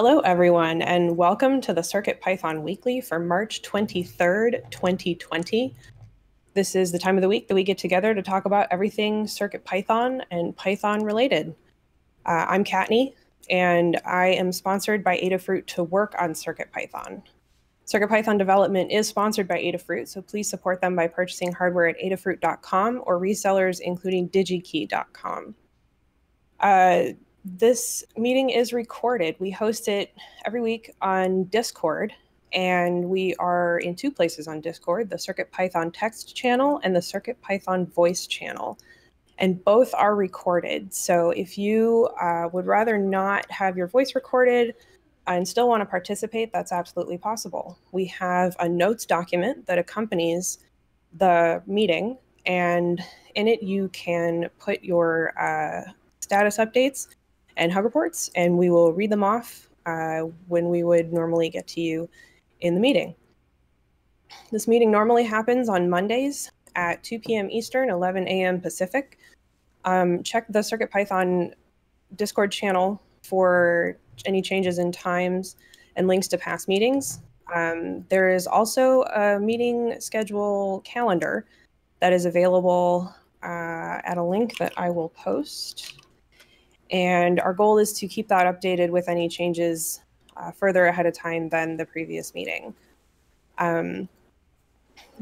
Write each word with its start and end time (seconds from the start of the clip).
Hello, 0.00 0.20
everyone, 0.20 0.80
and 0.80 1.16
welcome 1.16 1.60
to 1.60 1.72
the 1.72 1.82
Circuit 1.82 2.20
Python 2.20 2.62
Weekly 2.62 3.00
for 3.00 3.18
March 3.18 3.62
23rd, 3.62 4.70
2020. 4.70 5.74
This 6.54 6.76
is 6.76 6.92
the 6.92 7.00
time 7.00 7.16
of 7.16 7.22
the 7.22 7.28
week 7.28 7.48
that 7.48 7.56
we 7.56 7.64
get 7.64 7.78
together 7.78 8.14
to 8.14 8.22
talk 8.22 8.44
about 8.44 8.68
everything 8.70 9.26
Circuit 9.26 9.64
Python 9.64 10.22
and 10.30 10.56
Python 10.56 11.02
related. 11.02 11.52
Uh, 12.24 12.46
I'm 12.48 12.62
Kattni, 12.62 13.14
and 13.50 14.00
I 14.06 14.26
am 14.26 14.52
sponsored 14.52 15.02
by 15.02 15.18
Adafruit 15.18 15.66
to 15.66 15.82
work 15.82 16.14
on 16.16 16.32
Circuit 16.32 16.70
Python. 16.70 17.20
Circuit 17.84 18.08
Python 18.08 18.38
development 18.38 18.92
is 18.92 19.08
sponsored 19.08 19.48
by 19.48 19.58
Adafruit, 19.58 20.06
so 20.06 20.22
please 20.22 20.48
support 20.48 20.80
them 20.80 20.94
by 20.94 21.08
purchasing 21.08 21.52
hardware 21.52 21.88
at 21.88 21.98
adafruit.com 21.98 23.02
or 23.04 23.18
resellers 23.18 23.80
including 23.80 24.28
digikey.com. 24.28 25.56
Uh, 26.60 27.02
this 27.44 28.04
meeting 28.16 28.50
is 28.50 28.72
recorded. 28.72 29.36
We 29.38 29.50
host 29.50 29.88
it 29.88 30.12
every 30.44 30.60
week 30.60 30.94
on 31.00 31.44
Discord, 31.44 32.12
and 32.52 33.04
we 33.04 33.34
are 33.36 33.78
in 33.78 33.94
two 33.94 34.10
places 34.10 34.48
on 34.48 34.60
Discord 34.60 35.10
the 35.10 35.18
Circuit 35.18 35.50
Python 35.52 35.90
text 35.90 36.34
channel 36.34 36.80
and 36.82 36.94
the 36.94 37.02
Circuit 37.02 37.40
Python 37.40 37.86
voice 37.86 38.26
channel. 38.26 38.78
And 39.38 39.62
both 39.64 39.94
are 39.94 40.16
recorded. 40.16 40.92
So 40.92 41.30
if 41.30 41.56
you 41.56 42.08
uh, 42.20 42.48
would 42.52 42.66
rather 42.66 42.98
not 42.98 43.48
have 43.52 43.76
your 43.76 43.86
voice 43.86 44.16
recorded 44.16 44.74
and 45.28 45.46
still 45.46 45.68
want 45.68 45.80
to 45.80 45.86
participate, 45.86 46.52
that's 46.52 46.72
absolutely 46.72 47.18
possible. 47.18 47.78
We 47.92 48.06
have 48.06 48.56
a 48.58 48.68
notes 48.68 49.06
document 49.06 49.66
that 49.66 49.78
accompanies 49.78 50.58
the 51.16 51.62
meeting, 51.66 52.18
and 52.46 53.00
in 53.36 53.46
it, 53.46 53.62
you 53.62 53.88
can 53.90 54.48
put 54.58 54.82
your 54.82 55.38
uh, 55.38 55.92
status 56.20 56.58
updates 56.58 57.08
and 57.58 57.72
hug 57.72 57.84
reports, 57.84 58.30
and 58.34 58.56
we 58.56 58.70
will 58.70 58.92
read 58.92 59.10
them 59.10 59.22
off 59.22 59.68
uh, 59.84 60.20
when 60.46 60.68
we 60.68 60.82
would 60.84 61.12
normally 61.12 61.50
get 61.50 61.66
to 61.68 61.80
you 61.80 62.08
in 62.60 62.74
the 62.74 62.80
meeting. 62.80 63.14
This 64.50 64.68
meeting 64.68 64.90
normally 64.90 65.24
happens 65.24 65.68
on 65.68 65.90
Mondays 65.90 66.50
at 66.76 67.02
2 67.02 67.18
p.m. 67.18 67.50
Eastern, 67.50 67.90
11 67.90 68.26
a.m. 68.28 68.60
Pacific. 68.60 69.18
Um, 69.84 70.22
check 70.22 70.46
the 70.48 70.60
CircuitPython 70.60 71.52
Discord 72.16 72.52
channel 72.52 73.02
for 73.22 73.98
any 74.26 74.42
changes 74.42 74.78
in 74.78 74.92
times 74.92 75.56
and 75.96 76.06
links 76.06 76.28
to 76.28 76.38
past 76.38 76.68
meetings. 76.68 77.20
Um, 77.54 78.04
there 78.08 78.30
is 78.30 78.46
also 78.46 79.02
a 79.04 79.38
meeting 79.38 79.96
schedule 80.00 80.82
calendar 80.84 81.46
that 82.00 82.12
is 82.12 82.26
available 82.26 83.14
uh, 83.42 84.00
at 84.04 84.18
a 84.18 84.22
link 84.22 84.58
that 84.58 84.72
I 84.76 84.90
will 84.90 85.08
post. 85.10 85.94
And 86.90 87.40
our 87.40 87.52
goal 87.52 87.78
is 87.78 87.92
to 87.94 88.08
keep 88.08 88.28
that 88.28 88.46
updated 88.46 88.90
with 88.90 89.08
any 89.08 89.28
changes 89.28 90.00
uh, 90.36 90.50
further 90.50 90.86
ahead 90.86 91.06
of 91.06 91.14
time 91.14 91.48
than 91.48 91.76
the 91.76 91.84
previous 91.84 92.34
meeting. 92.34 92.74
Um, 93.58 94.08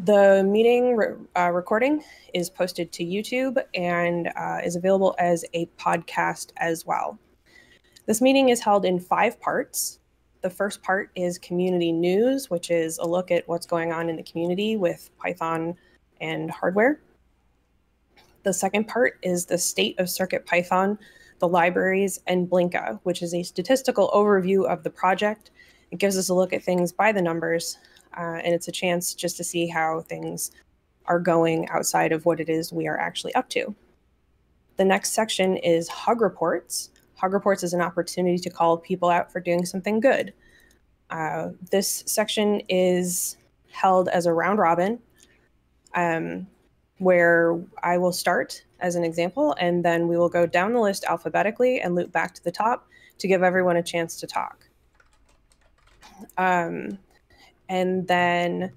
the 0.05 0.45
meeting 0.45 0.97
re 0.97 1.15
uh, 1.37 1.51
recording 1.51 2.03
is 2.35 2.51
posted 2.51 2.93
to 2.93 3.05
YouTube 3.05 3.63
and 3.75 4.31
uh, 4.37 4.61
is 4.63 4.77
available 4.77 5.15
as 5.19 5.45
a 5.55 5.67
podcast 5.79 6.53
as 6.59 6.85
well. 6.85 7.19
This 8.07 8.21
meeting 8.21 8.51
is 8.51 8.61
held 8.61 8.85
in 8.85 9.01
five 9.01 9.41
parts. 9.41 9.99
The 10.43 10.51
first 10.51 10.83
part 10.83 11.11
is 11.17 11.39
community 11.39 11.93
news, 11.93 12.51
which 12.51 12.71
is 12.71 12.99
a 12.99 13.07
look 13.07 13.31
at 13.31 13.49
what's 13.49 13.67
going 13.67 13.93
on 13.93 14.09
in 14.09 14.17
the 14.17 14.23
community 14.23 14.77
with 14.77 15.11
Python 15.19 15.75
and 16.21 16.51
hardware. 16.51 17.01
The 18.45 18.53
second 18.53 18.87
part 18.87 19.19
is 19.23 19.47
the 19.47 19.59
state 19.59 19.99
of 19.99 20.09
Circuit 20.09 20.47
Python, 20.47 20.99
the 21.39 21.49
libraries, 21.49 22.21
and 22.27 22.49
Blinka, 22.49 23.01
which 23.03 23.23
is 23.23 23.35
a 23.35 23.43
statistical 23.43 24.11
overview 24.15 24.67
of 24.67 24.83
the 24.83 24.91
project. 24.91 25.51
It 25.91 25.99
gives 25.99 26.17
us 26.17 26.29
a 26.29 26.35
look 26.35 26.53
at 26.53 26.63
things 26.63 26.93
by 26.93 27.13
the 27.13 27.23
numbers, 27.23 27.79
uh, 28.17 28.41
and 28.43 28.55
it's 28.55 28.69
a 28.69 28.73
chance 28.73 29.15
just 29.15 29.37
to 29.37 29.45
see 29.45 29.67
how 29.67 30.01
things 30.01 30.51
are 31.07 31.21
going 31.21 31.69
outside 31.69 32.13
of 32.13 32.25
what 32.25 32.41
it 32.41 32.49
is 32.49 32.73
we 32.73 32.89
are 32.89 32.99
actually 32.99 33.35
up 33.35 33.49
to. 33.51 33.75
The 34.77 34.85
next 34.85 35.13
section 35.13 35.57
is 35.59 35.89
Hug 35.89 36.21
Reports. 36.21 36.91
Hug 37.15 37.33
Reports 37.33 37.63
is 37.63 37.73
an 37.73 37.81
opportunity 37.81 38.39
to 38.39 38.51
call 38.51 38.77
people 38.77 39.09
out 39.09 39.33
for 39.33 39.41
doing 39.41 39.65
something 39.65 40.01
good. 40.01 40.33
Uh, 41.11 41.51
this 41.71 42.03
section 42.07 42.61
is 42.69 43.37
held 43.71 44.09
as 44.09 44.27
a 44.27 44.33
round 44.33 44.59
robin 44.59 44.99
um, 45.95 46.47
where 46.99 47.59
I 47.83 47.99
will 47.99 48.13
start 48.13 48.65
as 48.81 48.95
an 48.95 49.05
example, 49.05 49.55
and 49.59 49.85
then 49.85 50.09
we 50.09 50.17
will 50.17 50.29
go 50.29 50.47
down 50.47 50.73
the 50.73 50.81
list 50.81 51.05
alphabetically 51.05 51.81
and 51.81 51.95
loop 51.95 52.13
back 52.13 52.35
to 52.35 52.45
the 52.45 52.53
top 52.53 52.89
to 53.19 53.29
give 53.29 53.43
everyone 53.43 53.77
a 53.77 53.83
chance 53.83 54.19
to 54.21 54.27
talk. 54.27 54.69
Um, 56.39 56.99
and 57.69 58.07
then 58.07 58.73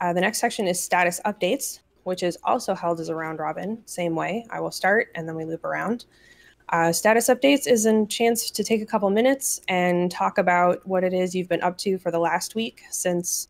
uh, 0.00 0.12
the 0.12 0.20
next 0.20 0.38
section 0.38 0.66
is 0.66 0.80
status 0.82 1.20
updates, 1.24 1.80
which 2.04 2.22
is 2.22 2.36
also 2.44 2.74
held 2.74 3.00
as 3.00 3.08
a 3.08 3.14
round 3.14 3.38
robin, 3.38 3.82
same 3.86 4.14
way. 4.14 4.44
I 4.50 4.60
will 4.60 4.70
start 4.70 5.08
and 5.14 5.28
then 5.28 5.36
we 5.36 5.44
loop 5.44 5.64
around. 5.64 6.04
Uh, 6.70 6.92
status 6.92 7.28
updates 7.28 7.66
is 7.66 7.86
a 7.86 8.06
chance 8.06 8.50
to 8.50 8.64
take 8.64 8.80
a 8.80 8.86
couple 8.86 9.08
minutes 9.10 9.60
and 9.68 10.10
talk 10.10 10.38
about 10.38 10.86
what 10.86 11.04
it 11.04 11.12
is 11.12 11.34
you've 11.34 11.48
been 11.48 11.62
up 11.62 11.76
to 11.78 11.98
for 11.98 12.10
the 12.10 12.18
last 12.18 12.54
week 12.54 12.82
since 12.90 13.48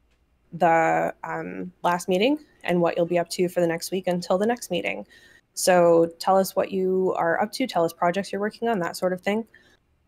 the 0.52 1.14
um, 1.24 1.72
last 1.82 2.08
meeting 2.08 2.38
and 2.64 2.80
what 2.80 2.96
you'll 2.96 3.06
be 3.06 3.18
up 3.18 3.28
to 3.30 3.48
for 3.48 3.60
the 3.60 3.66
next 3.66 3.90
week 3.90 4.06
until 4.06 4.38
the 4.38 4.46
next 4.46 4.70
meeting. 4.70 5.06
So 5.54 6.10
tell 6.18 6.36
us 6.36 6.56
what 6.56 6.72
you 6.72 7.14
are 7.16 7.40
up 7.40 7.52
to, 7.52 7.66
tell 7.66 7.84
us 7.84 7.92
projects 7.92 8.32
you're 8.32 8.40
working 8.40 8.68
on, 8.68 8.80
that 8.80 8.96
sort 8.96 9.12
of 9.12 9.20
thing. 9.20 9.46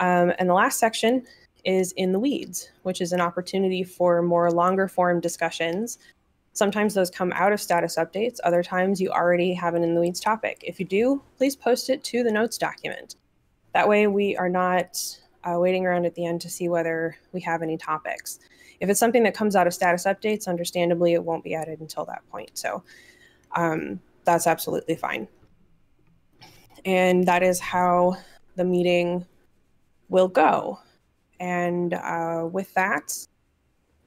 Um, 0.00 0.32
and 0.38 0.48
the 0.48 0.54
last 0.54 0.78
section 0.78 1.24
is 1.64 1.92
in 1.92 2.12
the 2.12 2.18
weeds, 2.18 2.70
which 2.82 3.00
is 3.00 3.12
an 3.12 3.20
opportunity 3.20 3.82
for 3.82 4.22
more 4.22 4.50
longer 4.50 4.88
form 4.88 5.20
discussions. 5.20 5.98
Sometimes 6.52 6.94
those 6.94 7.10
come 7.10 7.32
out 7.34 7.52
of 7.52 7.60
status 7.60 7.96
updates, 7.96 8.38
other 8.44 8.62
times 8.62 9.00
you 9.00 9.10
already 9.10 9.52
have 9.54 9.74
an 9.74 9.82
in 9.82 9.94
the 9.94 10.00
weeds 10.00 10.20
topic. 10.20 10.62
If 10.66 10.80
you 10.80 10.86
do, 10.86 11.22
please 11.36 11.54
post 11.54 11.90
it 11.90 12.02
to 12.04 12.22
the 12.22 12.32
notes 12.32 12.56
document. 12.56 13.16
That 13.74 13.88
way 13.88 14.06
we 14.06 14.36
are 14.36 14.48
not 14.48 14.98
uh, 15.44 15.58
waiting 15.58 15.86
around 15.86 16.06
at 16.06 16.14
the 16.14 16.24
end 16.24 16.40
to 16.40 16.50
see 16.50 16.68
whether 16.68 17.16
we 17.32 17.40
have 17.42 17.62
any 17.62 17.76
topics. 17.76 18.38
If 18.80 18.88
it's 18.88 19.00
something 19.00 19.22
that 19.22 19.34
comes 19.34 19.56
out 19.56 19.66
of 19.66 19.74
status 19.74 20.04
updates, 20.04 20.48
understandably, 20.48 21.14
it 21.14 21.24
won't 21.24 21.44
be 21.44 21.54
added 21.54 21.80
until 21.80 22.04
that 22.06 22.28
point. 22.30 22.56
So 22.58 22.82
um, 23.54 24.00
that's 24.24 24.46
absolutely 24.46 24.96
fine. 24.96 25.28
And 26.84 27.26
that 27.26 27.42
is 27.42 27.58
how 27.58 28.16
the 28.54 28.64
meeting 28.64 29.26
will 30.08 30.28
go. 30.28 30.78
And 31.40 31.94
uh, 31.94 32.48
with 32.50 32.72
that, 32.74 33.12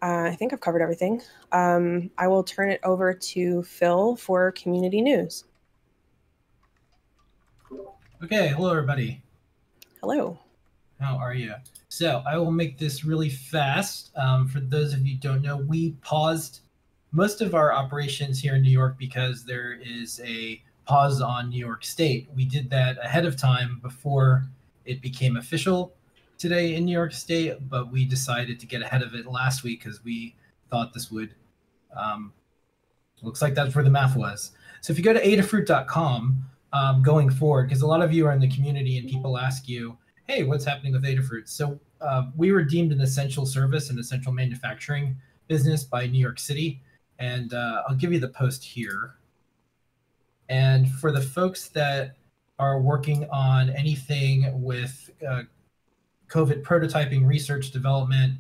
uh, 0.02 0.30
I 0.31 0.35
think 0.35 0.53
I've 0.53 0.62
covered 0.62 0.81
everything. 0.81 1.22
Um, 1.51 2.09
I 2.18 2.28
will 2.28 2.44
turn 2.44 2.72
it 2.72 2.80
over 2.84 3.13
to 3.13 3.63
Phil 3.63 4.16
for 4.16 4.51
community 4.53 5.01
news. 5.01 5.44
Okay, 8.24 8.50
hello 8.50 8.72
everybody. 8.72 9.22
Hello. 10.01 10.40
How 11.00 11.18
are 11.18 11.34
you? 11.34 11.53
So 11.90 12.22
I 12.26 12.38
will 12.38 12.52
make 12.52 12.78
this 12.78 13.04
really 13.04 13.30
fast. 13.30 14.12
Um, 14.16 14.48
for 14.48 14.60
those 14.60 14.94
of 14.94 15.06
you 15.06 15.18
don't 15.18 15.42
know, 15.42 15.58
we 15.58 15.94
paused 16.02 16.62
most 17.12 17.42
of 17.42 17.56
our 17.56 17.74
operations 17.74 18.40
here 18.40 18.56
in 18.56 18.62
New 18.62 18.72
York 18.72 18.98
because 19.00 19.44
there 19.44 19.74
is 19.74 20.22
a 20.24 20.62
pause 20.86 21.20
on 21.20 21.50
New 21.50 21.58
York 21.58 21.84
State. 21.84 22.30
We 22.36 22.46
did 22.46 22.70
that 22.70 23.04
ahead 23.04 23.26
of 23.26 23.36
time 23.36 23.80
before 23.82 24.46
it 24.86 25.02
became 25.02 25.38
official 25.38 25.94
today 26.38 26.76
in 26.76 26.86
New 26.86 26.92
York 26.92 27.12
State, 27.12 27.58
but 27.68 27.92
we 27.92 28.06
decided 28.06 28.60
to 28.60 28.68
get 28.68 28.84
ahead 28.84 29.02
of 29.02 29.16
it 29.16 29.26
last 29.26 29.64
week 29.64 29.84
because 29.84 30.04
we 30.04 30.36
thought 30.70 30.94
this 30.94 31.10
would. 31.10 31.34
Um, 31.96 32.34
looks 33.24 33.42
like 33.42 33.56
that's 33.56 33.74
where 33.74 33.84
the 33.84 33.90
math 33.90 34.16
was. 34.16 34.52
So 34.82 34.92
if 34.92 35.00
you 35.00 35.04
go 35.04 35.12
to 35.12 35.22
adafruit.com 35.22 36.46
um, 36.72 37.02
going 37.02 37.32
forward, 37.32 37.68
because 37.68 37.82
a 37.82 37.88
lot 37.88 38.04
of 38.04 38.14
you 38.14 38.28
are 38.28 38.32
in 38.32 38.40
the 38.40 38.48
community 38.48 39.00
and 39.00 39.10
people 39.10 39.40
ask 39.40 39.68
you, 39.68 39.98
hey, 40.28 40.44
what's 40.44 40.64
happening 40.64 40.94
with 40.94 41.04
Adafruit? 41.04 41.50
So 41.50 41.80
uh, 42.01 42.24
we 42.36 42.51
were 42.51 42.63
deemed 42.63 42.92
an 42.92 43.01
essential 43.01 43.46
service 43.46 43.90
and 43.90 44.00
essential 44.00 44.31
manufacturing 44.31 45.16
business 45.48 45.84
by 45.84 46.07
New 46.07 46.19
York 46.19 46.40
City. 46.40 46.81
And 47.18 47.54
uh, 47.54 47.84
I'll 47.88 47.96
give 47.96 48.13
you 48.13 48.19
the 48.19 48.30
post 48.30 48.63
here. 48.63 49.16
And 50.48 50.90
for 50.90 51.12
the 51.12 51.22
folks 51.22 51.69
that 51.69 52.16
are 52.57 52.81
working 52.81 53.28
on 53.31 53.69
anything 53.69 54.62
with 54.62 55.12
uh, 55.28 55.44
COVID 56.30 56.63
prototyping, 56.63 57.25
research 57.25 57.72
development, 57.72 58.38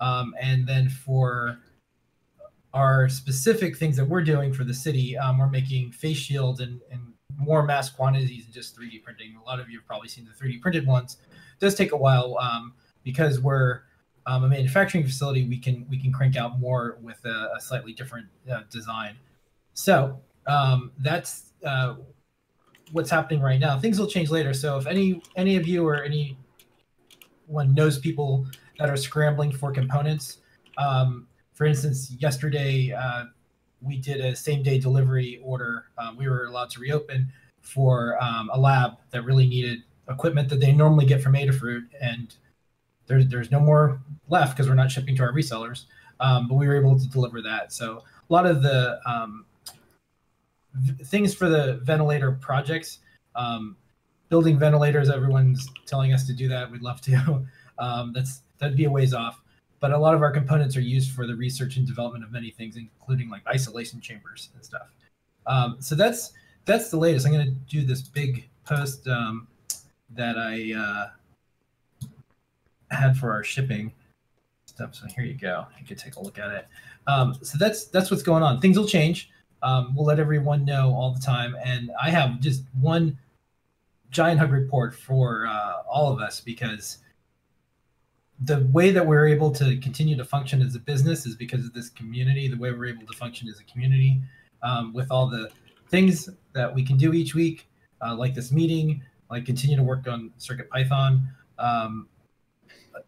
um, 0.00 0.34
and 0.40 0.66
then 0.66 0.88
for 0.88 1.58
our 2.72 3.08
specific 3.08 3.76
things 3.76 3.96
that 3.96 4.04
we're 4.04 4.22
doing 4.22 4.52
for 4.52 4.64
the 4.64 4.74
city, 4.74 5.18
um, 5.18 5.38
we're 5.38 5.48
making 5.48 5.90
face 5.90 6.16
shields 6.16 6.60
and, 6.60 6.80
and 6.90 7.00
more 7.36 7.64
mass 7.64 7.90
quantities 7.90 8.44
than 8.44 8.52
just 8.52 8.78
3D 8.78 9.02
printing. 9.02 9.34
A 9.36 9.44
lot 9.44 9.60
of 9.60 9.68
you 9.68 9.78
have 9.78 9.86
probably 9.86 10.08
seen 10.08 10.26
the 10.26 10.44
3D 10.44 10.60
printed 10.60 10.86
ones. 10.86 11.18
It 11.30 11.60
does 11.60 11.74
take 11.74 11.92
a 11.92 11.96
while 11.96 12.38
um, 12.38 12.74
because 13.02 13.40
we're 13.40 13.82
um, 14.26 14.44
a 14.44 14.48
manufacturing 14.48 15.04
facility. 15.04 15.46
We 15.46 15.58
can 15.58 15.86
we 15.88 15.98
can 15.98 16.12
crank 16.12 16.36
out 16.36 16.60
more 16.60 16.98
with 17.00 17.24
a, 17.24 17.52
a 17.56 17.60
slightly 17.60 17.92
different 17.92 18.26
uh, 18.50 18.62
design. 18.70 19.16
So 19.74 20.20
um, 20.46 20.92
that's 20.98 21.52
uh, 21.64 21.96
what's 22.92 23.10
happening 23.10 23.40
right 23.40 23.60
now. 23.60 23.78
Things 23.78 23.98
will 23.98 24.06
change 24.06 24.30
later. 24.30 24.52
So 24.54 24.76
if 24.78 24.86
any 24.86 25.22
any 25.36 25.56
of 25.56 25.66
you 25.66 25.86
or 25.86 26.02
any 26.02 26.36
everyone 27.50 27.74
knows 27.74 27.98
people 27.98 28.46
that 28.78 28.88
are 28.88 28.96
scrambling 28.96 29.50
for 29.50 29.72
components. 29.72 30.38
Um, 30.78 31.26
for 31.52 31.66
instance, 31.66 32.12
yesterday 32.20 32.92
uh, 32.92 33.24
we 33.82 33.96
did 33.96 34.20
a 34.20 34.36
same 34.36 34.62
day 34.62 34.78
delivery 34.78 35.40
order. 35.42 35.86
Um, 35.98 36.16
we 36.16 36.28
were 36.28 36.44
allowed 36.44 36.70
to 36.70 36.80
reopen 36.80 37.32
for 37.60 38.22
um, 38.22 38.50
a 38.52 38.58
lab 38.58 38.92
that 39.10 39.24
really 39.24 39.48
needed 39.48 39.82
equipment 40.08 40.48
that 40.48 40.60
they 40.60 40.70
normally 40.70 41.06
get 41.06 41.22
from 41.22 41.32
Adafruit, 41.32 41.86
and 42.00 42.36
there's 43.10 43.26
there's 43.26 43.50
no 43.50 43.60
more 43.60 44.00
left 44.28 44.56
because 44.56 44.68
we're 44.68 44.76
not 44.76 44.90
shipping 44.90 45.16
to 45.16 45.22
our 45.22 45.32
resellers. 45.32 45.84
Um, 46.20 46.48
but 46.48 46.54
we 46.54 46.68
were 46.68 46.76
able 46.76 46.98
to 46.98 47.08
deliver 47.08 47.42
that. 47.42 47.72
So 47.72 48.04
a 48.28 48.32
lot 48.32 48.46
of 48.46 48.62
the 48.62 49.00
um, 49.06 49.46
v- 50.74 51.02
things 51.04 51.34
for 51.34 51.48
the 51.48 51.80
ventilator 51.82 52.32
projects, 52.32 52.98
um, 53.34 53.76
building 54.28 54.58
ventilators, 54.58 55.08
everyone's 55.08 55.66
telling 55.86 56.12
us 56.12 56.26
to 56.26 56.34
do 56.34 56.46
that. 56.48 56.70
We'd 56.70 56.82
love 56.82 57.02
to. 57.02 57.46
Um, 57.78 58.12
that's 58.12 58.42
that'd 58.58 58.76
be 58.76 58.84
a 58.84 58.90
ways 58.90 59.14
off. 59.14 59.40
But 59.78 59.92
a 59.92 59.96
lot 59.96 60.14
of 60.14 60.20
our 60.20 60.30
components 60.30 60.76
are 60.76 60.82
used 60.82 61.12
for 61.12 61.26
the 61.26 61.34
research 61.34 61.78
and 61.78 61.86
development 61.86 62.22
of 62.22 62.30
many 62.30 62.50
things, 62.50 62.76
including 62.76 63.30
like 63.30 63.40
isolation 63.46 64.02
chambers 64.02 64.50
and 64.54 64.62
stuff. 64.62 64.92
Um, 65.46 65.78
so 65.80 65.94
that's 65.94 66.34
that's 66.66 66.90
the 66.90 66.98
latest. 66.98 67.26
I'm 67.26 67.32
going 67.32 67.46
to 67.46 67.52
do 67.74 67.86
this 67.86 68.02
big 68.02 68.50
post 68.66 69.08
um, 69.08 69.48
that 70.10 70.36
I 70.36 70.74
uh, 70.76 71.08
had 72.90 73.16
for 73.16 73.32
our 73.32 73.44
shipping 73.44 73.92
stuff. 74.66 74.94
So 74.94 75.06
here 75.14 75.24
you 75.24 75.34
go. 75.34 75.66
You 75.78 75.86
can 75.86 75.96
take 75.96 76.16
a 76.16 76.20
look 76.20 76.38
at 76.38 76.50
it. 76.50 76.66
Um, 77.06 77.34
so 77.42 77.58
that's 77.58 77.86
that's 77.86 78.10
what's 78.10 78.22
going 78.22 78.42
on. 78.42 78.60
Things 78.60 78.78
will 78.78 78.86
change. 78.86 79.30
Um, 79.62 79.94
we'll 79.94 80.06
let 80.06 80.18
everyone 80.18 80.64
know 80.64 80.94
all 80.94 81.12
the 81.12 81.20
time. 81.20 81.56
And 81.64 81.90
I 82.00 82.10
have 82.10 82.40
just 82.40 82.62
one 82.80 83.18
giant 84.10 84.40
hug 84.40 84.52
report 84.52 84.94
for 84.94 85.46
uh, 85.46 85.82
all 85.88 86.12
of 86.12 86.20
us 86.20 86.40
because 86.40 86.98
the 88.42 88.66
way 88.72 88.90
that 88.90 89.06
we're 89.06 89.26
able 89.26 89.50
to 89.52 89.76
continue 89.78 90.16
to 90.16 90.24
function 90.24 90.62
as 90.62 90.74
a 90.74 90.78
business 90.78 91.26
is 91.26 91.36
because 91.36 91.66
of 91.66 91.74
this 91.74 91.90
community. 91.90 92.48
The 92.48 92.56
way 92.56 92.72
we're 92.72 92.86
able 92.86 93.06
to 93.06 93.16
function 93.16 93.48
as 93.48 93.60
a 93.60 93.64
community 93.64 94.20
um, 94.62 94.94
with 94.94 95.10
all 95.10 95.28
the 95.28 95.50
things 95.88 96.28
that 96.54 96.74
we 96.74 96.82
can 96.82 96.96
do 96.96 97.12
each 97.12 97.34
week, 97.34 97.68
uh, 98.04 98.14
like 98.14 98.34
this 98.34 98.50
meeting, 98.50 99.02
like 99.30 99.44
continue 99.44 99.76
to 99.76 99.82
work 99.82 100.08
on 100.08 100.32
Circuit 100.38 100.70
Python. 100.70 101.28
Um, 101.58 102.08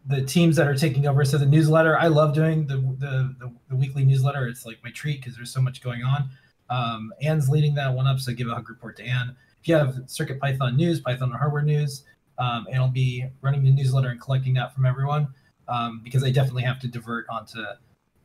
the 0.05 0.21
teams 0.21 0.55
that 0.57 0.67
are 0.67 0.75
taking 0.75 1.07
over. 1.07 1.23
So 1.23 1.37
the 1.37 1.45
newsletter, 1.45 1.97
I 1.97 2.07
love 2.07 2.33
doing 2.33 2.67
the 2.67 2.77
the, 2.77 3.35
the, 3.39 3.53
the 3.69 3.75
weekly 3.75 4.03
newsletter. 4.05 4.47
It's 4.47 4.65
like 4.65 4.79
my 4.83 4.91
treat 4.91 5.21
because 5.21 5.35
there's 5.35 5.51
so 5.51 5.61
much 5.61 5.81
going 5.81 6.03
on. 6.03 6.29
Um, 6.69 7.13
Anne's 7.21 7.49
leading 7.49 7.75
that 7.75 7.93
one 7.93 8.07
up, 8.07 8.19
so 8.19 8.33
give 8.33 8.47
a 8.47 8.55
hug 8.55 8.69
report 8.69 8.97
to 8.97 9.03
Anne. 9.03 9.35
If 9.61 9.67
you 9.67 9.75
have 9.75 9.95
Circuit 10.07 10.39
Python 10.39 10.75
news, 10.75 10.99
Python 10.99 11.31
hardware 11.31 11.61
news, 11.61 12.03
um, 12.37 12.67
and 12.71 12.77
I'll 12.77 12.89
be 12.89 13.25
running 13.41 13.63
the 13.63 13.71
newsletter 13.71 14.09
and 14.09 14.19
collecting 14.19 14.53
that 14.55 14.73
from 14.73 14.85
everyone 14.85 15.27
um, 15.67 16.01
because 16.03 16.23
I 16.23 16.31
definitely 16.31 16.63
have 16.63 16.79
to 16.81 16.87
divert 16.87 17.27
onto 17.29 17.63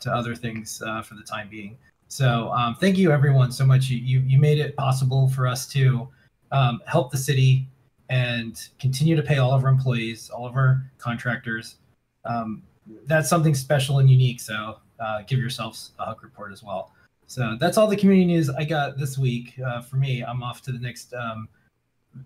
to 0.00 0.12
other 0.12 0.34
things 0.34 0.82
uh, 0.86 1.02
for 1.02 1.14
the 1.14 1.22
time 1.22 1.48
being. 1.48 1.76
So 2.08 2.50
um, 2.52 2.74
thank 2.76 2.96
you 2.96 3.12
everyone 3.12 3.52
so 3.52 3.66
much. 3.66 3.88
You, 3.88 3.98
you, 3.98 4.20
you 4.20 4.38
made 4.38 4.58
it 4.58 4.76
possible 4.76 5.28
for 5.28 5.46
us 5.46 5.66
to 5.68 6.08
um, 6.52 6.80
help 6.86 7.10
the 7.10 7.18
city 7.18 7.66
and 8.08 8.68
continue 8.78 9.16
to 9.16 9.22
pay 9.22 9.38
all 9.38 9.52
of 9.52 9.64
our 9.64 9.70
employees, 9.70 10.30
all 10.30 10.46
of 10.46 10.54
our 10.54 10.90
contractors. 10.98 11.76
Um, 12.24 12.62
that's 13.06 13.28
something 13.28 13.54
special 13.54 13.98
and 13.98 14.08
unique. 14.08 14.40
So 14.40 14.78
uh, 14.98 15.22
give 15.26 15.38
yourselves 15.38 15.92
a 15.98 16.06
hug 16.06 16.22
report 16.22 16.52
as 16.52 16.62
well. 16.62 16.92
So 17.26 17.56
that's 17.60 17.76
all 17.76 17.86
the 17.86 17.96
community 17.96 18.24
news 18.26 18.48
I 18.48 18.64
got 18.64 18.96
this 18.96 19.18
week. 19.18 19.58
Uh, 19.64 19.82
for 19.82 19.96
me, 19.96 20.22
I'm 20.22 20.42
off 20.42 20.62
to 20.62 20.72
the 20.72 20.78
next 20.78 21.12
um, 21.12 21.48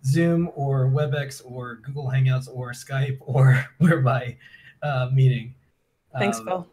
Zoom 0.04 0.50
or 0.54 0.86
WebEx 0.86 1.42
or 1.44 1.76
Google 1.76 2.04
Hangouts 2.04 2.48
or 2.52 2.70
Skype 2.70 3.18
or 3.20 3.66
whereby 3.78 4.36
uh, 4.82 5.10
meeting. 5.12 5.54
Thanks, 6.18 6.38
um, 6.38 6.44
Phil. 6.44 6.68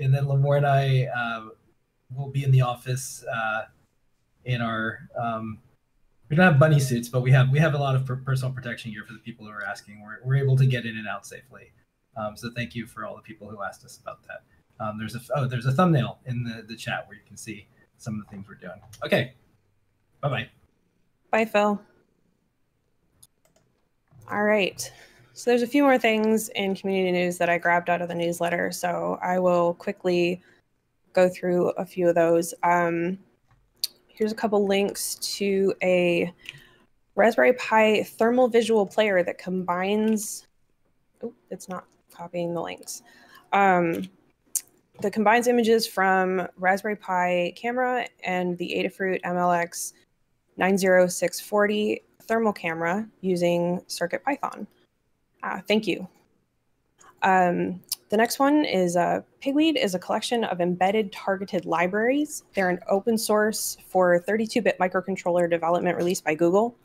And 0.00 0.14
then 0.14 0.24
Limor 0.24 0.56
and 0.56 0.66
I 0.66 1.08
uh, 1.16 1.48
will 2.16 2.30
be 2.30 2.44
in 2.44 2.50
the 2.50 2.62
office 2.62 3.24
uh, 3.32 3.64
in 4.44 4.60
our 4.60 5.08
um, 5.20 5.58
we 6.28 6.36
don't 6.36 6.44
have 6.44 6.58
bunny 6.58 6.80
suits, 6.80 7.08
but 7.08 7.20
we 7.20 7.30
have 7.32 7.50
we 7.50 7.58
have 7.58 7.74
a 7.74 7.78
lot 7.78 7.94
of 7.94 8.06
personal 8.24 8.52
protection 8.52 8.92
gear 8.92 9.04
for 9.06 9.12
the 9.12 9.18
people 9.18 9.46
who 9.46 9.52
are 9.52 9.64
asking. 9.64 10.02
We're, 10.02 10.18
we're 10.24 10.42
able 10.42 10.56
to 10.56 10.66
get 10.66 10.86
in 10.86 10.96
and 10.96 11.06
out 11.06 11.26
safely. 11.26 11.72
Um, 12.16 12.36
so 12.36 12.50
thank 12.54 12.74
you 12.74 12.86
for 12.86 13.04
all 13.04 13.16
the 13.16 13.22
people 13.22 13.48
who 13.48 13.62
asked 13.62 13.84
us 13.84 13.98
about 13.98 14.20
that. 14.26 14.42
Um, 14.80 14.98
there's 14.98 15.14
a 15.14 15.20
oh 15.36 15.46
there's 15.46 15.66
a 15.66 15.72
thumbnail 15.72 16.18
in 16.26 16.42
the 16.44 16.62
the 16.66 16.76
chat 16.76 17.06
where 17.06 17.16
you 17.16 17.22
can 17.26 17.36
see 17.36 17.66
some 17.98 18.18
of 18.18 18.24
the 18.24 18.30
things 18.30 18.46
we're 18.48 18.54
doing. 18.54 18.80
Okay, 19.04 19.34
bye 20.20 20.28
bye. 20.28 20.48
Bye, 21.30 21.44
Phil. 21.44 21.80
All 24.30 24.44
right. 24.44 24.90
So 25.34 25.50
there's 25.50 25.62
a 25.62 25.66
few 25.66 25.82
more 25.82 25.98
things 25.98 26.48
in 26.50 26.76
community 26.76 27.12
news 27.12 27.38
that 27.38 27.48
I 27.50 27.58
grabbed 27.58 27.90
out 27.90 28.00
of 28.00 28.08
the 28.08 28.14
newsletter. 28.14 28.70
So 28.70 29.18
I 29.20 29.40
will 29.40 29.74
quickly 29.74 30.40
go 31.12 31.28
through 31.28 31.70
a 31.70 31.84
few 31.84 32.08
of 32.08 32.14
those. 32.14 32.54
Um, 32.62 33.18
Here's 34.14 34.30
a 34.30 34.36
couple 34.36 34.64
links 34.66 35.16
to 35.36 35.74
a 35.82 36.32
Raspberry 37.16 37.52
Pi 37.54 38.04
thermal 38.04 38.46
visual 38.48 38.86
player 38.86 39.24
that 39.24 39.38
combines, 39.38 40.46
oh, 41.22 41.32
it's 41.50 41.68
not 41.68 41.84
copying 42.12 42.54
the 42.54 42.62
links. 42.62 43.02
Um, 43.52 44.08
that 45.00 45.12
combines 45.12 45.48
images 45.48 45.84
from 45.86 46.46
Raspberry 46.56 46.94
Pi 46.94 47.52
camera 47.56 48.06
and 48.22 48.56
the 48.58 48.72
Adafruit 48.76 49.20
MLX 49.22 49.94
90640 50.56 52.02
thermal 52.22 52.52
camera 52.52 53.08
using 53.20 53.80
CircuitPython. 53.88 54.66
Uh, 55.42 55.60
thank 55.66 55.88
you. 55.88 56.06
Um, 57.22 57.80
the 58.10 58.16
next 58.16 58.38
one 58.38 58.64
is 58.64 58.96
uh, 58.96 59.20
Pigweed 59.42 59.76
is 59.76 59.94
a 59.94 59.98
collection 59.98 60.44
of 60.44 60.60
embedded 60.60 61.12
targeted 61.12 61.64
libraries. 61.64 62.44
They're 62.54 62.70
an 62.70 62.80
open 62.88 63.16
source 63.16 63.76
for 63.88 64.20
32-bit 64.20 64.78
microcontroller 64.78 65.48
development 65.48 65.96
released 65.96 66.24
by 66.24 66.34
Google. 66.34 66.76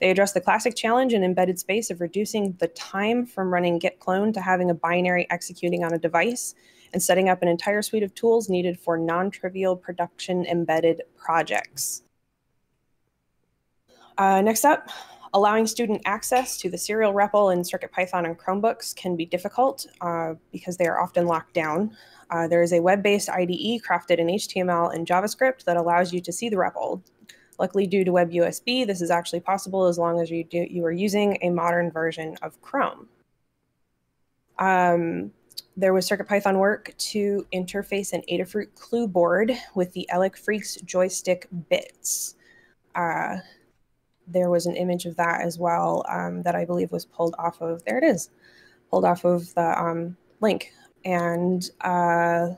They 0.00 0.10
address 0.10 0.32
the 0.32 0.40
classic 0.40 0.74
challenge 0.76 1.14
in 1.14 1.24
embedded 1.24 1.58
space 1.58 1.90
of 1.90 2.00
reducing 2.00 2.52
the 2.58 2.68
time 2.68 3.24
from 3.24 3.52
running 3.52 3.78
git 3.78 3.98
clone 4.00 4.32
to 4.34 4.40
having 4.40 4.70
a 4.70 4.74
binary 4.74 5.26
executing 5.30 5.84
on 5.84 5.94
a 5.94 5.98
device 5.98 6.54
and 6.92 7.02
setting 7.02 7.28
up 7.28 7.42
an 7.42 7.48
entire 7.48 7.82
suite 7.82 8.02
of 8.02 8.14
tools 8.14 8.48
needed 8.48 8.78
for 8.78 8.98
non-trivial 8.98 9.76
production 9.76 10.44
embedded 10.46 11.02
projects. 11.16 12.02
Uh, 14.18 14.40
next 14.40 14.64
up, 14.64 14.90
Allowing 15.36 15.66
student 15.66 16.00
access 16.06 16.56
to 16.56 16.70
the 16.70 16.78
serial 16.78 17.12
REPL 17.12 17.52
in 17.52 17.60
CircuitPython 17.60 18.24
and 18.24 18.38
Chromebooks 18.38 18.96
can 18.96 19.16
be 19.16 19.26
difficult 19.26 19.86
uh, 20.00 20.32
because 20.50 20.78
they 20.78 20.86
are 20.86 20.98
often 20.98 21.26
locked 21.26 21.52
down. 21.52 21.94
Uh, 22.30 22.48
there 22.48 22.62
is 22.62 22.72
a 22.72 22.80
web-based 22.80 23.28
IDE 23.28 23.82
crafted 23.86 24.16
in 24.16 24.28
HTML 24.28 24.94
and 24.94 25.06
JavaScript 25.06 25.64
that 25.64 25.76
allows 25.76 26.10
you 26.10 26.22
to 26.22 26.32
see 26.32 26.48
the 26.48 26.56
REPL. 26.56 27.02
Luckily, 27.58 27.86
due 27.86 28.02
to 28.02 28.12
WebUSB, 28.12 28.86
this 28.86 29.02
is 29.02 29.10
actually 29.10 29.40
possible 29.40 29.84
as 29.84 29.98
long 29.98 30.22
as 30.22 30.30
you, 30.30 30.42
do, 30.42 30.66
you 30.70 30.82
are 30.86 30.90
using 30.90 31.36
a 31.42 31.50
modern 31.50 31.90
version 31.90 32.38
of 32.40 32.58
Chrome. 32.62 33.06
Um, 34.58 35.32
there 35.76 35.92
was 35.92 36.08
CircuitPython 36.08 36.58
work 36.58 36.94
to 36.96 37.46
interface 37.52 38.14
an 38.14 38.22
Adafruit 38.32 38.74
clue 38.74 39.06
board 39.06 39.52
with 39.74 39.92
the 39.92 40.08
Elec 40.10 40.38
Freaks 40.38 40.76
joystick 40.76 41.46
bits. 41.68 42.36
Uh, 42.94 43.40
there 44.26 44.50
was 44.50 44.66
an 44.66 44.76
image 44.76 45.06
of 45.06 45.16
that 45.16 45.42
as 45.42 45.58
well 45.58 46.04
um, 46.08 46.42
that 46.42 46.54
I 46.54 46.64
believe 46.64 46.92
was 46.92 47.04
pulled 47.04 47.34
off 47.38 47.60
of, 47.60 47.84
there 47.84 47.98
it 47.98 48.04
is, 48.04 48.30
pulled 48.90 49.04
off 49.04 49.24
of 49.24 49.52
the 49.54 49.80
um, 49.80 50.16
link. 50.40 50.72
And 51.04 51.68
uh, 51.82 52.50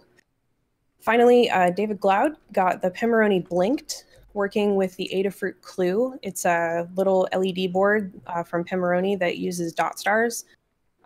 finally, 1.01 1.51
uh, 1.51 1.71
David 1.71 2.01
Glaude 2.01 2.37
got 2.53 2.81
the 2.83 2.91
Pimoroni 2.91 3.47
Blinkt 3.47 4.05
working 4.35 4.77
with 4.77 4.97
the 4.97 5.11
Adafruit 5.13 5.61
Clue. 5.63 6.19
It's 6.23 6.45
a 6.45 6.89
little 6.97 7.29
LED 7.37 7.73
board 7.73 8.13
uh, 8.27 8.43
from 8.43 8.65
Pimoroni 8.65 9.19
that 9.19 9.39
uses 9.39 9.73
dot 9.73 9.99
stars. 9.99 10.45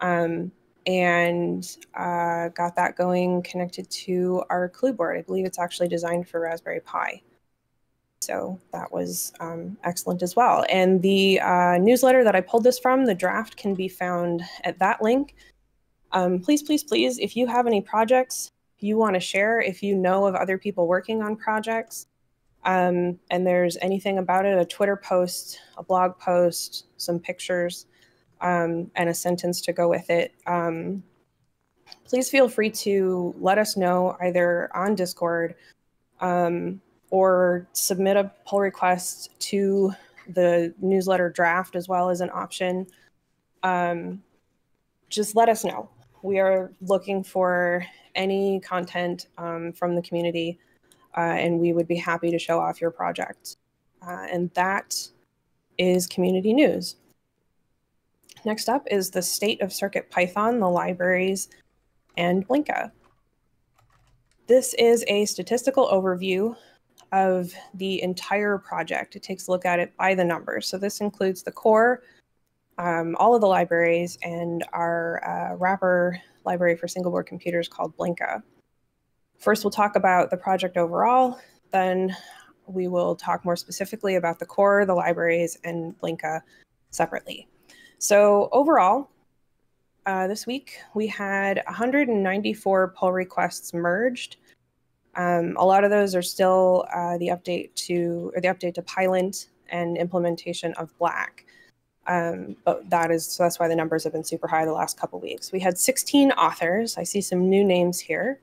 Um, 0.00 0.52
and 0.86 1.76
uh, 1.94 2.48
got 2.48 2.74
that 2.76 2.96
going 2.96 3.42
connected 3.42 3.88
to 3.90 4.42
our 4.50 4.68
Clue 4.68 4.92
board. 4.92 5.16
I 5.16 5.22
believe 5.22 5.46
it's 5.46 5.58
actually 5.58 5.88
designed 5.88 6.28
for 6.28 6.40
Raspberry 6.40 6.80
Pi. 6.80 7.22
So 8.22 8.60
that 8.72 8.92
was 8.92 9.32
um, 9.40 9.76
excellent 9.84 10.22
as 10.22 10.36
well. 10.36 10.64
And 10.68 11.02
the 11.02 11.40
uh, 11.40 11.78
newsletter 11.78 12.22
that 12.24 12.36
I 12.36 12.40
pulled 12.40 12.64
this 12.64 12.78
from, 12.78 13.04
the 13.04 13.14
draft 13.14 13.56
can 13.56 13.74
be 13.74 13.88
found 13.88 14.42
at 14.64 14.78
that 14.78 15.02
link. 15.02 15.34
Um, 16.12 16.40
please, 16.40 16.62
please, 16.62 16.84
please, 16.84 17.18
if 17.18 17.36
you 17.36 17.46
have 17.46 17.66
any 17.66 17.80
projects 17.80 18.52
you 18.78 18.96
want 18.96 19.14
to 19.14 19.20
share, 19.20 19.60
if 19.60 19.82
you 19.82 19.96
know 19.96 20.26
of 20.26 20.34
other 20.34 20.58
people 20.58 20.86
working 20.86 21.22
on 21.22 21.36
projects, 21.36 22.06
um, 22.64 23.18
and 23.30 23.46
there's 23.46 23.76
anything 23.80 24.18
about 24.18 24.46
it, 24.46 24.56
a 24.58 24.64
Twitter 24.64 24.96
post, 24.96 25.58
a 25.76 25.82
blog 25.82 26.18
post, 26.18 26.86
some 26.96 27.18
pictures, 27.18 27.86
um, 28.40 28.90
and 28.94 29.08
a 29.08 29.14
sentence 29.14 29.60
to 29.62 29.72
go 29.72 29.88
with 29.88 30.10
it, 30.10 30.32
um, 30.46 31.02
please 32.04 32.28
feel 32.28 32.48
free 32.48 32.70
to 32.70 33.34
let 33.38 33.58
us 33.58 33.76
know 33.76 34.16
either 34.20 34.70
on 34.76 34.94
Discord 34.94 35.54
um, 36.20 36.80
or 37.12 37.68
submit 37.74 38.16
a 38.16 38.32
pull 38.46 38.58
request 38.58 39.28
to 39.38 39.92
the 40.28 40.72
newsletter 40.80 41.28
draft 41.28 41.76
as 41.76 41.86
well 41.86 42.08
as 42.08 42.22
an 42.22 42.30
option. 42.32 42.86
Um, 43.62 44.22
just 45.10 45.36
let 45.36 45.50
us 45.50 45.62
know. 45.62 45.90
We 46.22 46.38
are 46.38 46.72
looking 46.80 47.22
for 47.22 47.84
any 48.14 48.60
content 48.60 49.26
um, 49.36 49.74
from 49.74 49.94
the 49.94 50.00
community, 50.00 50.58
uh, 51.14 51.20
and 51.20 51.60
we 51.60 51.74
would 51.74 51.86
be 51.86 51.96
happy 51.96 52.30
to 52.30 52.38
show 52.38 52.58
off 52.58 52.80
your 52.80 52.90
project. 52.90 53.58
Uh, 54.00 54.26
and 54.32 54.50
that 54.54 54.96
is 55.76 56.06
community 56.06 56.54
news. 56.54 56.96
Next 58.46 58.70
up 58.70 58.88
is 58.90 59.10
the 59.10 59.20
state 59.20 59.60
of 59.60 59.70
Circuit 59.70 60.10
Python, 60.10 60.60
the 60.60 60.68
libraries, 60.68 61.50
and 62.16 62.48
Blinka. 62.48 62.90
This 64.46 64.72
is 64.78 65.04
a 65.08 65.26
statistical 65.26 65.88
overview 65.88 66.56
of 67.12 67.52
the 67.74 68.02
entire 68.02 68.58
project. 68.58 69.16
It 69.16 69.22
takes 69.22 69.46
a 69.46 69.50
look 69.50 69.64
at 69.66 69.78
it 69.78 69.96
by 69.96 70.14
the 70.14 70.24
numbers. 70.24 70.66
So 70.66 70.78
this 70.78 71.00
includes 71.00 71.42
the 71.42 71.52
core, 71.52 72.02
um, 72.78 73.14
all 73.18 73.34
of 73.34 73.40
the 73.40 73.46
libraries, 73.46 74.18
and 74.22 74.64
our 74.72 75.22
uh, 75.24 75.56
wrapper 75.56 76.18
library 76.44 76.76
for 76.76 76.88
single 76.88 77.12
board 77.12 77.26
computers 77.26 77.68
called 77.68 77.96
Blinka. 77.96 78.42
First, 79.38 79.64
we'll 79.64 79.70
talk 79.70 79.96
about 79.96 80.30
the 80.30 80.36
project 80.36 80.76
overall. 80.76 81.38
Then 81.70 82.16
we 82.66 82.88
will 82.88 83.14
talk 83.14 83.44
more 83.44 83.56
specifically 83.56 84.16
about 84.16 84.38
the 84.38 84.46
core, 84.46 84.86
the 84.86 84.94
libraries, 84.94 85.58
and 85.64 85.98
Blinka 86.00 86.40
separately. 86.90 87.48
So 87.98 88.48
overall, 88.52 89.10
uh, 90.06 90.26
this 90.26 90.46
week 90.46 90.78
we 90.94 91.06
had 91.06 91.62
194 91.66 92.94
pull 92.96 93.12
requests 93.12 93.72
merged. 93.74 94.36
Um, 95.14 95.56
a 95.58 95.64
lot 95.64 95.84
of 95.84 95.90
those 95.90 96.14
are 96.14 96.22
still 96.22 96.86
uh, 96.94 97.18
the 97.18 97.28
update 97.28 97.74
to 97.86 98.32
or 98.34 98.40
the 98.40 98.48
update 98.48 98.74
to 98.74 98.82
Pylint 98.82 99.48
and 99.68 99.96
implementation 99.96 100.72
of 100.74 100.96
Black. 100.98 101.46
Um, 102.06 102.56
but 102.64 102.88
that 102.90 103.10
is 103.10 103.26
so 103.26 103.44
that's 103.44 103.60
why 103.60 103.68
the 103.68 103.76
numbers 103.76 104.04
have 104.04 104.12
been 104.12 104.24
super 104.24 104.48
high 104.48 104.64
the 104.64 104.72
last 104.72 104.98
couple 104.98 105.20
weeks. 105.20 105.52
We 105.52 105.60
had 105.60 105.78
16 105.78 106.32
authors. 106.32 106.98
I 106.98 107.04
see 107.04 107.20
some 107.20 107.48
new 107.48 107.64
names 107.64 108.00
here. 108.00 108.40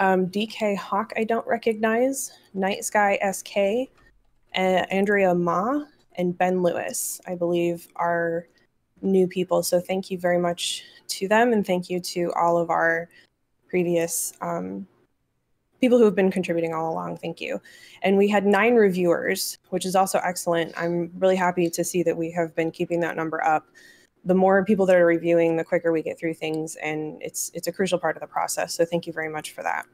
Um, 0.00 0.26
DK 0.26 0.76
Hawk, 0.76 1.12
I 1.16 1.24
don't 1.24 1.46
recognize. 1.46 2.32
Night 2.54 2.84
Sky 2.84 3.18
SK, 3.32 3.90
uh, 4.54 4.86
Andrea 4.90 5.34
Ma, 5.34 5.84
and 6.16 6.36
Ben 6.36 6.62
Lewis, 6.62 7.20
I 7.26 7.34
believe, 7.34 7.86
are 7.96 8.46
new 9.02 9.26
people. 9.26 9.62
So 9.62 9.80
thank 9.80 10.10
you 10.10 10.18
very 10.18 10.38
much 10.38 10.84
to 11.08 11.28
them, 11.28 11.52
and 11.52 11.66
thank 11.66 11.90
you 11.90 12.00
to 12.00 12.32
all 12.32 12.56
of 12.56 12.70
our 12.70 13.08
previous 13.74 14.32
um, 14.40 14.86
people 15.80 15.98
who 15.98 16.04
have 16.04 16.14
been 16.14 16.30
contributing 16.30 16.72
all 16.72 16.92
along. 16.92 17.16
Thank 17.16 17.40
you. 17.40 17.60
And 18.02 18.16
we 18.16 18.28
had 18.28 18.46
nine 18.46 18.76
reviewers, 18.76 19.58
which 19.70 19.84
is 19.84 19.96
also 19.96 20.20
excellent. 20.22 20.72
I'm 20.76 21.10
really 21.18 21.34
happy 21.34 21.68
to 21.68 21.82
see 21.82 22.04
that 22.04 22.16
we 22.16 22.30
have 22.30 22.54
been 22.54 22.70
keeping 22.70 23.00
that 23.00 23.16
number 23.16 23.42
up. 23.42 23.66
The 24.24 24.34
more 24.36 24.64
people 24.64 24.86
that 24.86 24.94
are 24.94 25.04
reviewing, 25.04 25.56
the 25.56 25.64
quicker 25.64 25.90
we 25.90 26.02
get 26.02 26.20
through 26.20 26.34
things, 26.34 26.76
and 26.76 27.20
it's 27.20 27.50
it's 27.52 27.66
a 27.66 27.72
crucial 27.72 27.98
part 27.98 28.16
of 28.16 28.20
the 28.20 28.28
process. 28.28 28.72
So 28.72 28.84
thank 28.84 29.08
you 29.08 29.12
very 29.12 29.28
much 29.28 29.50
for 29.50 29.64
that. 29.64 29.86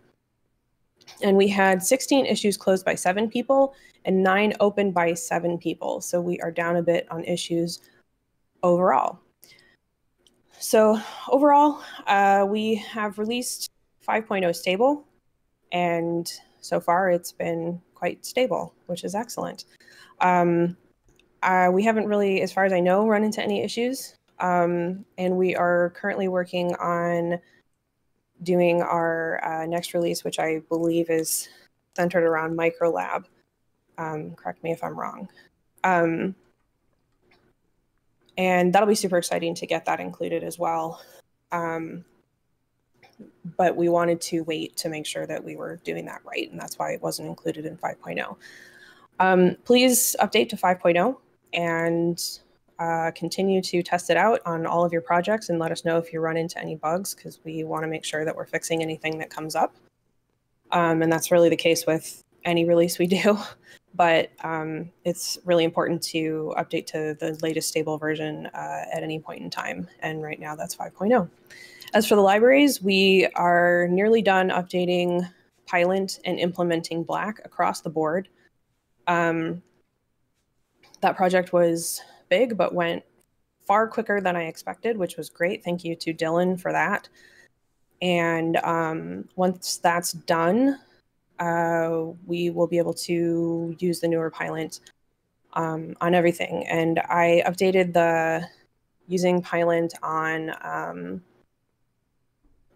And 1.23 1.35
we 1.35 1.49
had 1.49 1.83
16 1.83 2.27
issues 2.27 2.59
closed 2.59 2.85
by 2.85 2.95
seven 2.95 3.31
people 3.31 3.75
and 4.05 4.23
nine 4.23 4.53
opened 4.61 4.93
by 4.93 5.15
seven 5.15 5.57
people. 5.57 6.03
So 6.03 6.21
we 6.21 6.39
are 6.41 6.51
down 6.51 6.77
a 6.77 6.83
bit 6.83 7.07
on 7.11 7.25
issues 7.25 7.81
overall. 8.63 9.21
So 10.61 11.01
overall, 11.31 11.81
uh, 12.07 12.45
we 12.47 12.75
have 12.75 13.19
released 13.19 13.71
5.0 14.07 14.55
stable, 14.55 15.07
and 15.73 16.31
so 16.61 16.79
far 16.81 17.11
it's 17.11 17.33
been 17.33 17.81
quite 17.95 18.27
stable, 18.27 18.75
which 18.85 19.03
is 19.03 19.15
excellent. 19.15 19.65
Um, 20.21 20.77
uh, 21.43 21.71
we 21.73 21.83
haven't 21.83 22.09
really, 22.09 22.43
as 22.43 22.53
far 22.53 22.67
as 22.67 22.75
I 22.75 22.81
know, 22.81 23.09
run 23.09 23.25
into 23.25 23.43
any 23.43 23.63
issues, 23.63 24.17
um, 24.39 25.07
and 25.17 25.39
we 25.39 25.57
are 25.57 25.95
currently 25.97 26.29
working 26.29 26.75
on 26.75 27.41
doing 28.43 28.83
our 28.83 29.43
uh, 29.43 29.65
next 29.65 29.95
release, 29.95 30.25
which 30.25 30.39
I 30.39 30.61
believe 30.69 31.09
is 31.09 31.49
centered 31.97 32.25
around 32.25 32.55
Microlab. 32.55 33.25
Um, 33.97 34.35
correct 34.35 34.63
me 34.63 34.73
if 34.73 34.85
I'm 34.85 35.01
wrong. 35.01 35.31
Um, 35.85 36.35
and 38.41 38.73
that'll 38.73 38.89
be 38.89 38.95
super 38.95 39.19
exciting 39.19 39.55
to 39.55 39.67
get 39.67 39.85
that 39.85 40.01
included 40.01 40.43
as 40.43 40.59
well. 40.59 41.03
Um, 41.53 42.07
but 43.59 43.77
we 43.77 43.91
wanted 43.91 44.19
to 44.23 44.41
wait 44.45 44.79
to 44.79 44.89
make 44.89 45.05
sure 45.05 45.27
that 45.27 45.45
we 45.45 45.57
were 45.57 45.77
doing 45.85 46.07
that 46.07 46.23
right, 46.25 46.51
and 46.51 46.59
that's 46.59 46.79
why 46.79 46.93
it 46.93 47.03
wasn't 47.03 47.29
included 47.29 47.67
in 47.67 47.77
5.0. 47.77 48.37
Um, 49.19 49.57
please 49.67 50.17
update 50.21 50.49
to 50.49 50.57
5.0 50.57 51.19
and 51.53 52.41
uh, 52.79 53.11
continue 53.15 53.61
to 53.61 53.83
test 53.83 54.09
it 54.09 54.17
out 54.17 54.41
on 54.47 54.65
all 54.65 54.87
of 54.87 54.93
your 54.93 55.03
projects 55.03 55.51
and 55.51 55.59
let 55.59 55.71
us 55.71 55.85
know 55.85 55.99
if 55.99 56.11
you 56.11 56.21
run 56.21 56.39
into 56.39 56.59
any 56.59 56.77
bugs 56.77 57.15
because 57.15 57.41
we 57.45 57.63
want 57.63 57.83
to 57.83 57.89
make 57.89 58.07
sure 58.07 58.25
that 58.25 58.35
we're 58.35 58.47
fixing 58.47 58.81
anything 58.81 59.19
that 59.19 59.29
comes 59.29 59.55
up. 59.55 59.77
Um, 60.73 61.03
and 61.03 61.13
that's 61.13 61.31
really 61.31 61.51
the 61.51 61.57
case 61.57 61.85
with 61.87 62.23
any 62.47 62.65
release 62.65 62.99
we 62.99 63.07
do. 63.19 63.39
But 63.95 64.31
um, 64.45 64.91
it's 65.05 65.39
really 65.45 65.65
important 65.65 66.03
to 66.05 66.55
update 66.57 66.87
to 66.87 67.17
the 67.19 67.39
latest 67.43 67.69
stable 67.69 67.99
version 67.99 68.47
uh, 68.47 68.85
at 68.93 69.03
any 69.03 69.19
point 69.19 69.43
in 69.43 69.51
time. 69.51 69.89
And 70.01 70.23
right 70.23 70.39
now 70.39 70.55
that's 70.55 70.77
5.0. 70.77 71.29
As 71.93 72.07
for 72.07 72.15
the 72.15 72.21
libraries, 72.21 72.81
we 72.81 73.27
are 73.35 73.89
nearly 73.91 74.23
done 74.23 74.51
updating 74.51 75.29
Pylint 75.67 76.21
and 76.25 76.39
implementing 76.39 77.03
Black 77.03 77.41
across 77.45 77.81
the 77.81 77.91
board. 77.91 78.29
Um, 79.07 79.63
that 81.01 81.17
project 81.17 81.53
was 81.53 82.01
big, 82.29 82.57
but 82.57 82.75
went 82.75 83.03
far 83.67 83.89
quicker 83.89 84.21
than 84.21 84.37
I 84.37 84.45
expected, 84.45 84.97
which 84.97 85.17
was 85.17 85.31
great. 85.31 85.65
Thank 85.65 85.85
you 85.85 85.97
to 85.97 86.15
Dylan 86.15 86.61
for 86.61 86.73
that. 86.73 87.09
And 88.03 88.57
um, 88.59 89.29
once 89.37 89.77
that's 89.79 90.13
done, 90.13 90.79
uh, 91.41 92.05
we 92.27 92.51
will 92.51 92.67
be 92.67 92.79
able 92.79 92.95
to 92.95 93.75
use 93.79 94.01
the 94.01 94.09
newer 94.09 94.31
Pylint 94.31 94.81
um, 95.55 95.97
on 96.01 96.15
everything. 96.15 96.67
And 96.69 97.01
I 97.01 97.43
updated 97.47 97.95
the 97.95 98.47
using 99.09 99.43
Pylint 99.43 99.93
on, 100.03 100.53
um, 100.63 101.23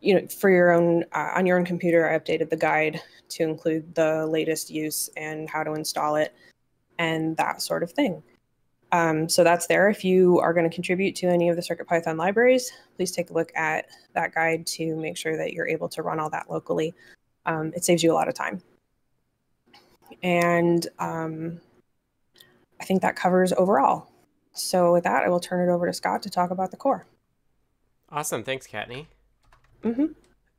you 0.01 0.15
know, 0.15 0.27
for 0.27 0.51
your 0.51 0.73
own, 0.73 1.05
uh, 1.13 1.33
on 1.37 1.47
your 1.47 1.59
own 1.59 1.65
computer, 1.65 2.11
I 2.11 2.19
updated 2.19 2.51
the 2.51 2.57
guide 2.57 3.01
to 3.31 3.43
include 3.45 3.95
the 3.95 4.27
latest 4.27 4.71
use 4.71 5.09
and 5.17 5.49
how 5.49 5.63
to 5.63 5.75
install 5.75 6.17
it 6.17 6.35
and 6.99 7.37
that 7.37 7.63
sort 7.63 7.83
of 7.83 7.93
thing. 7.93 8.23
Um, 8.93 9.29
so 9.29 9.43
that's 9.43 9.67
there. 9.67 9.89
If 9.89 10.05
you 10.05 10.39
are 10.39 10.53
going 10.53 10.69
to 10.69 10.75
contribute 10.75 11.17
to 11.17 11.27
any 11.27 11.49
of 11.49 11.57
the 11.57 11.63
CircuitPython 11.63 12.17
libraries, 12.17 12.71
please 12.97 13.11
take 13.11 13.31
a 13.31 13.33
look 13.33 13.51
at 13.57 13.87
that 14.15 14.35
guide 14.35 14.67
to 14.69 14.95
make 14.97 15.17
sure 15.17 15.37
that 15.37 15.53
you're 15.53 15.67
able 15.67 15.89
to 15.91 16.03
run 16.03 16.21
all 16.21 16.31
that 16.31 16.51
locally. 16.51 16.95
Um, 17.47 17.73
it 17.75 17.85
saves 17.85 18.03
you 18.03 18.13
a 18.13 18.15
lot 18.15 18.29
of 18.29 18.35
time. 18.35 18.63
And 20.23 20.87
um, 20.99 21.61
I 22.81 22.85
think 22.85 23.03
that 23.03 23.17
covers 23.17 23.53
overall. 23.53 24.11
So 24.53 24.93
with 24.93 25.05
that, 25.05 25.25
I 25.25 25.29
will 25.29 25.41
turn 25.41 25.69
it 25.69 25.73
over 25.73 25.87
to 25.87 25.93
Scott 25.93 26.23
to 26.23 26.31
talk 26.31 26.51
about 26.51 26.71
the 26.71 26.77
core. 26.77 27.07
Awesome. 28.11 28.45
Thanks, 28.45 28.67
Kattni. 28.67 29.07
Mm-hmm. 29.83 30.07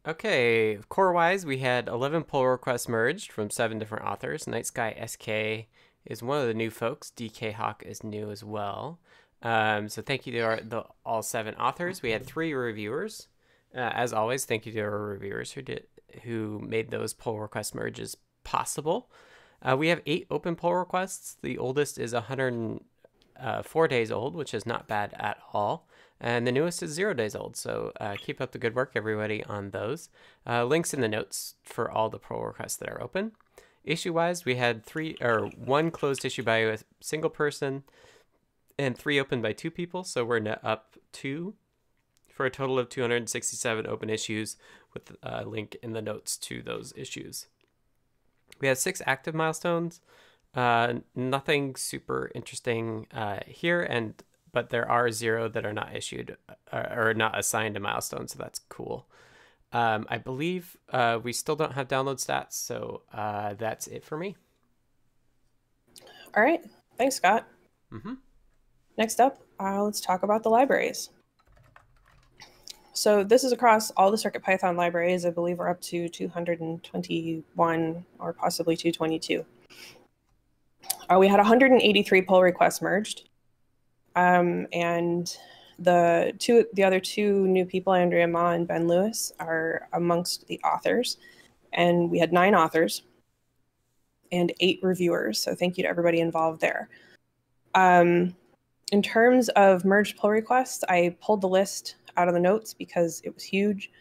Okay, 0.08 0.78
core-wise, 0.88 1.48
we 1.48 1.58
had 1.58 1.88
11 1.88 2.26
pull 2.26 2.46
requests 2.46 2.88
merged 2.88 3.32
from 3.32 3.50
seven 3.50 3.80
different 3.80 4.06
authors. 4.06 4.46
Night 4.46 4.68
Sky 4.68 4.96
SK 5.04 5.68
is 6.06 6.22
one 6.22 6.40
of 6.40 6.48
the 6.48 6.54
new 6.54 6.70
folks. 6.70 7.12
DK 7.16 7.54
Hawk 7.54 7.82
is 7.84 8.04
new 8.04 8.30
as 8.30 8.44
well. 8.44 9.00
Um, 9.42 9.90
so 9.90 10.04
thank 10.04 10.28
you 10.28 10.34
to 10.34 10.40
our, 10.42 10.60
the, 10.62 10.84
all 11.04 11.24
seven 11.24 11.56
authors. 11.56 12.04
We 12.04 12.12
had 12.12 12.24
three 12.24 12.54
reviewers. 12.54 13.30
Uh, 13.76 13.80
as 13.94 14.14
always, 14.14 14.46
thank 14.46 14.68
you 14.68 14.72
to 14.74 14.82
our 14.82 15.06
reviewers 15.06 15.54
who 15.54 15.64
did 15.64 15.88
who 16.24 16.60
made 16.60 16.92
those 16.92 17.14
pull 17.14 17.40
request 17.40 17.76
merges 17.76 18.18
possible. 18.44 19.10
Uh, 19.62 19.76
we 19.78 19.88
have 19.90 20.02
eight 20.06 20.28
open 20.30 20.56
pull 20.56 20.76
requests. 20.76 21.38
The 21.42 21.58
oldest 21.58 21.98
is 21.98 22.14
104 22.14 23.84
uh, 23.84 23.88
days 23.88 24.12
old, 24.12 24.36
which 24.36 24.54
is 24.54 24.66
not 24.66 24.88
bad 24.88 25.14
at 25.18 25.38
all. 25.54 25.88
And 26.22 26.48
the 26.48 26.52
newest 26.52 26.82
is 26.82 26.92
zero 26.92 27.14
days 27.14 27.36
old. 27.36 27.58
So 27.58 27.92
uh, 28.00 28.16
keep 28.18 28.40
up 28.40 28.52
the 28.52 28.58
good 28.58 28.76
work, 28.76 28.92
everybody, 28.96 29.44
on 29.44 29.72
those. 29.72 30.10
Uh, 30.48 30.64
links 30.64 30.94
in 30.94 31.02
the 31.02 31.10
notes 31.10 31.56
for 31.64 31.92
all 31.92 32.10
the 32.10 32.20
pull 32.20 32.44
requests 32.46 32.78
that 32.78 32.90
are 32.90 33.02
open. 33.02 33.34
Issue 33.84 34.14
wise, 34.14 34.46
we 34.46 34.56
had 34.56 34.84
three 34.86 35.16
or 35.22 35.50
one 35.58 35.92
closed 35.92 36.26
issue 36.26 36.44
by 36.44 36.58
a 36.58 36.78
single 37.02 37.30
person 37.30 37.84
and 38.80 38.98
three 38.98 39.20
open 39.20 39.42
by 39.42 39.54
two 39.54 39.70
people. 39.70 40.04
So 40.04 40.24
we're 40.26 40.58
up 40.64 40.98
two 41.12 41.56
for 42.36 42.46
a 42.46 42.52
total 42.52 42.78
of 42.78 42.90
267 42.90 43.88
open 43.88 44.10
issues 44.10 44.58
with 44.96 45.16
a 45.22 45.46
link 45.46 45.78
in 45.84 45.94
the 45.94 46.02
notes 46.02 46.36
to 46.38 46.64
those 46.64 46.92
issues. 46.96 47.46
We 48.60 48.68
have 48.68 48.80
six 48.80 49.02
active 49.06 49.36
milestones. 49.36 50.02
Uh, 50.56 50.96
nothing 51.14 51.76
super 51.76 52.32
interesting 52.34 53.06
uh, 53.14 53.42
here, 53.46 53.84
and 53.84 54.24
but 54.54 54.70
there 54.70 54.90
are 54.90 55.12
zero 55.12 55.50
that 55.50 55.66
are 55.66 55.74
not 55.74 55.94
issued 55.94 56.38
or, 56.72 56.80
uh, 56.80 56.96
or 56.96 57.14
not 57.14 57.38
assigned 57.38 57.76
a 57.76 57.80
milestone, 57.80 58.28
so 58.28 58.40
that's 58.40 58.60
cool. 58.70 59.06
Um, 59.74 60.06
I 60.10 60.18
believe 60.18 60.78
uh, 60.92 61.20
we 61.22 61.34
still 61.34 61.58
don't 61.58 61.74
have 61.74 61.90
download 61.90 62.26
stats, 62.26 62.54
so 62.54 63.02
uh, 63.14 63.56
that's 63.56 63.88
it 63.88 64.06
for 64.06 64.18
me. 64.18 64.38
All 66.36 66.42
right. 66.42 66.62
Thanks, 66.98 67.16
Scott. 67.16 67.46
Mm-hmm. 67.92 68.14
Next 68.98 69.20
up, 69.20 69.42
uh, 69.60 69.84
let's 69.84 70.00
talk 70.00 70.24
about 70.24 70.44
the 70.44 70.50
libraries. 70.50 71.10
So 72.96 73.24
this 73.26 73.44
is 73.44 73.52
across 73.52 73.92
all 73.92 74.10
the 74.10 74.16
CircuitPython 74.18 74.78
libraries. 74.78 75.26
I 75.26 75.30
believe 75.30 75.60
we're 75.60 75.70
up 75.70 75.82
to 75.82 76.08
221 76.08 78.06
or 78.20 78.34
possibly 78.34 78.78
222. 78.78 79.46
Uh, 81.10 81.18
we 81.20 81.28
had 81.28 81.38
183 81.38 82.22
pull 82.22 82.42
requests 82.42 82.82
merged. 82.82 83.28
Um, 84.16 84.68
and 84.72 85.38
the 85.78 86.34
two, 86.40 86.66
the 86.74 86.86
other 86.86 87.02
two 87.02 87.46
new 87.48 87.66
people, 87.66 87.92
Andrea 87.92 88.30
Ma 88.30 88.52
and 88.52 88.66
Ben 88.66 88.88
Lewis, 88.88 89.34
are 89.42 89.90
amongst 89.92 90.48
the 90.48 90.60
authors. 90.62 91.18
And 91.74 92.10
we 92.10 92.18
had 92.18 92.32
nine 92.32 92.56
authors 92.56 93.02
and 94.32 94.54
eight 94.62 94.80
reviewers. 94.82 95.38
So 95.38 95.54
thank 95.54 95.78
you 95.78 95.84
to 95.84 95.90
everybody 95.90 96.22
involved 96.22 96.62
there. 96.62 96.88
Um, 97.74 98.36
in 98.94 99.02
terms 99.02 99.50
of 99.50 99.84
merged 99.84 100.18
pull 100.18 100.30
requests, 100.30 100.86
I 100.88 101.18
pulled 101.22 101.42
the 101.42 101.50
list 101.50 101.96
out 102.18 102.28
of 102.28 102.34
the 102.34 102.40
notes 102.40 102.74
because 102.74 103.22
it 103.24 103.34
was 103.34 103.44
huge. 103.44 103.92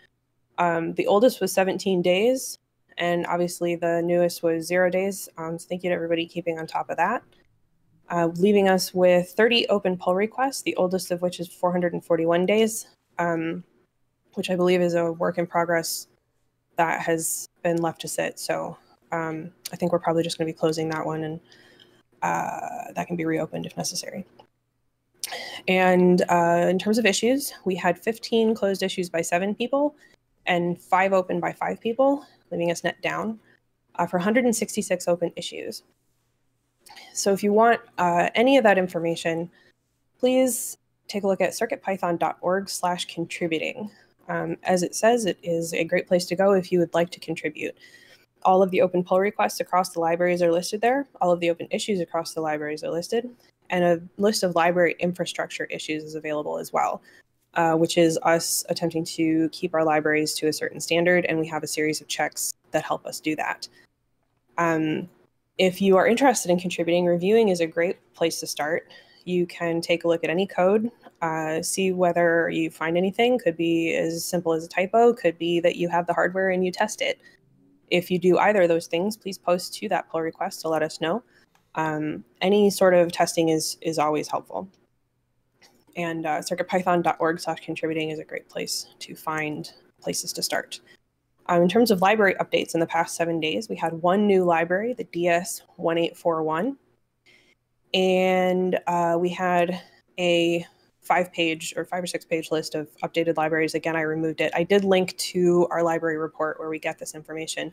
Um, 0.58 0.94
the 0.94 1.06
oldest 1.06 1.40
was 1.40 1.52
17 1.52 2.02
days, 2.02 2.58
and 2.98 3.26
obviously 3.26 3.76
the 3.76 4.02
newest 4.02 4.42
was 4.42 4.66
zero 4.66 4.90
days. 4.90 5.28
Um, 5.36 5.58
so 5.58 5.66
thank 5.68 5.82
you 5.82 5.90
to 5.90 5.94
everybody 5.94 6.26
keeping 6.26 6.58
on 6.58 6.66
top 6.66 6.90
of 6.90 6.96
that. 6.96 7.22
Uh, 8.10 8.28
leaving 8.36 8.68
us 8.68 8.92
with 8.92 9.30
30 9.30 9.66
open 9.68 9.96
pull 9.96 10.14
requests, 10.14 10.62
the 10.62 10.76
oldest 10.76 11.10
of 11.10 11.22
which 11.22 11.40
is 11.40 11.48
441 11.48 12.46
days, 12.46 12.86
um, 13.18 13.64
which 14.34 14.50
I 14.50 14.56
believe 14.56 14.82
is 14.82 14.94
a 14.94 15.12
work 15.12 15.38
in 15.38 15.46
progress 15.46 16.08
that 16.76 17.00
has 17.00 17.48
been 17.62 17.78
left 17.78 18.00
to 18.02 18.08
sit. 18.08 18.38
So 18.38 18.76
um, 19.10 19.50
I 19.72 19.76
think 19.76 19.92
we're 19.92 20.00
probably 20.00 20.22
just 20.22 20.38
going 20.38 20.46
to 20.46 20.52
be 20.52 20.58
closing 20.58 20.88
that 20.90 21.06
one, 21.06 21.24
and 21.24 21.40
uh, 22.22 22.92
that 22.94 23.06
can 23.06 23.16
be 23.16 23.24
reopened 23.24 23.64
if 23.64 23.76
necessary. 23.76 24.26
And 25.68 26.22
uh, 26.28 26.66
in 26.68 26.78
terms 26.78 26.98
of 26.98 27.06
issues, 27.06 27.52
we 27.64 27.74
had 27.74 27.98
15 27.98 28.54
closed 28.54 28.82
issues 28.82 29.08
by 29.08 29.22
seven 29.22 29.54
people 29.54 29.96
and 30.46 30.80
five 30.80 31.12
open 31.12 31.40
by 31.40 31.52
five 31.52 31.80
people, 31.80 32.24
leaving 32.50 32.70
us 32.70 32.84
net 32.84 33.00
down 33.02 33.38
uh, 33.96 34.06
for 34.06 34.18
166 34.18 35.08
open 35.08 35.32
issues. 35.36 35.82
So 37.14 37.32
if 37.32 37.42
you 37.42 37.52
want 37.52 37.80
uh, 37.98 38.28
any 38.34 38.56
of 38.56 38.64
that 38.64 38.78
information, 38.78 39.50
please 40.18 40.76
take 41.08 41.24
a 41.24 41.26
look 41.26 41.40
at 41.40 41.50
circuitpython.org 41.50 42.68
slash 42.68 43.06
contributing. 43.06 43.90
Um, 44.28 44.56
as 44.62 44.82
it 44.82 44.94
says, 44.94 45.26
it 45.26 45.38
is 45.42 45.72
a 45.74 45.84
great 45.84 46.06
place 46.06 46.26
to 46.26 46.36
go 46.36 46.52
if 46.52 46.72
you 46.72 46.78
would 46.78 46.94
like 46.94 47.10
to 47.10 47.20
contribute. 47.20 47.74
All 48.42 48.62
of 48.62 48.70
the 48.70 48.82
open 48.82 49.04
pull 49.04 49.20
requests 49.20 49.60
across 49.60 49.90
the 49.90 50.00
libraries 50.00 50.42
are 50.42 50.52
listed 50.52 50.80
there. 50.80 51.06
All 51.20 51.30
of 51.30 51.40
the 51.40 51.50
open 51.50 51.68
issues 51.70 52.00
across 52.00 52.34
the 52.34 52.40
libraries 52.40 52.84
are 52.84 52.90
listed 52.90 53.30
and 53.70 53.84
a 53.84 54.02
list 54.20 54.42
of 54.42 54.54
library 54.54 54.96
infrastructure 54.98 55.64
issues 55.64 56.04
is 56.04 56.14
available 56.14 56.58
as 56.58 56.72
well, 56.72 57.02
uh, 57.54 57.74
which 57.74 57.98
is 57.98 58.18
us 58.22 58.64
attempting 58.68 59.04
to 59.04 59.48
keep 59.50 59.74
our 59.74 59.84
libraries 59.84 60.34
to 60.34 60.48
a 60.48 60.52
certain 60.52 60.80
standard, 60.80 61.24
and 61.26 61.38
we 61.38 61.46
have 61.46 61.62
a 61.62 61.66
series 61.66 62.00
of 62.00 62.08
checks 62.08 62.52
that 62.72 62.84
help 62.84 63.06
us 63.06 63.20
do 63.20 63.36
that. 63.36 63.68
Um, 64.58 65.08
if 65.58 65.80
you 65.80 65.96
are 65.96 66.06
interested 66.06 66.50
in 66.50 66.58
contributing, 66.58 67.06
reviewing 67.06 67.48
is 67.48 67.60
a 67.60 67.66
great 67.66 67.96
place 68.14 68.40
to 68.40 68.46
start. 68.46 68.88
You 69.24 69.46
can 69.46 69.80
take 69.80 70.04
a 70.04 70.08
look 70.08 70.24
at 70.24 70.30
any 70.30 70.46
code, 70.46 70.90
uh, 71.22 71.62
see 71.62 71.92
whether 71.92 72.50
you 72.50 72.70
find 72.70 72.96
anything. 72.96 73.38
Could 73.38 73.56
be 73.56 73.94
as 73.94 74.24
simple 74.24 74.52
as 74.52 74.64
a 74.64 74.68
typo, 74.68 75.12
could 75.12 75.38
be 75.38 75.60
that 75.60 75.76
you 75.76 75.88
have 75.88 76.06
the 76.06 76.12
hardware 76.12 76.50
and 76.50 76.64
you 76.64 76.70
test 76.70 77.00
it. 77.00 77.20
If 77.90 78.10
you 78.10 78.18
do 78.18 78.38
either 78.38 78.62
of 78.62 78.68
those 78.68 78.86
things, 78.86 79.16
please 79.16 79.38
post 79.38 79.74
to 79.74 79.88
that 79.88 80.08
pull 80.10 80.20
request 80.20 80.60
to 80.62 80.68
let 80.68 80.82
us 80.82 81.00
know 81.00 81.22
um, 81.74 82.24
any 82.40 82.70
sort 82.70 82.94
of 82.94 83.12
testing 83.12 83.48
is 83.48 83.78
is 83.80 83.98
always 83.98 84.28
helpful. 84.28 84.68
And 85.96 86.26
uh, 86.26 86.40
circuitpython.org 86.40 87.40
slash 87.40 87.60
contributing 87.60 88.10
is 88.10 88.18
a 88.18 88.24
great 88.24 88.48
place 88.48 88.88
to 89.00 89.14
find 89.14 89.70
places 90.00 90.32
to 90.32 90.42
start. 90.42 90.80
Um, 91.46 91.62
in 91.62 91.68
terms 91.68 91.90
of 91.90 92.00
library 92.00 92.34
updates 92.40 92.74
in 92.74 92.80
the 92.80 92.86
past 92.86 93.16
seven 93.16 93.38
days, 93.38 93.68
we 93.68 93.76
had 93.76 93.92
one 94.02 94.26
new 94.26 94.44
library, 94.44 94.94
the 94.94 95.04
DS1841. 95.04 96.76
And 97.92 98.80
uh, 98.86 99.16
we 99.20 99.28
had 99.28 99.80
a 100.18 100.66
five 101.00 101.32
page 101.32 101.74
or 101.76 101.84
five 101.84 102.02
or 102.02 102.06
six 102.06 102.24
page 102.24 102.50
list 102.50 102.74
of 102.74 102.88
updated 103.04 103.36
libraries. 103.36 103.74
Again, 103.74 103.94
I 103.94 104.00
removed 104.00 104.40
it. 104.40 104.52
I 104.54 104.64
did 104.64 104.84
link 104.84 105.16
to 105.18 105.68
our 105.70 105.82
library 105.82 106.16
report 106.16 106.58
where 106.58 106.70
we 106.70 106.78
get 106.78 106.98
this 106.98 107.14
information. 107.14 107.72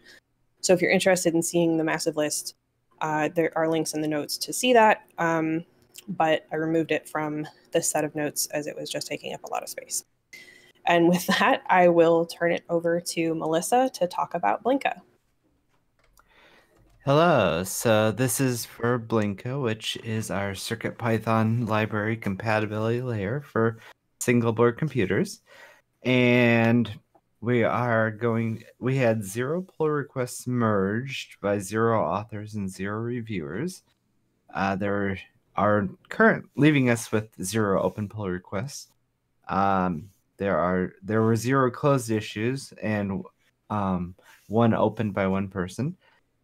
So 0.60 0.73
if 0.73 0.82
you're 0.82 0.91
interested 0.91 1.34
in 1.34 1.41
seeing 1.41 1.78
the 1.78 1.84
massive 1.84 2.17
list, 2.17 2.56
uh, 3.02 3.30
there 3.36 3.52
are 3.58 3.68
links 3.68 3.94
in 3.94 4.02
the 4.02 4.08
notes 4.08 4.38
to 4.38 4.54
see 4.54 4.74
that, 4.74 5.04
um, 5.18 5.66
but 6.08 6.46
I 6.52 6.56
removed 6.56 6.92
it 6.92 7.10
from 7.10 7.48
this 7.72 7.90
set 7.90 8.04
of 8.04 8.16
notes 8.16 8.48
as 8.48 8.68
it 8.68 8.76
was 8.76 8.90
just 8.90 9.08
taking 9.08 9.34
up 9.34 9.44
a 9.44 9.52
lot 9.52 9.64
of 9.64 9.70
space. 9.70 10.06
And 10.86 11.10
with 11.10 11.26
that, 11.40 11.64
I 11.68 11.90
will 11.90 12.26
turn 12.26 12.52
it 12.52 12.64
over 12.70 13.02
to 13.02 13.36
Melissa 13.36 13.90
to 13.96 14.08
talk 14.08 14.34
about 14.34 14.64
Blinka. 14.64 15.02
Hello, 17.04 17.64
so 17.64 18.12
this 18.12 18.40
is 18.40 18.64
for 18.64 19.00
Blinka, 19.00 19.60
which 19.60 19.98
is 20.04 20.30
our 20.30 20.52
CircuitPython 20.52 21.68
library 21.68 22.16
compatibility 22.16 23.02
layer 23.02 23.42
for 23.42 23.80
single 24.20 24.54
board 24.54 24.78
computers. 24.78 25.42
And 26.04 26.92
we 27.41 27.63
are 27.63 28.12
going 28.12 28.63
we 28.80 28.97
had 28.97 29.23
zero 29.23 29.63
pull 29.63 29.89
requests 29.89 30.47
merged 30.47 31.41
by 31.41 31.58
zero 31.58 32.04
authors 32.04 32.54
and 32.54 32.69
zero 32.69 32.99
reviewers. 32.99 33.82
Uh, 34.54 34.75
there 34.75 35.19
are 35.56 35.89
current 36.10 36.47
leaving 36.56 36.89
us 36.89 37.12
with 37.12 37.30
zero 37.43 37.82
open 37.82 38.08
pull 38.08 38.30
requests. 38.30 38.89
Um, 39.49 40.10
there 40.38 40.58
are 40.58 40.93
there 41.01 41.23
were 41.23 41.36
zero 41.36 41.71
closed 41.71 42.12
issues 42.12 42.73
and 42.82 43.23
um, 43.71 44.15
one 44.47 44.73
opened 44.73 45.13
by 45.15 45.27
one 45.27 45.47
person. 45.47 45.97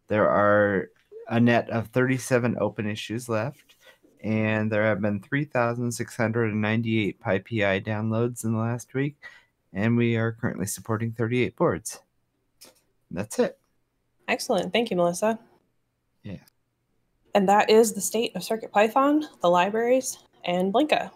There 0.07 0.29
are 0.29 0.89
a 1.29 1.39
net 1.39 1.69
of 1.69 1.87
37 1.89 2.57
open 2.59 2.89
issues 2.89 3.29
left 3.29 3.75
and 4.21 4.71
there 4.71 4.85
have 4.85 5.01
been 5.01 5.21
3698 5.21 7.21
PyPI 7.21 7.85
downloads 7.85 8.43
in 8.43 8.53
the 8.53 8.59
last 8.59 8.93
week 8.95 9.15
and 9.73 9.97
we 9.97 10.15
are 10.15 10.31
currently 10.31 10.65
supporting 10.65 11.11
38 11.11 11.55
boards. 11.55 11.99
That's 13.11 13.39
it. 13.39 13.57
Excellent. 14.27 14.73
Thank 14.73 14.91
you, 14.91 14.97
Melissa. 14.97 15.39
Yeah. 16.23 16.39
And 17.35 17.47
that 17.47 17.69
is 17.69 17.93
the 17.93 18.01
state 18.01 18.35
of 18.35 18.41
CircuitPython, 18.41 19.23
the 19.41 19.49
libraries, 19.49 20.17
and 20.45 20.73
Blinka. 20.73 21.11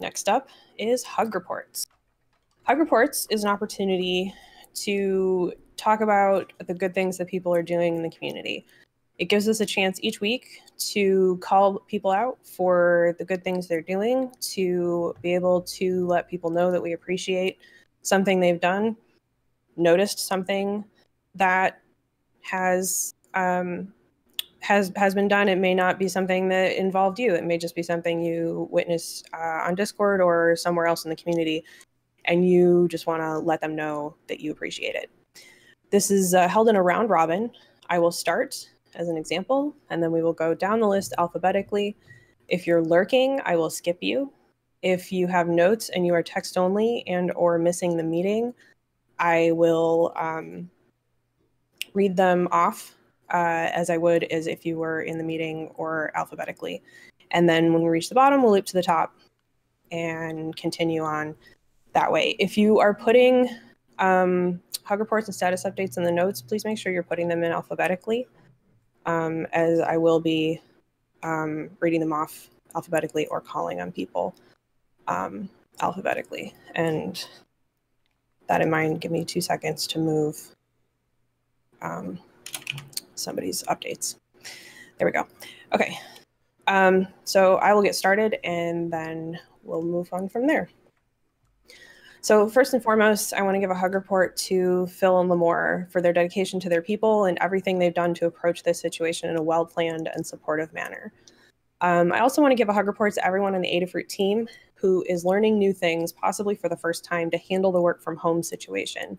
Next 0.00 0.28
up 0.28 0.48
is 0.78 1.04
Hug 1.04 1.34
Reports. 1.34 1.86
Hug 2.64 2.78
Reports 2.78 3.26
is 3.30 3.44
an 3.44 3.50
opportunity 3.50 4.32
to 4.74 5.52
talk 5.76 6.00
about 6.00 6.52
the 6.66 6.74
good 6.74 6.94
things 6.94 7.18
that 7.18 7.26
people 7.26 7.54
are 7.54 7.62
doing 7.62 7.96
in 7.96 8.02
the 8.02 8.10
community. 8.10 8.66
It 9.22 9.26
gives 9.26 9.48
us 9.48 9.60
a 9.60 9.66
chance 9.66 10.00
each 10.02 10.20
week 10.20 10.62
to 10.90 11.38
call 11.40 11.78
people 11.78 12.10
out 12.10 12.38
for 12.44 13.14
the 13.20 13.24
good 13.24 13.44
things 13.44 13.68
they're 13.68 13.80
doing, 13.80 14.32
to 14.54 15.14
be 15.22 15.32
able 15.32 15.62
to 15.78 16.08
let 16.08 16.28
people 16.28 16.50
know 16.50 16.72
that 16.72 16.82
we 16.82 16.92
appreciate 16.92 17.58
something 18.02 18.40
they've 18.40 18.60
done, 18.60 18.96
noticed 19.76 20.18
something 20.26 20.84
that 21.36 21.80
has 22.40 23.14
um, 23.34 23.92
has 24.58 24.90
has 24.96 25.14
been 25.14 25.28
done. 25.28 25.48
It 25.48 25.58
may 25.58 25.72
not 25.72 26.00
be 26.00 26.08
something 26.08 26.48
that 26.48 26.76
involved 26.76 27.20
you. 27.20 27.32
It 27.32 27.44
may 27.44 27.58
just 27.58 27.76
be 27.76 27.82
something 27.84 28.20
you 28.24 28.66
witnessed 28.72 29.28
uh, 29.32 29.60
on 29.68 29.76
Discord 29.76 30.20
or 30.20 30.56
somewhere 30.56 30.86
else 30.86 31.04
in 31.04 31.10
the 31.10 31.16
community, 31.16 31.62
and 32.24 32.44
you 32.44 32.88
just 32.88 33.06
want 33.06 33.22
to 33.22 33.38
let 33.38 33.60
them 33.60 33.76
know 33.76 34.16
that 34.26 34.40
you 34.40 34.50
appreciate 34.50 34.96
it. 34.96 35.12
This 35.90 36.10
is 36.10 36.34
uh, 36.34 36.48
held 36.48 36.68
in 36.68 36.74
a 36.74 36.82
round 36.82 37.08
robin. 37.08 37.52
I 37.88 38.00
will 38.00 38.10
start 38.10 38.68
as 38.94 39.08
an 39.08 39.16
example, 39.16 39.74
and 39.90 40.02
then 40.02 40.12
we 40.12 40.22
will 40.22 40.32
go 40.32 40.54
down 40.54 40.80
the 40.80 40.88
list 40.88 41.14
alphabetically. 41.18 41.96
If 42.48 42.66
you're 42.66 42.82
lurking, 42.82 43.40
I 43.44 43.56
will 43.56 43.70
skip 43.70 43.98
you. 44.00 44.32
If 44.82 45.12
you 45.12 45.26
have 45.28 45.48
notes 45.48 45.90
and 45.90 46.06
you 46.06 46.14
are 46.14 46.22
text 46.22 46.58
only 46.58 47.04
and 47.06 47.32
or 47.32 47.58
missing 47.58 47.96
the 47.96 48.02
meeting, 48.02 48.52
I 49.18 49.52
will 49.52 50.12
um, 50.16 50.68
read 51.94 52.16
them 52.16 52.48
off 52.50 52.94
uh, 53.32 53.70
as 53.72 53.90
I 53.90 53.96
would 53.96 54.24
as 54.24 54.46
if 54.46 54.66
you 54.66 54.78
were 54.78 55.02
in 55.02 55.18
the 55.18 55.24
meeting 55.24 55.70
or 55.76 56.10
alphabetically. 56.16 56.82
And 57.30 57.48
then 57.48 57.72
when 57.72 57.82
we 57.82 57.88
reach 57.88 58.08
the 58.08 58.14
bottom, 58.14 58.42
we'll 58.42 58.52
loop 58.52 58.66
to 58.66 58.72
the 58.74 58.82
top 58.82 59.14
and 59.90 60.54
continue 60.56 61.02
on 61.02 61.34
that 61.92 62.10
way. 62.10 62.36
If 62.38 62.58
you 62.58 62.80
are 62.80 62.92
putting 62.92 63.48
um, 63.98 64.60
hug 64.84 65.00
reports 65.00 65.28
and 65.28 65.34
status 65.34 65.64
updates 65.64 65.96
in 65.96 66.02
the 66.02 66.12
notes, 66.12 66.42
please 66.42 66.64
make 66.64 66.78
sure 66.78 66.92
you're 66.92 67.02
putting 67.02 67.28
them 67.28 67.44
in 67.44 67.52
alphabetically 67.52 68.26
um, 69.06 69.46
as 69.52 69.80
I 69.80 69.96
will 69.96 70.20
be 70.20 70.60
um, 71.22 71.70
reading 71.80 72.00
them 72.00 72.12
off 72.12 72.48
alphabetically 72.74 73.26
or 73.26 73.40
calling 73.40 73.80
on 73.80 73.92
people 73.92 74.34
um, 75.08 75.48
alphabetically. 75.80 76.54
And 76.74 77.24
that 78.48 78.60
in 78.60 78.70
mind, 78.70 79.00
give 79.00 79.12
me 79.12 79.24
two 79.24 79.40
seconds 79.40 79.86
to 79.88 79.98
move 79.98 80.54
um, 81.80 82.18
somebody's 83.14 83.62
updates. 83.64 84.16
There 84.98 85.06
we 85.06 85.12
go. 85.12 85.26
Okay. 85.72 85.98
Um, 86.66 87.08
so 87.24 87.56
I 87.56 87.74
will 87.74 87.82
get 87.82 87.94
started 87.94 88.38
and 88.44 88.92
then 88.92 89.38
we'll 89.62 89.82
move 89.82 90.08
on 90.12 90.28
from 90.28 90.46
there. 90.46 90.68
So 92.22 92.48
first 92.48 92.72
and 92.72 92.80
foremost, 92.80 93.34
I 93.34 93.42
want 93.42 93.56
to 93.56 93.58
give 93.58 93.70
a 93.70 93.74
hug 93.74 93.94
report 93.94 94.36
to 94.36 94.86
Phil 94.86 95.18
and 95.18 95.28
Limor 95.28 95.90
for 95.90 96.00
their 96.00 96.12
dedication 96.12 96.60
to 96.60 96.68
their 96.68 96.80
people 96.80 97.24
and 97.24 97.36
everything 97.40 97.80
they've 97.80 97.92
done 97.92 98.14
to 98.14 98.26
approach 98.26 98.62
this 98.62 98.78
situation 98.78 99.28
in 99.28 99.36
a 99.36 99.42
well-planned 99.42 100.08
and 100.14 100.24
supportive 100.24 100.72
manner. 100.72 101.12
Um, 101.80 102.12
I 102.12 102.20
also 102.20 102.40
want 102.40 102.52
to 102.52 102.56
give 102.56 102.68
a 102.68 102.72
hug 102.72 102.86
report 102.86 103.12
to 103.14 103.26
everyone 103.26 103.56
on 103.56 103.60
the 103.60 103.68
Adafruit 103.68 104.08
team 104.08 104.46
who 104.74 105.04
is 105.08 105.24
learning 105.24 105.58
new 105.58 105.72
things, 105.72 106.12
possibly 106.12 106.54
for 106.54 106.68
the 106.68 106.76
first 106.76 107.04
time, 107.04 107.28
to 107.32 107.38
handle 107.38 107.72
the 107.72 107.80
work 107.80 108.00
from 108.00 108.16
home 108.16 108.40
situation. 108.44 109.18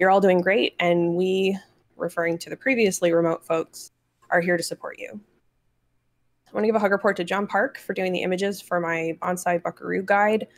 You're 0.00 0.10
all 0.10 0.20
doing 0.20 0.40
great, 0.40 0.74
and 0.80 1.14
we, 1.14 1.56
referring 1.96 2.38
to 2.38 2.50
the 2.50 2.56
previously 2.56 3.12
remote 3.12 3.46
folks, 3.46 3.92
are 4.30 4.40
here 4.40 4.56
to 4.56 4.64
support 4.64 4.98
you. 4.98 5.20
I 6.48 6.52
want 6.52 6.64
to 6.64 6.68
give 6.68 6.74
a 6.74 6.80
hug 6.80 6.90
report 6.90 7.16
to 7.18 7.24
John 7.24 7.46
Park 7.46 7.78
for 7.78 7.94
doing 7.94 8.12
the 8.12 8.22
images 8.22 8.60
for 8.60 8.80
my 8.80 9.16
bonsai 9.22 9.62
buckaroo 9.62 10.02
guide. 10.02 10.48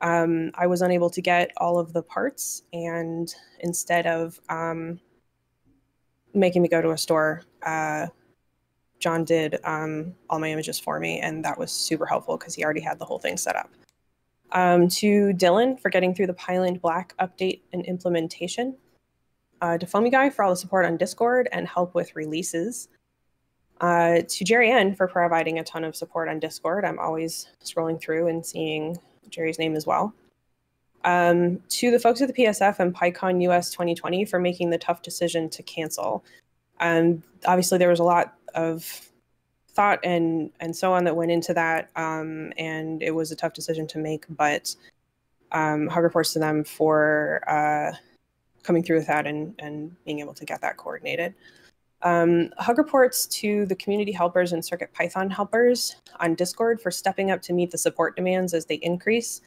Um, 0.00 0.50
I 0.54 0.66
was 0.66 0.82
unable 0.82 1.10
to 1.10 1.20
get 1.20 1.50
all 1.56 1.78
of 1.78 1.92
the 1.92 2.02
parts, 2.02 2.62
and 2.72 3.34
instead 3.60 4.06
of 4.06 4.40
um, 4.48 5.00
making 6.34 6.62
me 6.62 6.68
go 6.68 6.80
to 6.80 6.90
a 6.90 6.98
store, 6.98 7.42
uh, 7.64 8.06
John 9.00 9.24
did 9.24 9.58
um, 9.64 10.14
all 10.28 10.38
my 10.38 10.50
images 10.50 10.78
for 10.78 10.98
me, 11.00 11.20
and 11.20 11.44
that 11.44 11.58
was 11.58 11.72
super 11.72 12.06
helpful 12.06 12.36
because 12.36 12.54
he 12.54 12.64
already 12.64 12.80
had 12.80 12.98
the 12.98 13.04
whole 13.04 13.18
thing 13.18 13.36
set 13.36 13.56
up. 13.56 13.70
Um, 14.52 14.88
to 14.88 15.32
Dylan 15.34 15.78
for 15.78 15.90
getting 15.90 16.14
through 16.14 16.28
the 16.28 16.34
Pylint 16.34 16.80
Black 16.80 17.14
update 17.18 17.60
and 17.72 17.84
implementation. 17.84 18.76
Uh, 19.60 19.76
to 19.76 19.86
Foamy 19.86 20.10
Guy 20.10 20.30
for 20.30 20.44
all 20.44 20.50
the 20.50 20.56
support 20.56 20.86
on 20.86 20.96
Discord 20.96 21.48
and 21.52 21.66
help 21.66 21.94
with 21.94 22.14
releases. 22.14 22.88
Uh, 23.80 24.20
to 24.28 24.44
Jerry 24.44 24.70
N 24.70 24.94
for 24.94 25.06
providing 25.06 25.58
a 25.58 25.64
ton 25.64 25.84
of 25.84 25.94
support 25.94 26.28
on 26.28 26.40
Discord. 26.40 26.84
I'm 26.84 26.98
always 26.98 27.48
scrolling 27.62 28.00
through 28.00 28.28
and 28.28 28.44
seeing 28.44 28.96
Jerry's 29.30 29.58
name 29.58 29.76
as 29.76 29.86
well. 29.86 30.14
Um, 31.04 31.60
to 31.68 31.90
the 31.90 31.98
folks 31.98 32.20
at 32.20 32.28
the 32.28 32.34
PSF 32.34 32.80
and 32.80 32.94
PyCon 32.94 33.42
US 33.42 33.70
2020 33.70 34.24
for 34.24 34.38
making 34.38 34.70
the 34.70 34.78
tough 34.78 35.02
decision 35.02 35.48
to 35.50 35.62
cancel. 35.62 36.24
Um, 36.80 37.22
obviously, 37.46 37.78
there 37.78 37.88
was 37.88 38.00
a 38.00 38.04
lot 38.04 38.34
of 38.54 39.08
thought 39.70 40.00
and 40.02 40.50
and 40.58 40.74
so 40.74 40.92
on 40.92 41.04
that 41.04 41.14
went 41.14 41.30
into 41.30 41.54
that, 41.54 41.90
um, 41.96 42.52
and 42.56 43.02
it 43.02 43.12
was 43.12 43.30
a 43.30 43.36
tough 43.36 43.52
decision 43.52 43.86
to 43.88 43.98
make. 43.98 44.24
But 44.28 44.74
um, 45.52 45.86
hug 45.86 46.02
reports 46.02 46.32
to 46.32 46.40
them 46.40 46.64
for 46.64 47.42
uh, 47.48 47.92
coming 48.64 48.82
through 48.82 48.98
with 48.98 49.06
that 49.06 49.26
and 49.26 49.54
and 49.58 49.94
being 50.04 50.18
able 50.18 50.34
to 50.34 50.44
get 50.44 50.60
that 50.62 50.76
coordinated. 50.76 51.34
Um, 52.02 52.50
hug 52.58 52.78
reports 52.78 53.26
to 53.26 53.66
the 53.66 53.74
community 53.74 54.12
helpers 54.12 54.52
and 54.52 54.64
Circuit 54.64 54.92
Python 54.92 55.28
helpers 55.30 55.96
on 56.20 56.34
Discord 56.34 56.80
for 56.80 56.90
stepping 56.90 57.30
up 57.30 57.42
to 57.42 57.52
meet 57.52 57.70
the 57.70 57.78
support 57.78 58.14
demands 58.14 58.54
as 58.54 58.66
they 58.66 58.76
increase. 58.76 59.40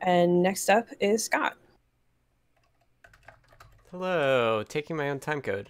And 0.02 0.42
next 0.42 0.70
up 0.70 0.88
is 1.00 1.24
Scott. 1.24 1.56
Hello, 3.92 4.64
taking 4.68 4.96
my 4.96 5.10
own 5.10 5.20
time 5.20 5.42
code. 5.42 5.70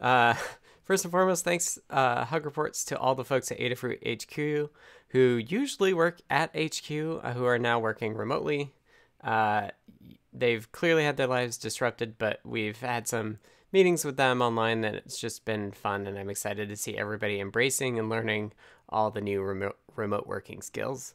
Uh, 0.00 0.34
first 0.84 1.04
and 1.04 1.10
foremost, 1.10 1.44
thanks 1.44 1.78
uh, 1.90 2.24
hug 2.24 2.44
reports 2.44 2.84
to 2.86 2.98
all 2.98 3.14
the 3.14 3.24
folks 3.24 3.50
at 3.50 3.58
Adafruit 3.58 4.00
HQ 4.04 4.70
who 5.08 5.42
usually 5.48 5.94
work 5.94 6.20
at 6.28 6.50
HQ, 6.54 6.90
uh, 6.90 7.32
who 7.32 7.44
are 7.44 7.58
now 7.58 7.78
working 7.78 8.14
remotely. 8.14 8.74
Uh, 9.22 9.68
they've 10.32 10.70
clearly 10.72 11.04
had 11.04 11.16
their 11.16 11.26
lives 11.26 11.56
disrupted, 11.56 12.18
but 12.18 12.40
we've 12.44 12.80
had 12.80 13.08
some 13.08 13.38
meetings 13.72 14.04
with 14.04 14.16
them 14.16 14.42
online 14.42 14.84
and 14.84 14.96
it's 14.96 15.18
just 15.18 15.44
been 15.44 15.72
fun 15.72 16.06
and 16.06 16.18
I'm 16.18 16.30
excited 16.30 16.68
to 16.68 16.76
see 16.76 16.96
everybody 16.96 17.40
embracing 17.40 17.98
and 17.98 18.08
learning 18.08 18.52
all 18.88 19.10
the 19.10 19.20
new 19.20 19.42
remote 19.42 19.78
remote 19.96 20.26
working 20.26 20.62
skills. 20.62 21.14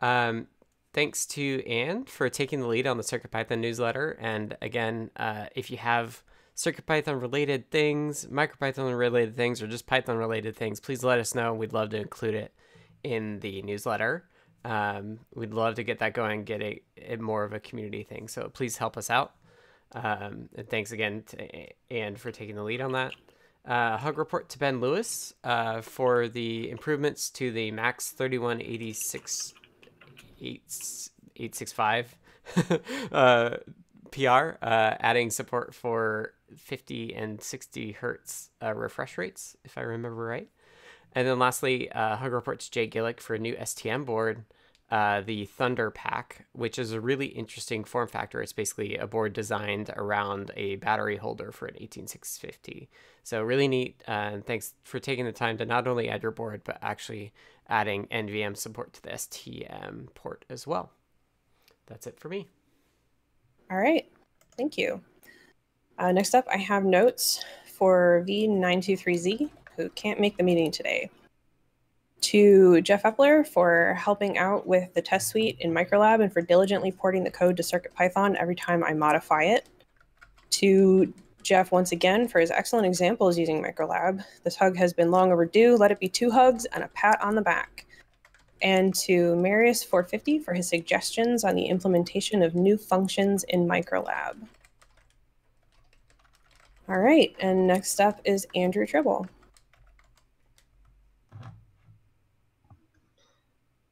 Um, 0.00 0.46
thanks 0.92 1.26
to 1.26 1.66
Anne 1.66 2.04
for 2.04 2.28
taking 2.28 2.60
the 2.60 2.66
lead 2.66 2.86
on 2.86 2.96
the 2.96 3.02
CircuitPython 3.02 3.58
newsletter. 3.58 4.16
And 4.20 4.56
again, 4.60 5.10
uh, 5.16 5.46
if 5.54 5.70
you 5.70 5.78
have 5.78 6.22
CircuitPython 6.56 7.20
related 7.20 7.70
things, 7.70 8.26
MicroPython 8.26 8.96
related 8.96 9.34
things, 9.34 9.62
or 9.62 9.66
just 9.66 9.86
Python 9.86 10.16
related 10.16 10.56
things, 10.56 10.80
please 10.80 11.02
let 11.02 11.18
us 11.18 11.34
know. 11.34 11.54
We'd 11.54 11.72
love 11.72 11.90
to 11.90 11.98
include 11.98 12.34
it 12.34 12.54
in 13.02 13.40
the 13.40 13.62
newsletter. 13.62 14.28
Um, 14.64 15.20
we'd 15.34 15.54
love 15.54 15.76
to 15.76 15.82
get 15.82 15.98
that 16.00 16.14
going, 16.14 16.44
get 16.44 16.62
it, 16.62 16.82
a 16.96 17.16
more 17.16 17.44
of 17.44 17.52
a 17.52 17.60
community 17.60 18.04
thing. 18.04 18.28
So 18.28 18.48
please 18.52 18.76
help 18.76 18.96
us 18.96 19.10
out. 19.10 19.32
Um, 19.92 20.48
and 20.54 20.68
thanks 20.68 20.92
again 20.92 21.24
to 21.28 21.66
Anne 21.90 22.16
for 22.16 22.30
taking 22.30 22.54
the 22.54 22.62
lead 22.62 22.80
on 22.80 22.92
that. 22.92 23.12
Uh, 23.64 23.96
hug 23.96 24.18
report 24.18 24.48
to 24.50 24.58
Ben 24.58 24.80
Lewis 24.80 25.34
uh, 25.44 25.80
for 25.80 26.28
the 26.28 26.70
improvements 26.70 27.30
to 27.30 27.50
the 27.52 27.70
Max 27.70 28.10
3186 28.10 29.54
865 30.42 32.16
uh, 33.12 33.56
PR, 34.10 34.56
uh, 34.62 34.94
adding 35.00 35.30
support 35.30 35.74
for 35.74 36.34
50 36.56 37.14
and 37.14 37.40
60 37.40 37.92
hertz 37.92 38.50
uh, 38.62 38.74
refresh 38.74 39.16
rates, 39.16 39.56
if 39.64 39.78
I 39.78 39.82
remember 39.82 40.24
right. 40.24 40.48
And 41.14 41.26
then 41.26 41.38
lastly, 41.38 41.90
uh, 41.92 42.16
hug 42.16 42.32
reports 42.32 42.68
Jay 42.68 42.88
Gillick 42.88 43.20
for 43.20 43.34
a 43.34 43.38
new 43.38 43.54
STM 43.54 44.04
board 44.04 44.44
uh, 44.92 45.22
the 45.22 45.46
Thunder 45.46 45.90
Pack, 45.90 46.44
which 46.52 46.78
is 46.78 46.92
a 46.92 47.00
really 47.00 47.28
interesting 47.28 47.82
form 47.82 48.08
factor. 48.08 48.42
It's 48.42 48.52
basically 48.52 48.98
a 48.98 49.06
board 49.06 49.32
designed 49.32 49.88
around 49.96 50.50
a 50.54 50.76
battery 50.76 51.16
holder 51.16 51.50
for 51.50 51.64
an 51.64 51.76
18650. 51.78 52.90
So 53.22 53.42
really 53.42 53.68
neat. 53.68 54.02
Uh, 54.06 54.10
and 54.10 54.46
thanks 54.46 54.74
for 54.84 54.98
taking 54.98 55.24
the 55.24 55.32
time 55.32 55.56
to 55.56 55.64
not 55.64 55.88
only 55.88 56.10
add 56.10 56.22
your 56.22 56.30
board, 56.30 56.60
but 56.64 56.76
actually 56.82 57.32
adding 57.70 58.06
NVM 58.08 58.54
support 58.54 58.92
to 58.92 59.02
the 59.02 59.12
STM 59.12 60.12
port 60.14 60.44
as 60.50 60.66
well. 60.66 60.92
That's 61.86 62.06
it 62.06 62.20
for 62.20 62.28
me. 62.28 62.48
All 63.70 63.78
right. 63.78 64.12
Thank 64.58 64.76
you. 64.76 65.00
Uh, 65.98 66.12
next 66.12 66.34
up, 66.34 66.46
I 66.52 66.58
have 66.58 66.84
notes 66.84 67.42
for 67.64 68.26
V923Z, 68.28 69.48
who 69.74 69.88
can't 69.88 70.20
make 70.20 70.36
the 70.36 70.42
meeting 70.42 70.70
today. 70.70 71.08
To 72.22 72.80
Jeff 72.80 73.02
Epler 73.02 73.46
for 73.46 73.94
helping 73.98 74.38
out 74.38 74.66
with 74.66 74.94
the 74.94 75.02
test 75.02 75.28
suite 75.28 75.56
in 75.60 75.72
Microlab 75.72 76.22
and 76.22 76.32
for 76.32 76.40
diligently 76.40 76.92
porting 76.92 77.24
the 77.24 77.30
code 77.30 77.56
to 77.56 77.62
CircuitPython 77.62 78.36
every 78.36 78.54
time 78.54 78.82
I 78.84 78.94
modify 78.94 79.42
it. 79.44 79.68
To 80.50 81.12
Jeff 81.42 81.72
once 81.72 81.92
again 81.92 82.28
for 82.28 82.38
his 82.40 82.50
excellent 82.50 82.86
examples 82.86 83.38
using 83.38 83.62
Microlab. 83.62 84.24
This 84.44 84.56
hug 84.56 84.76
has 84.76 84.92
been 84.92 85.10
long 85.10 85.32
overdue. 85.32 85.76
Let 85.76 85.90
it 85.90 86.00
be 86.00 86.08
two 86.08 86.30
hugs 86.30 86.64
and 86.66 86.84
a 86.84 86.88
pat 86.88 87.20
on 87.20 87.34
the 87.34 87.42
back. 87.42 87.86
And 88.62 88.94
to 88.94 89.34
Marius450 89.34 90.44
for 90.44 90.54
his 90.54 90.68
suggestions 90.68 91.42
on 91.42 91.56
the 91.56 91.66
implementation 91.66 92.42
of 92.42 92.54
new 92.54 92.78
functions 92.78 93.44
in 93.48 93.66
Microlab. 93.66 94.36
All 96.88 96.98
right, 96.98 97.34
and 97.40 97.66
next 97.66 98.00
up 98.00 98.20
is 98.24 98.46
Andrew 98.54 98.86
Tribble. 98.86 99.26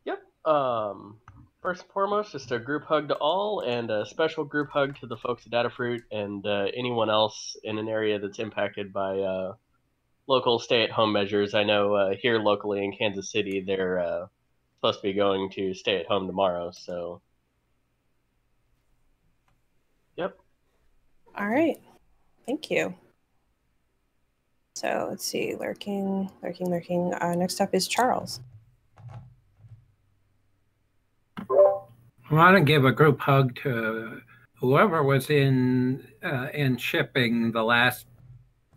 Yep. 0.05 0.23
Um, 0.45 1.17
First 1.63 1.83
and 1.83 1.91
foremost, 1.91 2.33
just 2.33 2.51
a 2.53 2.59
group 2.59 2.85
hug 2.85 3.09
to 3.09 3.15
all, 3.17 3.61
and 3.61 3.91
a 3.91 4.07
special 4.07 4.45
group 4.45 4.71
hug 4.71 4.99
to 5.01 5.07
the 5.07 5.19
folks 5.19 5.45
at 5.45 5.53
Adafruit 5.53 6.01
and 6.11 6.47
uh, 6.47 6.69
anyone 6.75 7.11
else 7.11 7.55
in 7.63 7.77
an 7.77 7.87
area 7.87 8.19
that's 8.19 8.39
impacted 8.39 8.95
by 8.95 9.19
uh, 9.19 9.53
local 10.27 10.59
stay-at-home 10.59 11.13
measures. 11.13 11.53
I 11.53 11.65
know 11.65 11.95
uh, 11.95 12.15
here 12.19 12.39
locally 12.39 12.83
in 12.83 12.97
Kansas 12.97 13.31
City, 13.31 13.61
they're 13.61 13.99
uh, 13.99 14.27
supposed 14.77 15.01
to 15.01 15.09
be 15.09 15.13
going 15.13 15.51
to 15.51 15.75
stay 15.75 16.01
at 16.01 16.07
home 16.07 16.27
tomorrow. 16.27 16.71
So, 16.71 17.21
yep. 20.17 20.39
All 21.37 21.47
right, 21.47 21.79
thank 22.47 22.71
you. 22.71 22.95
So 24.77 25.09
let's 25.11 25.27
see, 25.27 25.57
lurking, 25.57 26.31
lurking, 26.43 26.71
lurking. 26.71 27.13
Uh, 27.13 27.35
next 27.35 27.61
up 27.61 27.75
is 27.75 27.87
Charles. 27.87 28.41
I 32.31 32.35
want 32.35 32.57
to 32.57 32.63
give 32.63 32.85
a 32.85 32.93
group 32.93 33.19
hug 33.19 33.57
to 33.63 34.21
whoever 34.55 35.03
was 35.03 35.31
in 35.31 36.07
uh, 36.23 36.47
in 36.55 36.77
shipping 36.77 37.51
the 37.51 37.65
last 37.65 38.07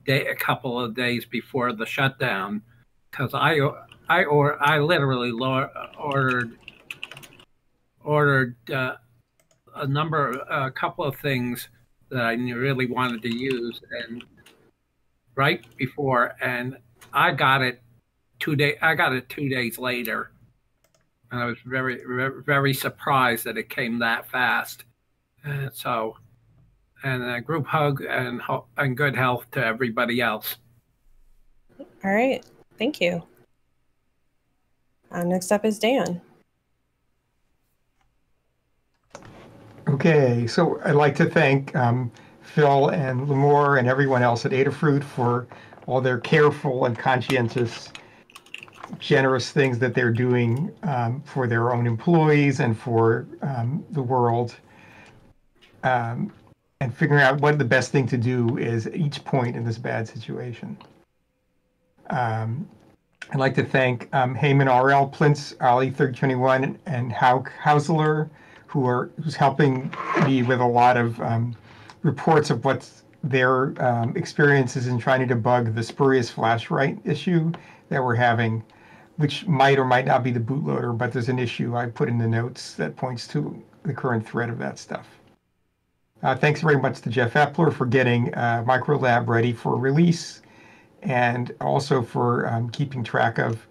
day, 0.07 0.25
a 0.25 0.33
couple 0.33 0.79
of 0.79 0.95
days 0.95 1.25
before 1.25 1.71
the 1.71 1.85
shutdown, 1.85 2.63
because 3.11 3.35
I 3.35 3.59
I 4.09 4.23
or 4.23 4.57
I 4.59 4.79
literally 4.79 5.31
ordered 5.99 6.57
ordered 8.03 8.55
uh, 8.71 8.95
a 9.75 9.85
number, 9.85 10.31
a 10.49 10.71
couple 10.71 11.05
of 11.05 11.15
things 11.17 11.69
that 12.09 12.21
I 12.21 12.33
really 12.33 12.87
wanted 12.87 13.21
to 13.21 13.35
use, 13.35 13.79
and 14.07 14.23
right 15.35 15.63
before, 15.77 16.33
and 16.41 16.75
I 17.13 17.33
got 17.33 17.61
it 17.61 17.83
two 18.39 18.55
day. 18.55 18.77
I 18.81 18.95
got 18.95 19.13
it 19.13 19.29
two 19.29 19.47
days 19.47 19.77
later 19.77 20.32
and 21.33 21.41
I 21.41 21.45
was 21.45 21.57
very, 21.65 21.99
very 22.45 22.75
surprised 22.75 23.43
that 23.45 23.57
it 23.57 23.67
came 23.67 23.97
that 23.99 24.29
fast. 24.29 24.85
And 25.43 25.71
so, 25.73 26.15
and 27.03 27.23
a 27.23 27.41
group 27.41 27.65
hug 27.65 28.03
and 28.07 28.39
and 28.77 28.95
good 28.95 29.15
health 29.15 29.47
to 29.51 29.65
everybody 29.65 30.21
else. 30.21 30.57
All 31.79 32.13
right, 32.13 32.45
thank 32.77 33.01
you. 33.01 33.23
Uh, 35.11 35.23
next 35.23 35.51
up 35.51 35.65
is 35.65 35.79
Dan. 35.79 36.21
Okay, 39.89 40.45
so 40.45 40.79
I'd 40.85 40.91
like 40.91 41.15
to 41.15 41.25
thank 41.25 41.75
um, 41.75 42.11
Phil 42.43 42.89
and 42.89 43.27
Limor 43.27 43.79
and 43.79 43.87
everyone 43.87 44.21
else 44.21 44.45
at 44.45 44.51
Adafruit 44.51 45.03
for 45.03 45.47
all 45.87 45.99
their 45.99 46.19
careful 46.19 46.85
and 46.85 46.97
conscientious 46.97 47.91
generous 48.99 49.51
things 49.51 49.79
that 49.79 49.93
they're 49.93 50.11
doing 50.11 50.71
um, 50.83 51.21
for 51.25 51.47
their 51.47 51.73
own 51.73 51.87
employees 51.87 52.59
and 52.59 52.77
for 52.77 53.25
um, 53.41 53.83
the 53.91 54.01
world. 54.01 54.55
Um, 55.83 56.31
and 56.79 56.93
figuring 56.93 57.21
out 57.21 57.39
what 57.39 57.57
the 57.57 57.65
best 57.65 57.91
thing 57.91 58.05
to 58.07 58.17
do 58.17 58.57
is 58.57 58.87
at 58.87 58.95
each 58.95 59.23
point 59.23 59.55
in 59.55 59.63
this 59.63 59.77
bad 59.77 60.07
situation. 60.07 60.77
Um, 62.09 62.67
I'd 63.31 63.39
like 63.39 63.55
to 63.55 63.63
thank 63.63 64.09
um, 64.13 64.35
Heyman 64.35 64.67
RL, 64.67 65.07
Plints, 65.07 65.55
Ali 65.61 65.87
3021, 65.87 66.77
and 66.85 67.11
Hauk 67.11 67.51
Hausler, 67.63 68.29
who 68.67 68.85
are 68.85 69.11
who's 69.23 69.35
helping 69.35 69.93
me 70.25 70.43
with 70.43 70.59
a 70.59 70.65
lot 70.65 70.97
of 70.97 71.19
um, 71.21 71.55
reports 72.01 72.49
of 72.49 72.65
what's 72.65 73.03
their 73.23 73.81
um, 73.81 74.15
experiences 74.17 74.87
in 74.87 74.99
trying 74.99 75.25
to 75.25 75.35
debug 75.35 75.73
the 75.73 75.83
spurious 75.83 76.29
flash 76.29 76.69
write 76.69 76.99
issue 77.05 77.51
that 77.89 78.03
we're 78.03 78.15
having 78.15 78.61
which 79.17 79.45
might 79.45 79.77
or 79.77 79.85
might 79.85 80.05
not 80.05 80.23
be 80.23 80.31
the 80.31 80.39
bootloader, 80.39 80.97
but 80.97 81.11
there's 81.11 81.29
an 81.29 81.39
issue 81.39 81.75
I 81.75 81.87
put 81.87 82.09
in 82.09 82.17
the 82.17 82.27
notes 82.27 82.73
that 82.75 82.95
points 82.95 83.27
to 83.29 83.61
the 83.83 83.93
current 83.93 84.27
thread 84.27 84.49
of 84.49 84.57
that 84.59 84.79
stuff. 84.79 85.07
Uh, 86.23 86.35
thanks 86.35 86.61
very 86.61 86.79
much 86.79 87.01
to 87.01 87.09
Jeff 87.09 87.33
Epler 87.33 87.71
for 87.71 87.85
getting 87.85 88.33
uh, 88.33 88.63
Microlab 88.65 89.27
ready 89.27 89.51
for 89.51 89.77
release 89.77 90.41
and 91.01 91.53
also 91.59 92.01
for 92.01 92.47
um, 92.47 92.69
keeping 92.69 93.03
track 93.03 93.37
of 93.37 93.67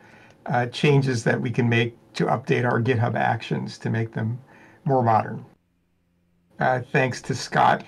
uh, 0.47 0.67
changes 0.67 1.25
that 1.25 1.41
we 1.41 1.51
can 1.51 1.69
make 1.69 1.97
to 2.13 2.27
update 2.27 2.65
our 2.65 2.81
GitHub 2.81 3.15
actions 3.15 3.79
to 3.79 3.89
make 3.89 4.13
them 4.13 4.39
more 4.85 5.03
modern. 5.03 5.45
Uh, 6.61 6.81
thanks 6.93 7.23
to 7.23 7.35
Scott 7.35 7.85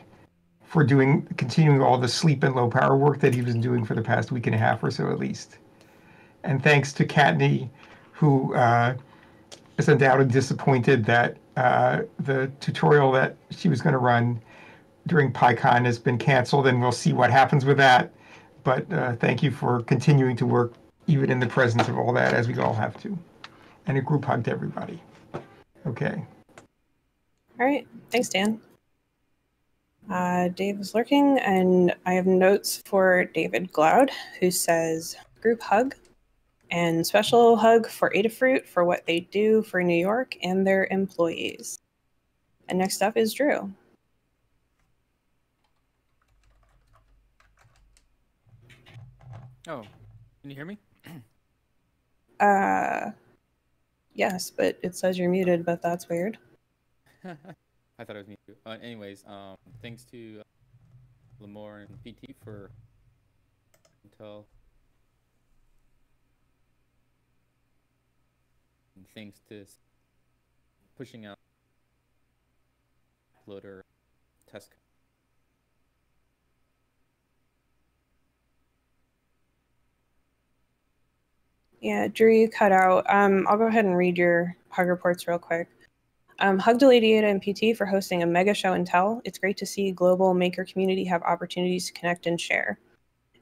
for 0.62 0.82
doing 0.82 1.26
continuing 1.36 1.82
all 1.82 1.98
the 1.98 2.08
sleep 2.08 2.42
and 2.42 2.54
low 2.54 2.68
power 2.68 2.96
work 2.96 3.20
that 3.20 3.34
he 3.34 3.42
was 3.42 3.54
doing 3.56 3.84
for 3.84 3.94
the 3.94 4.02
past 4.02 4.32
week 4.32 4.46
and 4.46 4.54
a 4.54 4.58
half 4.58 4.82
or 4.82 4.90
so 4.90 5.10
at 5.10 5.18
least 5.18 5.58
and 6.44 6.62
thanks 6.62 6.92
to 6.92 7.04
Kattni, 7.04 7.68
who 8.12 8.54
uh, 8.54 8.94
is 9.78 9.88
undoubtedly 9.88 10.32
disappointed 10.32 11.04
that 11.06 11.36
uh, 11.56 12.02
the 12.20 12.50
tutorial 12.60 13.10
that 13.12 13.36
she 13.50 13.68
was 13.68 13.80
going 13.80 13.92
to 13.92 13.98
run 13.98 14.40
during 15.06 15.32
PyCon 15.32 15.84
has 15.84 15.98
been 15.98 16.18
canceled, 16.18 16.66
and 16.66 16.80
we'll 16.80 16.92
see 16.92 17.12
what 17.12 17.30
happens 17.30 17.64
with 17.64 17.76
that. 17.78 18.12
But 18.62 18.90
uh, 18.92 19.16
thank 19.16 19.42
you 19.42 19.50
for 19.50 19.82
continuing 19.82 20.36
to 20.36 20.46
work 20.46 20.74
even 21.06 21.30
in 21.30 21.38
the 21.38 21.46
presence 21.46 21.88
of 21.88 21.98
all 21.98 22.12
that, 22.14 22.32
as 22.32 22.48
we 22.48 22.56
all 22.58 22.72
have 22.72 23.00
to. 23.02 23.18
And 23.86 23.98
a 23.98 24.00
group 24.00 24.24
hug 24.24 24.44
to 24.44 24.50
everybody. 24.50 25.02
Okay. 25.86 26.24
All 27.60 27.66
right. 27.66 27.86
Thanks, 28.10 28.30
Dan. 28.30 28.60
Uh, 30.10 30.48
Dave 30.48 30.80
is 30.80 30.94
lurking, 30.94 31.38
and 31.38 31.94
I 32.06 32.12
have 32.12 32.26
notes 32.26 32.82
for 32.84 33.24
David 33.24 33.72
Glaude, 33.72 34.10
who 34.40 34.50
says, 34.50 35.16
group 35.40 35.60
hug 35.60 35.94
and 36.70 37.06
special 37.06 37.56
hug 37.56 37.88
for 37.88 38.10
Adafruit 38.10 38.66
for 38.66 38.84
what 38.84 39.06
they 39.06 39.20
do 39.20 39.62
for 39.62 39.82
New 39.82 39.98
York 39.98 40.36
and 40.42 40.66
their 40.66 40.86
employees. 40.90 41.78
And 42.68 42.78
next 42.78 43.02
up 43.02 43.16
is 43.16 43.32
Drew. 43.32 43.72
Oh, 49.66 49.82
can 50.42 50.50
you 50.50 50.56
hear 50.56 50.64
me? 50.66 50.78
uh, 52.40 53.10
yes, 54.14 54.50
but 54.50 54.78
it 54.82 54.94
says 54.94 55.18
you're 55.18 55.30
muted, 55.30 55.64
but 55.64 55.80
that's 55.80 56.08
weird. 56.08 56.38
I 57.24 58.04
thought 58.04 58.16
it 58.16 58.18
was 58.18 58.28
me 58.28 58.36
too. 58.46 58.54
Uh, 58.66 58.76
anyways, 58.82 59.24
um, 59.26 59.56
thanks 59.80 60.04
to 60.06 60.40
uh, 60.40 61.44
Limor 61.44 61.86
and 61.86 61.98
PT 62.04 62.34
for 62.44 62.70
thanks 69.14 69.40
to 69.48 69.64
pushing 70.96 71.26
out 71.26 71.38
loader 73.46 73.84
test. 74.50 74.70
Yeah, 81.80 82.08
Drew, 82.08 82.32
you 82.32 82.48
cut 82.48 82.72
out. 82.72 83.04
Um, 83.10 83.46
I'll 83.48 83.58
go 83.58 83.66
ahead 83.66 83.84
and 83.84 83.96
read 83.96 84.16
your 84.16 84.56
hug 84.70 84.88
reports 84.88 85.28
real 85.28 85.38
quick. 85.38 85.68
Um, 86.38 86.58
hug 86.58 86.78
to 86.78 86.88
Lady 86.88 87.12
Ada 87.14 87.26
and 87.26 87.42
PT 87.42 87.76
for 87.76 87.84
hosting 87.84 88.22
a 88.22 88.26
mega 88.26 88.54
show 88.54 88.72
and 88.72 88.86
tell. 88.86 89.20
It's 89.24 89.38
great 89.38 89.56
to 89.58 89.66
see 89.66 89.92
global 89.92 90.34
maker 90.34 90.64
community 90.64 91.04
have 91.04 91.22
opportunities 91.22 91.86
to 91.86 91.92
connect 91.92 92.26
and 92.26 92.40
share 92.40 92.78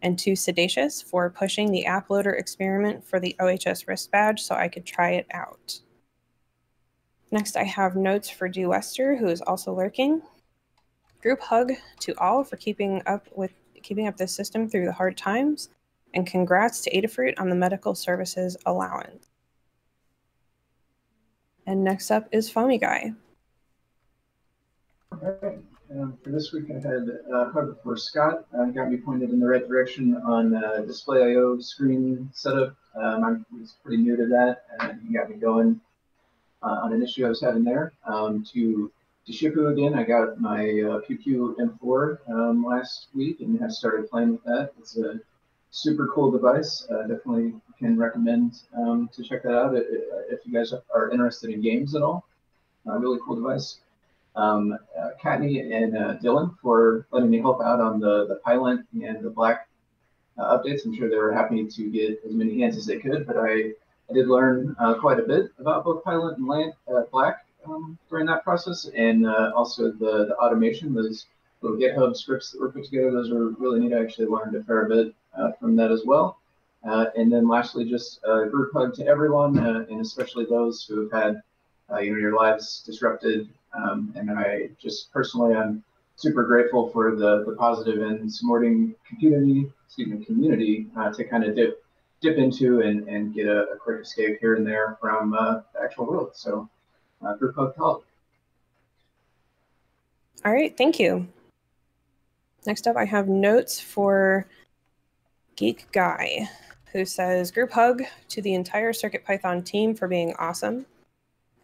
and 0.03 0.19
too 0.19 0.33
Sedacious 0.33 1.03
for 1.03 1.31
pushing 1.31 1.71
the 1.71 1.87
app 1.87 2.11
loader 2.11 2.33
experiment 2.33 3.05
for 3.05 3.19
the 3.19 3.35
OHS 3.41 3.87
wrist 3.89 4.11
badge 4.11 4.43
so 4.43 4.55
I 4.55 4.69
could 4.69 4.85
try 4.85 5.13
it 5.13 5.27
out. 5.33 5.81
Next, 7.31 7.57
I 7.57 7.65
have 7.65 7.97
notes 7.97 8.29
for 8.29 8.49
Due 8.49 8.69
Wester, 8.69 9.17
who 9.17 9.29
is 9.29 9.41
also 9.41 9.73
lurking. 9.73 10.21
Group 11.23 11.41
hug 11.41 11.73
to 12.01 12.15
all 12.19 12.45
for 12.45 12.57
keeping 12.57 13.01
up 13.07 13.27
with 13.35 13.53
keeping 13.83 14.07
up 14.07 14.17
this 14.17 14.35
system 14.35 14.69
through 14.69 14.85
the 14.85 14.93
hard 14.93 15.17
times, 15.17 15.71
and 16.15 16.27
congrats 16.27 16.83
to 16.83 16.91
Adafruit 16.95 17.35
on 17.39 17.49
the 17.49 17.55
medical 17.57 17.95
services 17.95 18.57
allowance. 18.67 19.27
And 21.67 21.83
next 21.83 22.11
up 22.11 22.29
is 22.33 22.51
Foamy 22.51 22.79
Guy. 22.79 23.15
Um, 25.99 26.17
for 26.23 26.31
this 26.31 26.53
week, 26.53 26.71
I 26.71 26.75
had 26.75 27.07
uh, 27.35 27.51
for 27.83 27.97
Scott. 27.97 28.47
Uh, 28.57 28.67
got 28.67 28.91
me 28.91 28.97
pointed 28.97 29.31
in 29.31 29.41
the 29.41 29.47
right 29.47 29.67
direction 29.67 30.17
on 30.27 30.55
uh, 30.55 30.83
displayio 30.87 31.63
screen 31.63 32.31
setup. 32.33 32.75
Um, 32.95 33.25
I 33.25 33.59
was 33.59 33.75
pretty 33.85 34.03
new 34.03 34.17
to 34.17 34.27
that, 34.29 34.65
and 34.81 35.01
he 35.07 35.13
got 35.13 35.29
me 35.29 35.37
going 35.37 35.81
uh, 36.63 36.81
on 36.83 36.95
an 36.95 37.03
issue 37.03 37.27
I 37.27 37.29
was 37.29 37.43
having 37.43 37.65
there. 37.65 37.93
Um, 38.07 38.45
to 38.55 38.91
Shippu 39.29 39.71
again, 39.71 39.95
I 39.95 40.05
got 40.05 40.41
my 40.41 40.61
uh, 40.61 41.01
PewPew 41.01 41.57
M4 41.57 42.31
um, 42.31 42.65
last 42.65 43.09
week 43.15 43.41
and 43.41 43.61
have 43.61 43.73
started 43.73 44.09
playing 44.09 44.33
with 44.33 44.45
that. 44.45 44.73
It's 44.79 44.97
a 44.97 45.21
super 45.71 46.09
cool 46.15 46.31
device. 46.31 46.87
Uh, 46.91 47.03
definitely 47.03 47.55
can 47.79 47.99
recommend 47.99 48.55
um, 48.77 49.11
to 49.15 49.23
check 49.23 49.43
that 49.43 49.55
out 49.55 49.75
if 49.75 50.41
you 50.47 50.53
guys 50.53 50.73
are 50.95 51.11
interested 51.11 51.51
in 51.51 51.61
games 51.61 51.95
at 51.95 52.03
all. 52.03 52.25
Uh, 52.87 52.99
really 52.99 53.19
cool 53.27 53.37
device. 53.37 53.79
Um, 54.35 54.79
uh, 54.99 55.11
and 55.25 55.97
uh, 55.97 56.17
Dylan 56.17 56.57
for 56.63 57.07
letting 57.11 57.31
me 57.31 57.39
help 57.41 57.61
out 57.61 57.81
on 57.81 58.01
the, 58.01 58.27
the 58.27 58.41
Pylint 58.47 58.85
and 58.93 59.23
the 59.23 59.31
Black 59.31 59.69
uh, 60.39 60.57
updates. 60.57 60.85
I'm 60.85 60.97
sure 60.97 61.11
they 61.11 61.17
were 61.17 61.33
happy 61.33 61.67
to 61.67 61.91
get 61.91 62.21
as 62.27 62.33
many 62.33 62.61
hands 62.61 62.77
as 62.77 62.87
they 62.87 62.99
could, 62.99 63.27
but 63.27 63.37
I, 63.37 63.73
I 64.11 64.15
did 64.15 64.29
learn 64.29 64.75
uh, 64.79 64.95
quite 64.95 65.19
a 65.19 65.23
bit 65.23 65.51
about 65.59 65.85
both 65.85 66.03
Pylint 66.05 66.39
and 66.39 66.47
Land, 66.47 66.73
uh, 66.89 67.03
Black 67.13 67.45
um, 67.67 67.99
during 68.09 68.27
that 68.27 68.43
process, 68.43 68.89
and 68.97 69.27
also 69.27 69.93
the, 69.93 70.27
the 70.27 70.37
automation, 70.37 70.95
those 70.95 71.27
little 71.61 71.77
GitHub 71.77 72.17
scripts 72.17 72.51
that 72.51 72.61
were 72.61 72.71
put 72.71 72.85
together. 72.85 73.13
Those 73.13 73.31
were 73.31 73.51
really 73.51 73.81
neat. 73.81 73.95
I 73.95 74.03
actually 74.03 74.27
learned 74.27 74.57
a 74.57 74.65
fair 74.65 74.87
bit 74.89 75.15
from 75.61 75.77
that 75.77 75.93
as 75.93 76.03
well. 76.05 76.39
Uh, 76.85 77.07
and 77.17 77.33
then 77.33 77.49
lastly, 77.49 77.85
just 77.89 78.21
a 78.25 78.47
group 78.47 78.73
hug 78.73 78.95
to 78.95 79.07
everyone, 79.07 79.59
uh, 79.59 79.87
and 79.89 80.01
especially 80.01 80.45
those 80.47 80.85
who 80.85 81.03
have 81.03 81.13
had 81.13 81.43
uh, 81.93 81.99
you 81.99 82.13
know 82.13 82.19
your 82.19 82.35
lives 82.35 82.83
disrupted. 82.85 83.49
Um, 83.75 84.13
and 84.17 84.31
I 84.31 84.71
just 84.81 85.13
personally, 85.13 85.55
I'm 85.55 85.83
super 86.17 86.45
grateful 86.45 86.91
for 86.91 87.17
the 87.17 87.45
the 87.45 87.57
positive 87.57 88.03
and 88.03 88.33
supporting 88.33 88.95
community, 89.09 89.73
me, 89.99 90.25
community 90.25 90.87
uh, 90.97 91.13
to 91.13 91.25
kind 91.25 91.45
of 91.45 91.55
dip 91.55 91.85
dip 92.21 92.37
into 92.37 92.83
and, 92.83 93.09
and 93.09 93.35
get 93.35 93.47
a, 93.47 93.65
a 93.71 93.77
quick 93.77 94.03
escape 94.03 94.39
here 94.41 94.55
and 94.55 94.67
there 94.67 94.97
from 95.01 95.35
uh, 95.35 95.61
the 95.75 95.83
actual 95.83 96.07
world. 96.07 96.31
So, 96.35 96.69
uh, 97.27 97.35
group 97.35 97.57
hug 97.57 97.75
help. 97.77 98.07
All 100.45 100.53
right, 100.53 100.77
thank 100.77 101.01
you. 101.01 101.27
Next 102.67 102.87
up, 102.87 102.97
I 102.97 103.05
have 103.05 103.29
notes 103.29 103.81
for 103.81 104.47
Geek 105.57 105.91
Guy 105.93 106.49
who 106.93 107.05
says 107.05 107.51
group 107.51 107.73
hug 107.73 108.03
to 108.29 108.43
the 108.43 108.55
entire 108.55 108.93
Circuit 108.93 109.25
Python 109.25 109.63
team 109.63 109.95
for 109.95 110.07
being 110.07 110.35
awesome, 110.39 110.85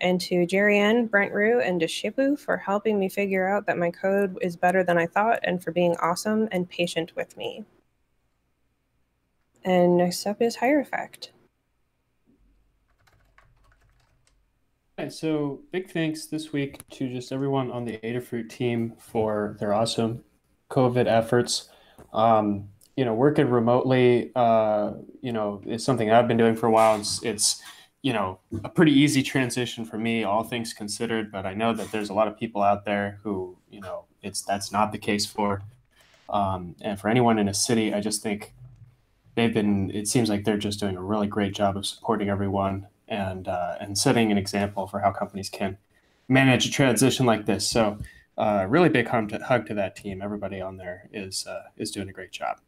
and 0.01 0.21
to 0.23 0.47
Jerry 0.47 0.79
Brent 1.05 1.33
Rue, 1.33 1.61
and 1.61 1.81
to 1.81 1.87
Shippu 1.87 2.39
for 2.39 2.57
helping 2.57 2.99
me 2.99 3.09
figure 3.09 3.49
out 3.49 3.67
that 3.67 3.79
my 3.79 3.91
code 3.91 4.39
is 4.41 4.57
better 4.57 4.85
than 4.85 4.99
I 4.99 5.07
thought 5.07 5.41
and 5.43 5.63
for 5.63 5.73
being 5.73 5.97
awesome 5.97 6.49
and 6.53 6.69
patient 6.69 7.15
with 7.17 7.37
me. 7.37 7.65
And 9.65 9.97
next 9.97 10.27
up 10.27 10.41
is 10.41 10.57
Hierophect. 10.57 11.31
Right, 14.99 15.13
so 15.13 15.61
big 15.71 15.91
thanks 15.91 16.27
this 16.27 16.53
week 16.53 16.89
to 16.91 17.09
just 17.09 17.31
everyone 17.31 17.71
on 17.71 17.85
the 17.85 17.99
Adafruit 17.99 18.49
team 18.49 18.95
for 18.99 19.57
their 19.61 19.73
awesome 19.73 20.25
COVID 20.71 21.07
efforts. 21.07 21.69
Um, 22.13 22.69
you 22.97 23.05
know, 23.05 23.15
working 23.15 23.49
remotely, 23.49 24.33
uh, 24.35 24.95
you 25.21 25.33
know, 25.33 25.63
is 25.67 25.85
something 25.85 26.11
I've 26.11 26.27
been 26.27 26.37
doing 26.37 26.57
for 26.57 26.67
a 26.67 26.71
while. 26.71 26.99
It's, 26.99 27.23
it's, 27.23 27.63
you 28.03 28.13
know, 28.13 28.39
a 28.65 28.69
pretty 28.69 28.93
easy 28.93 29.23
transition 29.23 29.85
for 29.85 29.99
me, 29.99 30.25
all 30.25 30.45
things 30.45 30.73
considered. 30.73 31.33
But 31.33 31.47
I 31.47 31.55
know 31.55 31.75
that 31.75 31.91
there's 31.91 32.11
a 32.11 32.15
lot 32.15 32.29
of 32.29 32.39
people 32.39 32.63
out 32.63 32.85
there 32.85 33.19
who, 33.23 33.57
you 33.71 33.81
know, 33.81 34.05
it's 34.23 34.43
that's 34.43 34.73
not 34.73 34.93
the 34.93 34.99
case 34.99 35.27
for. 35.27 35.63
Um, 36.29 36.77
and 36.81 36.99
for 37.01 37.09
anyone 37.09 37.39
in 37.39 37.49
a 37.49 37.55
city, 37.55 37.95
I 37.95 38.01
just 38.01 38.23
think 38.23 38.53
they've 39.35 39.53
been. 39.53 39.91
It 39.91 40.09
seems 40.09 40.29
like 40.29 40.45
they're 40.45 40.59
just 40.59 40.81
doing 40.81 40.97
a 40.97 41.03
really 41.03 41.27
great 41.27 41.55
job 41.55 41.77
of 41.77 41.87
supporting 41.87 42.29
everyone 42.29 42.87
and 43.09 43.49
uh, 43.49 43.77
and 43.81 43.97
setting 43.97 44.31
an 44.31 44.39
example 44.39 44.87
for 44.87 45.01
how 45.01 45.11
companies 45.11 45.49
can 45.49 45.79
manage 46.29 46.67
a 46.67 46.71
transition 46.71 47.27
like 47.27 47.47
this. 47.47 47.67
So, 47.67 47.99
uh, 48.37 48.67
really 48.69 48.91
big 48.91 49.09
hug 49.09 49.31
to, 49.31 49.39
hug 49.39 49.67
to 49.67 49.75
that 49.75 49.97
team. 49.97 50.23
Everybody 50.23 50.61
on 50.61 50.77
there 50.77 51.09
is 51.13 51.47
uh, 51.47 51.63
is 51.77 51.91
doing 51.91 52.09
a 52.09 52.13
great 52.13 52.33
job. 52.33 52.61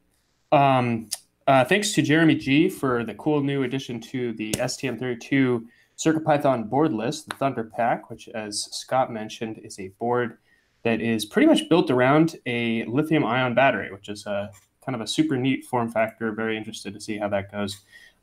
Um, 0.50 1.08
uh, 1.46 1.64
thanks 1.64 1.92
to 1.92 2.02
Jeremy 2.02 2.34
G 2.34 2.68
for 2.68 3.04
the 3.04 3.14
cool 3.14 3.42
new 3.42 3.62
addition 3.62 4.00
to 4.00 4.32
the 4.34 4.52
STM32 4.52 5.66
CircuitPython 5.98 6.70
board 6.70 6.92
list, 6.92 7.28
the 7.28 7.36
Thunder 7.36 7.64
Pack, 7.64 8.08
which, 8.08 8.28
as 8.28 8.68
Scott 8.72 9.12
mentioned, 9.12 9.58
is 9.62 9.78
a 9.78 9.88
board 9.98 10.38
that 10.82 11.00
is 11.00 11.24
pretty 11.26 11.46
much 11.46 11.68
built 11.68 11.90
around 11.90 12.36
a 12.46 12.84
lithium 12.86 13.24
ion 13.24 13.54
battery, 13.54 13.92
which 13.92 14.08
is 14.08 14.26
a 14.26 14.50
kind 14.84 14.94
of 14.94 15.02
a 15.02 15.06
super 15.06 15.36
neat 15.36 15.66
form 15.66 15.90
factor. 15.90 16.32
Very 16.32 16.56
interested 16.56 16.94
to 16.94 17.00
see 17.00 17.18
how 17.18 17.28
that 17.28 17.52
goes. 17.52 17.80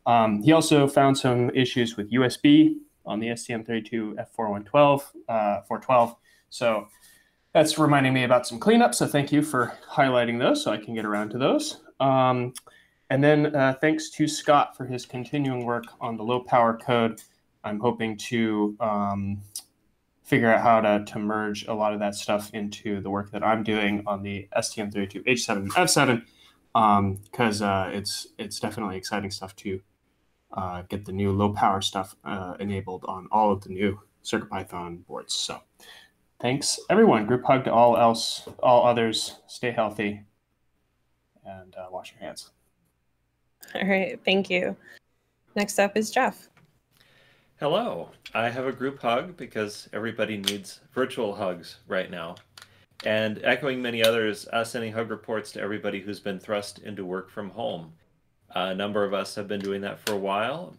Um, 0.08 0.42
he 0.42 0.54
also 0.54 0.88
found 0.88 1.18
some 1.18 1.50
issues 1.52 1.98
with 1.98 2.12
USB 2.12 2.78
on 3.06 3.20
the 3.20 3.28
STM32 3.28 4.16
F4112, 4.36 5.02
uh, 5.28 5.62
412. 5.68 6.16
So 6.50 6.88
that's 7.54 7.78
reminding 7.78 8.14
me 8.14 8.24
about 8.24 8.48
some 8.48 8.60
cleanup. 8.60 8.96
So 8.96 9.06
thank 9.06 9.32
you 9.32 9.42
for 9.42 9.74
highlighting 9.92 10.40
those 10.40 10.64
so 10.64 10.72
I 10.72 10.78
can 10.78 10.96
get 10.96 11.06
around 11.06 11.30
to 11.32 11.38
those. 11.38 11.82
Um, 12.00 12.54
and 13.10 13.24
then 13.24 13.56
uh, 13.56 13.76
thanks 13.80 14.10
to 14.12 14.28
Scott 14.28 14.76
for 14.76 14.86
his 14.86 15.06
continuing 15.06 15.66
work 15.66 15.86
on 16.02 16.18
the 16.18 16.24
low 16.24 16.42
power 16.42 16.78
code. 16.78 17.22
I'm 17.64 17.80
hoping 17.80 18.18
to 18.18 18.76
um, 18.80 19.42
figure 20.24 20.52
out 20.52 20.62
how 20.62 20.82
to, 20.82 21.06
to 21.06 21.20
merge 21.20 21.66
a 21.68 21.74
lot 21.74 21.94
of 21.94 22.00
that 22.00 22.16
stuff 22.16 22.54
into 22.54 23.00
the 23.00 23.10
work 23.10 23.32
that 23.32 23.44
I'm 23.44 23.64
doing 23.64 24.04
on 24.06 24.24
the 24.24 24.48
STM32H7 24.56 25.56
and 25.56 25.72
F7 25.72 26.22
because 27.32 27.62
um, 27.62 27.70
uh, 27.70 27.90
it's 27.90 28.28
it's 28.38 28.60
definitely 28.60 28.98
exciting 28.98 29.32
stuff 29.32 29.56
to 29.56 29.80
uh, 30.54 30.84
get 30.90 31.06
the 31.06 31.12
new 31.12 31.32
low 31.32 31.54
power 31.54 31.82
stuff 31.82 32.16
uh, 32.24 32.56
enabled 32.60 33.06
on 33.08 33.28
all 33.32 33.52
of 33.52 33.62
the 33.62 33.70
new 33.70 34.00
CircuitPython 34.24 35.06
boards. 35.06 35.34
So 35.34 35.62
thanks 36.42 36.80
everyone. 36.90 37.26
Group 37.26 37.46
hug 37.46 37.64
to 37.64 37.74
all 37.74 37.98
else, 37.98 38.48
all 38.60 38.86
others. 38.86 39.40
Stay 39.48 39.72
healthy 39.72 40.24
and 41.46 41.76
uh, 41.76 41.88
wash 41.90 42.12
your 42.12 42.22
hands. 42.22 42.52
All 43.76 43.88
right, 43.88 44.20
thank 44.24 44.50
you. 44.50 44.76
Next 45.56 45.80
up 45.80 45.98
is 45.98 46.12
Jeff. 46.12 46.50
Hello. 47.60 48.12
I 48.34 48.50
have 48.50 48.68
a 48.68 48.72
group 48.72 49.02
hug 49.02 49.36
because 49.36 49.90
everybody 49.92 50.38
needs 50.38 50.82
virtual 50.94 51.34
hugs 51.34 51.78
right 51.88 52.10
now. 52.10 52.36
And 53.04 53.40
echoing 53.44 53.82
many 53.82 54.04
others, 54.04 54.48
uh, 54.54 54.64
sending 54.64 54.94
hug 54.94 55.10
reports 55.10 55.52
to 55.54 55.62
everybody 55.62 56.00
who's 56.00 56.20
been 56.20 56.40
thrust 56.40 56.80
into 56.80 57.06
work 57.06 57.30
from 57.30 57.50
home. 57.50 57.94
Uh, 58.56 58.70
a 58.72 58.76
number 58.76 59.04
of 59.04 59.14
us 59.14 59.36
have 59.36 59.48
been 59.48 59.60
doing 59.60 59.82
that 59.82 60.00
for 60.00 60.14
a 60.14 60.18
while. 60.18 60.76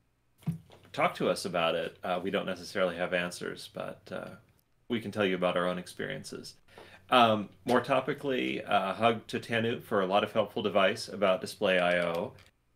Talk 0.93 1.15
to 1.17 1.29
us 1.29 1.45
about 1.45 1.75
it. 1.75 1.97
Uh, 2.03 2.21
we 2.23 2.31
don't 2.31 2.47
necessarily 2.47 2.97
have 2.97 3.13
answers, 3.13 3.71
but 3.75 4.01
uh, 4.11 4.31
we 4.89 5.01
can 5.01 5.11
tell 5.11 5.25
you 5.25 5.35
about 5.35 5.57
our 5.57 5.69
own 5.69 5.79
experiences. 5.79 6.55
Um, 7.11 7.49
more 7.65 7.81
topically, 7.81 8.65
hug 8.67 9.27
to 9.29 9.41
tannewt 9.41 9.83
for 9.83 10.01
a 10.01 10.07
lot 10.07 10.25
of 10.25 10.33
helpful 10.33 10.67
advice 10.67 11.09
about 11.09 11.43
displayio, 11.43 12.33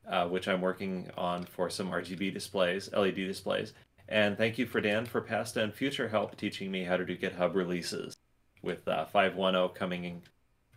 uh, 0.08 0.26
which 0.28 0.48
I'm 0.48 0.60
working 0.60 1.10
on 1.16 1.44
for 1.44 1.70
some 1.70 1.90
RGB 1.90 2.32
displays, 2.32 2.90
LED 2.92 3.16
displays. 3.16 3.72
And 4.08 4.36
thank 4.36 4.58
you 4.58 4.66
for 4.66 4.80
Dan 4.80 5.06
for 5.06 5.20
past 5.20 5.56
and 5.56 5.72
future 5.72 6.08
help 6.08 6.36
teaching 6.36 6.70
me 6.70 6.84
how 6.84 6.96
to 6.96 7.04
do 7.04 7.16
GitHub 7.16 7.54
releases. 7.54 8.14
With 8.62 8.86
uh, 8.86 9.06
5.1.0 9.12 9.74
coming 9.74 10.04
in, 10.04 10.22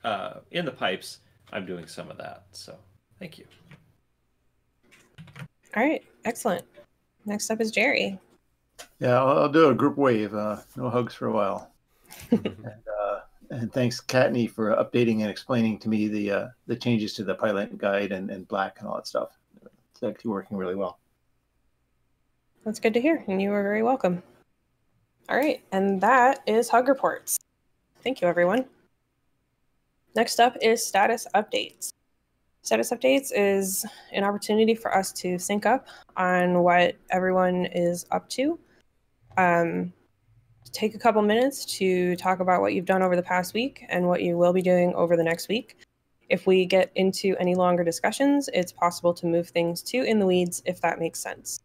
uh, 0.04 0.40
in 0.52 0.66
the 0.66 0.72
pipes, 0.72 1.20
I'm 1.52 1.66
doing 1.66 1.86
some 1.86 2.10
of 2.10 2.18
that. 2.18 2.46
So 2.52 2.76
thank 3.20 3.38
you. 3.38 3.46
All 5.76 5.84
right, 5.84 6.04
excellent. 6.24 6.64
Next 7.26 7.50
up 7.52 7.62
is 7.62 7.72
Jerry. 7.72 8.18
Yeah, 9.00 9.20
I'll, 9.20 9.40
I'll 9.40 9.50
do 9.50 9.70
a 9.70 9.76
group 9.76 9.98
wave. 9.98 10.34
Uh, 10.34 10.58
no 10.76 10.90
hugs 10.90 11.14
for 11.14 11.28
a 11.28 11.32
while. 11.32 11.72
and, 12.32 12.48
uh, 12.48 13.05
and 13.50 13.72
thanks, 13.72 14.02
Kattni 14.02 14.50
for 14.50 14.76
updating 14.76 15.22
and 15.22 15.30
explaining 15.30 15.78
to 15.80 15.90
me 15.90 16.08
the 16.08 16.32
uh, 16.32 16.48
the 16.68 16.76
changes 16.76 17.14
to 17.16 17.24
the 17.24 17.36
Pylint 17.36 17.78
guide 17.78 18.12
and, 18.12 18.30
and 18.30 18.48
Black 18.48 18.78
and 18.80 18.88
all 18.88 18.96
that 18.96 19.08
stuff. 19.08 19.30
It's 19.92 20.04
actually 20.04 20.32
working 20.32 20.58
really 20.58 20.76
well. 20.76 21.00
That's 22.64 22.80
good 22.80 22.94
to 22.96 23.02
hear, 23.02 23.24
and 23.28 23.42
you 23.42 23.52
are 23.52 23.64
very 23.64 23.84
welcome. 23.84 24.24
All 25.30 25.38
right, 25.38 25.64
and 25.72 26.02
that 26.02 26.42
is 26.46 26.70
Hug 26.70 26.88
Reports. 26.88 27.38
Thank 28.04 28.22
you, 28.22 28.28
everyone. 28.28 28.66
Next 30.16 30.40
up 30.40 30.56
is 30.62 30.86
status 30.86 31.28
updates. 31.36 31.92
Status 32.62 32.92
updates 32.92 33.32
is 33.36 33.86
an 34.12 34.24
opportunity 34.24 34.74
for 34.74 34.96
us 34.96 35.12
to 35.14 35.38
sync 35.38 35.66
up 35.66 35.88
on 36.18 36.64
what 36.64 36.96
everyone 37.12 37.66
is 37.68 38.06
up 38.12 38.28
to. 38.30 38.58
Um, 39.38 39.94
take 40.76 40.94
a 40.94 41.00
couple 41.00 41.22
minutes 41.22 41.66
to 41.78 42.16
talk 42.18 42.42
about 42.42 42.62
what 42.62 42.74
you've 42.74 42.86
done 42.86 43.02
over 43.02 43.16
the 43.16 43.24
past 43.24 43.54
week 43.54 43.86
and 43.90 44.08
what 44.08 44.22
you 44.22 44.38
will 44.38 44.54
be 44.54 44.62
doing 44.62 44.94
over 44.94 45.16
the 45.16 45.24
next 45.24 45.48
week. 45.48 45.78
If 46.30 46.46
we 46.46 46.66
get 46.66 46.92
into 46.96 47.36
any 47.40 47.56
longer 47.56 47.84
discussions, 47.84 48.50
it's 48.54 48.72
possible 48.72 49.14
to 49.14 49.26
move 49.26 49.50
things 49.50 49.82
to 49.84 50.04
in 50.04 50.20
the 50.20 50.26
weeds 50.26 50.62
if 50.66 50.82
that 50.82 51.00
makes 51.00 51.20
sense. 51.20 51.62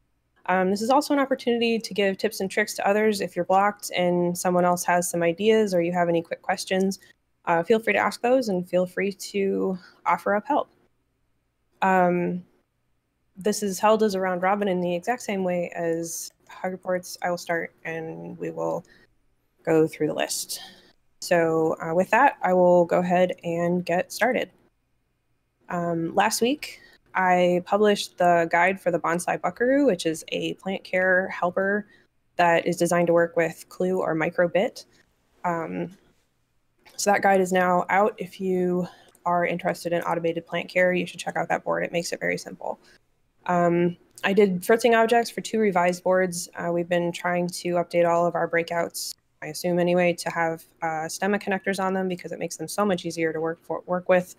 Um, 0.47 0.71
this 0.71 0.81
is 0.83 0.91
also 0.91 1.13
an 1.13 1.21
opportunity 1.21 1.79
to 1.79 1.95
give 1.95 2.19
tips 2.19 2.41
and 2.41 2.51
tricks 2.51 2.75
to 2.75 2.87
others 2.87 3.21
if 3.21 3.35
you're 3.35 3.45
blocked 3.45 3.91
and 3.97 4.37
someone 4.37 4.65
else 4.65 4.85
has 4.85 5.11
some 5.11 5.23
ideas 5.23 5.75
or 5.75 5.83
you 5.83 5.93
have 5.93 6.09
any 6.09 6.23
quick 6.23 6.43
questions. 6.43 6.99
uh, 7.47 7.63
feel 7.63 7.81
free 7.81 7.93
to 7.93 7.99
ask 7.99 8.21
those 8.23 8.49
and 8.49 8.69
feel 8.69 8.87
free 8.87 9.13
to 9.13 9.79
offer 10.07 10.35
up 10.35 10.47
help. 10.47 10.71
Um, 11.83 12.45
this 13.37 13.63
is 13.63 13.79
held 13.79 14.03
as 14.03 14.15
a 14.15 14.21
round 14.21 14.43
robin 14.43 14.69
in 14.69 14.81
the 14.81 14.95
exact 14.95 15.23
same 15.23 15.43
way 15.45 15.71
as 15.75 16.31
hug 16.51 16.73
reports. 16.73 17.17
I 17.23 17.31
will 17.31 17.39
start 17.39 17.75
and 17.85 18.37
we 18.39 18.51
will 18.51 18.85
go 19.65 19.87
through 19.87 20.09
the 20.09 20.15
list. 20.15 20.61
So 21.21 21.77
uh, 21.81 21.95
with 21.95 22.11
that, 22.11 22.39
I 22.43 22.53
will 22.55 22.85
go 22.85 22.99
ahead 22.99 23.33
and 23.45 23.85
get 23.85 24.13
started. 24.13 24.51
Um, 25.69 26.15
last 26.15 26.41
week, 26.41 26.81
I 27.15 27.63
published 27.67 28.19
the 28.19 28.49
guide 28.51 28.81
for 28.81 28.91
the 28.91 28.99
Bonsai 28.99 29.41
Buckaroo, 29.41 29.87
which 29.87 30.07
is 30.07 30.25
a 30.29 30.55
plant 30.55 30.85
care 30.85 31.29
helper 31.29 31.87
that 32.37 32.67
is 32.67 32.77
designed 32.77 33.09
to 33.09 33.13
work 33.13 33.37
with 33.37 33.69
Clue 33.69 34.01
or 34.01 34.15
Microbit. 34.15 34.87
Um, 35.45 35.97
so 36.97 37.11
that 37.11 37.23
guide 37.23 37.41
is 37.41 37.53
now 37.53 37.85
out. 37.89 38.15
If 38.19 38.41
you 38.41 38.87
are 39.27 39.45
interested 39.45 39.93
in 39.93 40.03
automated 40.03 40.47
plant 40.47 40.69
care, 40.69 40.93
you 40.93 41.07
should 41.07 41.21
check 41.21 41.37
out 41.37 41.49
that 41.49 41.65
board. 41.65 41.85
It 41.85 41.93
makes 41.93 42.13
it 42.13 42.21
very 42.21 42.39
simple. 42.39 42.81
Um, 43.47 43.97
I 44.23 44.33
did 44.33 44.65
fritzing 44.65 44.95
objects 44.95 45.31
for 45.31 45.41
two 45.41 45.59
revised 45.59 46.05
boards. 46.05 46.49
Uh, 46.55 46.71
we've 46.73 46.89
been 46.89 47.13
trying 47.13 47.49
to 47.49 47.75
update 47.75 48.09
all 48.09 48.27
of 48.27 48.35
our 48.35 48.49
breakouts, 48.49 49.15
I 49.43 49.47
assume 49.47 49.79
anyway, 49.79 50.13
to 50.15 50.31
have 50.31 50.65
uh, 50.83 51.07
stemma 51.09 51.41
connectors 51.43 51.83
on 51.83 51.95
them 51.95 52.09
because 52.09 52.33
it 52.33 52.39
makes 52.39 52.57
them 52.57 52.69
so 52.69 52.85
much 52.85 53.05
easier 53.05 53.33
to 53.33 53.41
work 53.41 53.61
for, 53.63 53.83
work 53.87 54.09
with. 54.09 54.35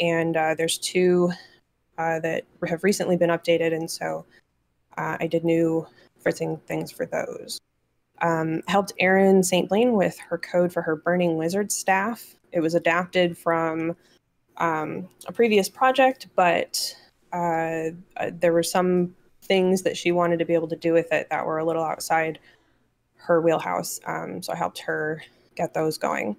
And 0.00 0.36
uh, 0.36 0.54
there's 0.54 0.78
two 0.78 1.32
uh, 1.96 2.20
that 2.20 2.44
have 2.68 2.84
recently 2.84 3.16
been 3.16 3.30
updated, 3.30 3.74
and 3.74 3.90
so 3.90 4.24
uh, 4.96 5.16
I 5.18 5.26
did 5.26 5.44
new 5.44 5.86
fritzing 6.20 6.58
things 6.66 6.92
for 6.92 7.06
those. 7.06 7.60
Um, 8.20 8.62
helped 8.68 8.92
Erin 9.00 9.42
St. 9.42 9.68
Blaine 9.68 9.92
with 9.92 10.18
her 10.18 10.38
code 10.38 10.72
for 10.72 10.82
her 10.82 10.96
Burning 10.96 11.36
Wizard 11.36 11.72
staff. 11.72 12.36
It 12.52 12.60
was 12.60 12.74
adapted 12.74 13.36
from 13.36 13.96
um, 14.56 15.08
a 15.26 15.32
previous 15.32 15.68
project, 15.68 16.28
but 16.36 16.96
uh, 17.32 17.90
uh, 18.16 18.30
there 18.32 18.52
were 18.52 18.62
some 18.62 19.14
things 19.42 19.82
that 19.82 19.96
she 19.96 20.12
wanted 20.12 20.38
to 20.38 20.44
be 20.44 20.54
able 20.54 20.68
to 20.68 20.76
do 20.76 20.92
with 20.92 21.12
it 21.12 21.28
that 21.30 21.46
were 21.46 21.58
a 21.58 21.64
little 21.64 21.84
outside 21.84 22.38
her 23.16 23.40
wheelhouse. 23.40 24.00
Um, 24.06 24.42
so 24.42 24.52
I 24.52 24.56
helped 24.56 24.78
her 24.80 25.22
get 25.54 25.74
those 25.74 25.98
going. 25.98 26.36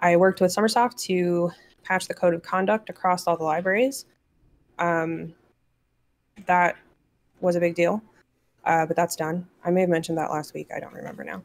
I 0.00 0.16
worked 0.16 0.40
with 0.40 0.54
sommersoft 0.54 1.00
to 1.02 1.52
patch 1.84 2.08
the 2.08 2.14
code 2.14 2.34
of 2.34 2.42
conduct 2.42 2.90
across 2.90 3.26
all 3.26 3.36
the 3.36 3.44
libraries. 3.44 4.06
Um, 4.78 5.34
that 6.46 6.76
was 7.40 7.56
a 7.56 7.60
big 7.60 7.74
deal, 7.74 8.02
uh, 8.64 8.86
but 8.86 8.96
that's 8.96 9.16
done. 9.16 9.46
I 9.64 9.70
may 9.70 9.82
have 9.82 9.90
mentioned 9.90 10.18
that 10.18 10.30
last 10.30 10.54
week. 10.54 10.68
I 10.74 10.80
don't 10.80 10.94
remember 10.94 11.24
now. 11.24 11.42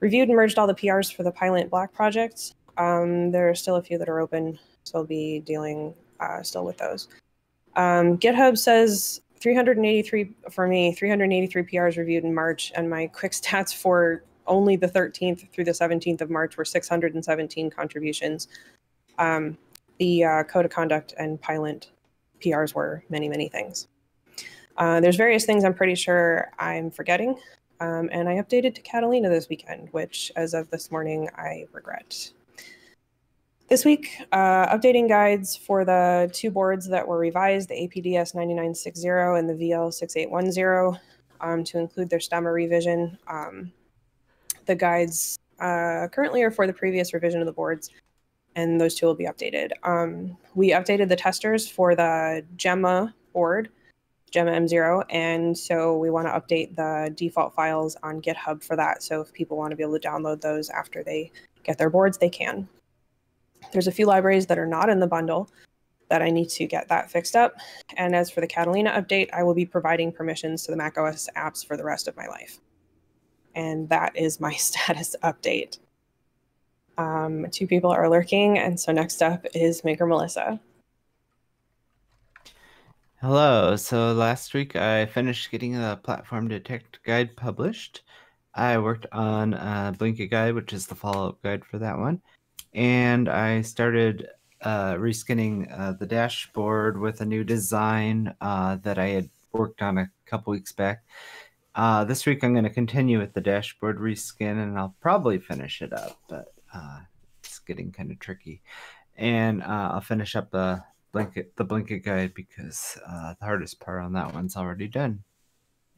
Reviewed 0.00 0.28
and 0.28 0.36
merged 0.36 0.58
all 0.58 0.66
the 0.66 0.74
PRs 0.74 1.14
for 1.14 1.22
the 1.22 1.32
Pylint 1.32 1.70
Black 1.70 1.92
projects. 1.92 2.54
Um, 2.76 3.30
there 3.30 3.48
are 3.48 3.54
still 3.54 3.76
a 3.76 3.82
few 3.82 3.96
that 3.98 4.08
are 4.08 4.20
open, 4.20 4.58
so 4.82 4.98
I'll 4.98 5.04
be 5.04 5.40
dealing 5.40 5.94
uh, 6.20 6.42
still 6.42 6.64
with 6.64 6.76
those. 6.78 7.08
Um, 7.76 8.18
GitHub 8.18 8.56
says 8.56 9.20
383 9.40 10.32
for 10.50 10.66
me, 10.66 10.92
383 10.92 11.62
PRs 11.64 11.96
reviewed 11.96 12.24
in 12.24 12.34
March, 12.34 12.72
and 12.74 12.88
my 12.88 13.06
quick 13.08 13.32
stats 13.40 13.74
for 13.74 14.24
only 14.46 14.76
the 14.76 14.88
13th 14.88 15.50
through 15.52 15.64
the 15.64 15.70
17th 15.70 16.20
of 16.20 16.30
March 16.30 16.56
were 16.56 16.64
617 16.64 17.70
contributions. 17.70 18.48
Um, 19.18 19.56
the 19.98 20.24
uh, 20.24 20.42
code 20.44 20.64
of 20.64 20.70
conduct 20.70 21.14
and 21.18 21.40
Pylint 21.40 21.88
PRs 22.40 22.74
were 22.74 23.04
many, 23.08 23.28
many 23.28 23.48
things. 23.48 23.88
Uh, 24.76 25.00
there's 25.00 25.16
various 25.16 25.44
things 25.44 25.64
I'm 25.64 25.74
pretty 25.74 25.94
sure 25.94 26.50
I'm 26.58 26.90
forgetting, 26.90 27.38
um, 27.80 28.08
and 28.12 28.28
I 28.28 28.34
updated 28.34 28.74
to 28.74 28.80
Catalina 28.82 29.28
this 29.28 29.48
weekend, 29.48 29.88
which, 29.92 30.32
as 30.36 30.52
of 30.52 30.68
this 30.70 30.90
morning, 30.90 31.28
I 31.36 31.66
regret. 31.72 32.32
This 33.74 33.84
week, 33.84 34.22
uh, 34.30 34.72
updating 34.72 35.08
guides 35.08 35.56
for 35.56 35.84
the 35.84 36.30
two 36.32 36.52
boards 36.52 36.86
that 36.86 37.08
were 37.08 37.18
revised, 37.18 37.68
the 37.68 37.74
APDS 37.74 38.32
9960 38.32 39.08
and 39.08 39.48
the 39.48 39.54
VL 39.54 39.92
6810, 39.92 41.00
um, 41.40 41.64
to 41.64 41.78
include 41.80 42.08
their 42.08 42.20
stemma 42.20 42.54
revision. 42.54 43.18
Um, 43.26 43.72
the 44.66 44.76
guides 44.76 45.36
uh, 45.58 46.06
currently 46.12 46.44
are 46.44 46.52
for 46.52 46.68
the 46.68 46.72
previous 46.72 47.12
revision 47.12 47.40
of 47.40 47.46
the 47.46 47.52
boards, 47.52 47.90
and 48.54 48.80
those 48.80 48.94
two 48.94 49.06
will 49.06 49.16
be 49.16 49.24
updated. 49.24 49.72
Um, 49.82 50.36
we 50.54 50.70
updated 50.70 51.08
the 51.08 51.16
testers 51.16 51.68
for 51.68 51.96
the 51.96 52.44
Gemma 52.54 53.12
board, 53.32 53.70
Gemma 54.30 54.52
M0, 54.52 55.04
and 55.10 55.58
so 55.58 55.98
we 55.98 56.10
want 56.10 56.28
to 56.28 56.32
update 56.32 56.76
the 56.76 57.12
default 57.16 57.56
files 57.56 57.96
on 58.04 58.22
GitHub 58.22 58.62
for 58.62 58.76
that. 58.76 59.02
So 59.02 59.20
if 59.20 59.32
people 59.32 59.56
want 59.56 59.72
to 59.72 59.76
be 59.76 59.82
able 59.82 59.98
to 59.98 60.08
download 60.08 60.42
those 60.42 60.70
after 60.70 61.02
they 61.02 61.32
get 61.64 61.76
their 61.76 61.90
boards, 61.90 62.18
they 62.18 62.30
can. 62.30 62.68
There's 63.72 63.86
a 63.86 63.92
few 63.92 64.06
libraries 64.06 64.46
that 64.46 64.58
are 64.58 64.66
not 64.66 64.88
in 64.88 65.00
the 65.00 65.06
bundle 65.06 65.50
that 66.08 66.22
I 66.22 66.30
need 66.30 66.48
to 66.50 66.66
get 66.66 66.88
that 66.88 67.10
fixed 67.10 67.36
up. 67.36 67.54
And 67.96 68.14
as 68.14 68.30
for 68.30 68.40
the 68.40 68.46
Catalina 68.46 68.90
update, 68.90 69.30
I 69.32 69.42
will 69.42 69.54
be 69.54 69.66
providing 69.66 70.12
permissions 70.12 70.64
to 70.64 70.70
the 70.70 70.76
macOS 70.76 71.28
apps 71.36 71.66
for 71.66 71.76
the 71.76 71.84
rest 71.84 72.08
of 72.08 72.16
my 72.16 72.26
life. 72.26 72.60
And 73.54 73.88
that 73.88 74.16
is 74.16 74.40
my 74.40 74.52
status 74.54 75.16
update. 75.22 75.78
Um, 76.96 77.46
two 77.50 77.66
people 77.66 77.90
are 77.90 78.08
lurking, 78.08 78.58
and 78.58 78.78
so 78.78 78.92
next 78.92 79.22
up 79.22 79.44
is 79.54 79.82
Maker 79.82 80.06
Melissa. 80.06 80.60
Hello. 83.20 83.74
So 83.74 84.12
last 84.12 84.54
week 84.54 84.76
I 84.76 85.06
finished 85.06 85.50
getting 85.50 85.72
the 85.72 85.98
platform 86.02 86.46
detect 86.46 87.02
guide 87.02 87.34
published. 87.36 88.02
I 88.54 88.78
worked 88.78 89.06
on 89.10 89.54
uh, 89.54 89.94
Blinka 89.96 90.30
guide, 90.30 90.54
which 90.54 90.72
is 90.72 90.86
the 90.86 90.94
follow-up 90.94 91.42
guide 91.42 91.64
for 91.64 91.78
that 91.78 91.98
one 91.98 92.20
and 92.74 93.28
I 93.28 93.62
started 93.62 94.28
uh, 94.60 94.94
reskinning 94.94 95.70
uh, 95.78 95.92
the 95.92 96.06
dashboard 96.06 96.98
with 96.98 97.20
a 97.20 97.24
new 97.24 97.44
design 97.44 98.34
uh, 98.40 98.76
that 98.82 98.98
I 98.98 99.08
had 99.08 99.30
worked 99.52 99.82
on 99.82 99.98
a 99.98 100.10
couple 100.26 100.50
weeks 100.50 100.72
back. 100.72 101.04
Uh, 101.74 102.04
this 102.04 102.26
week 102.26 102.42
I'm 102.42 102.52
going 102.52 102.64
to 102.64 102.70
continue 102.70 103.18
with 103.18 103.32
the 103.34 103.40
dashboard 103.40 103.98
reskin, 103.98 104.62
and 104.62 104.78
I'll 104.78 104.94
probably 105.00 105.38
finish 105.38 105.82
it 105.82 105.92
up, 105.92 106.18
but 106.28 106.54
uh, 106.74 107.00
it's 107.42 107.58
getting 107.60 107.92
kind 107.92 108.10
of 108.10 108.18
tricky. 108.18 108.62
And 109.16 109.62
uh, 109.62 109.90
I'll 109.92 110.00
finish 110.00 110.34
up 110.34 110.50
the 110.50 110.82
Blinka 111.12 111.46
the 111.56 111.64
Blinka 111.64 112.02
guide 112.02 112.34
because 112.34 112.98
the 113.06 113.44
hardest 113.44 113.78
part 113.78 114.02
on 114.02 114.14
that 114.14 114.34
one's 114.34 114.56
already 114.56 114.88
done. 114.88 115.22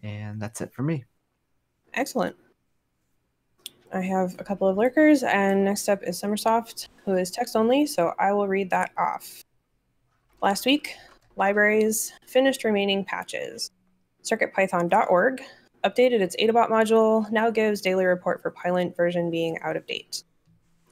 And 0.03 0.41
that's 0.41 0.61
it 0.61 0.75
for 0.75 0.83
me. 0.83 1.05
Excellent. 1.95 2.37
I 3.93 4.01
have 4.01 4.35
a 4.39 4.45
couple 4.45 4.69
of 4.69 4.77
lurkers, 4.77 5.23
and 5.23 5.65
next 5.65 5.89
up 5.89 6.03
is 6.03 6.21
sommersoft, 6.21 6.89
who 7.05 7.15
is 7.17 7.31
text 7.31 7.57
only, 7.57 7.87
so 7.87 8.13
I 8.19 8.33
will 8.33 8.49
read 8.49 8.71
that 8.71 8.91
off. 8.99 9.45
Last 10.43 10.67
week, 10.67 10.95
libraries 11.37 12.13
finished 12.27 12.65
remaining 12.65 13.05
patches. 13.05 13.71
CircuitPython.org 14.25 15.43
updated 15.85 16.21
its 16.21 16.37
AdaBot 16.37 16.69
module, 16.69 17.31
now 17.31 17.51
gives 17.51 17.81
daily 17.81 18.05
report 18.05 18.43
for 18.43 18.51
Pylint 18.51 18.97
version 18.97 19.31
being 19.31 19.59
out 19.63 19.77
of 19.77 19.87
date. 19.87 20.25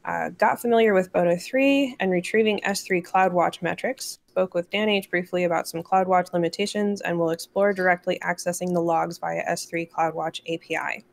Uh, 0.05 0.28
got 0.30 0.61
familiar 0.61 0.92
with 0.92 1.12
Boto 1.12 1.40
3 1.40 1.97
and 1.99 2.11
retrieving 2.11 2.61
S3 2.61 3.03
CloudWatch 3.03 3.62
metrics. 3.62 4.18
Spoke 4.28 4.55
with 4.55 4.70
Dan 4.70 4.88
H 4.88 5.11
briefly 5.11 5.45
about 5.45 5.66
some 5.66 5.82
CloudWatch 5.82 6.32
limitations 6.32 7.01
and 7.01 7.18
will 7.18 7.30
explore 7.30 7.72
directly 7.72 8.18
accessing 8.22 8.72
the 8.74 8.80
logs 8.80 9.18
via 9.18 9.42
S3 9.51 9.90
CloudWatch 9.90 10.40
API. 10.42 11.05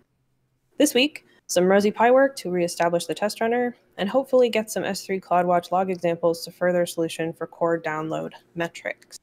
This 0.78 0.94
week, 0.94 1.26
some 1.52 1.66
Rosie 1.66 1.92
Pi 1.92 2.12
work 2.12 2.38
to 2.38 2.50
reestablish 2.50 3.08
the 3.08 3.14
test 3.14 3.42
runner, 3.42 3.76
and 3.98 4.08
hopefully 4.08 4.48
get 4.48 4.72
some 4.72 4.84
S3 4.84 5.22
CloudWatch 5.22 5.70
log 5.70 5.90
examples 5.90 6.46
to 6.46 6.52
further 6.52 6.86
solution 6.86 7.34
for 7.34 7.46
core 7.46 7.78
download 7.78 8.32
metrics. 8.56 9.20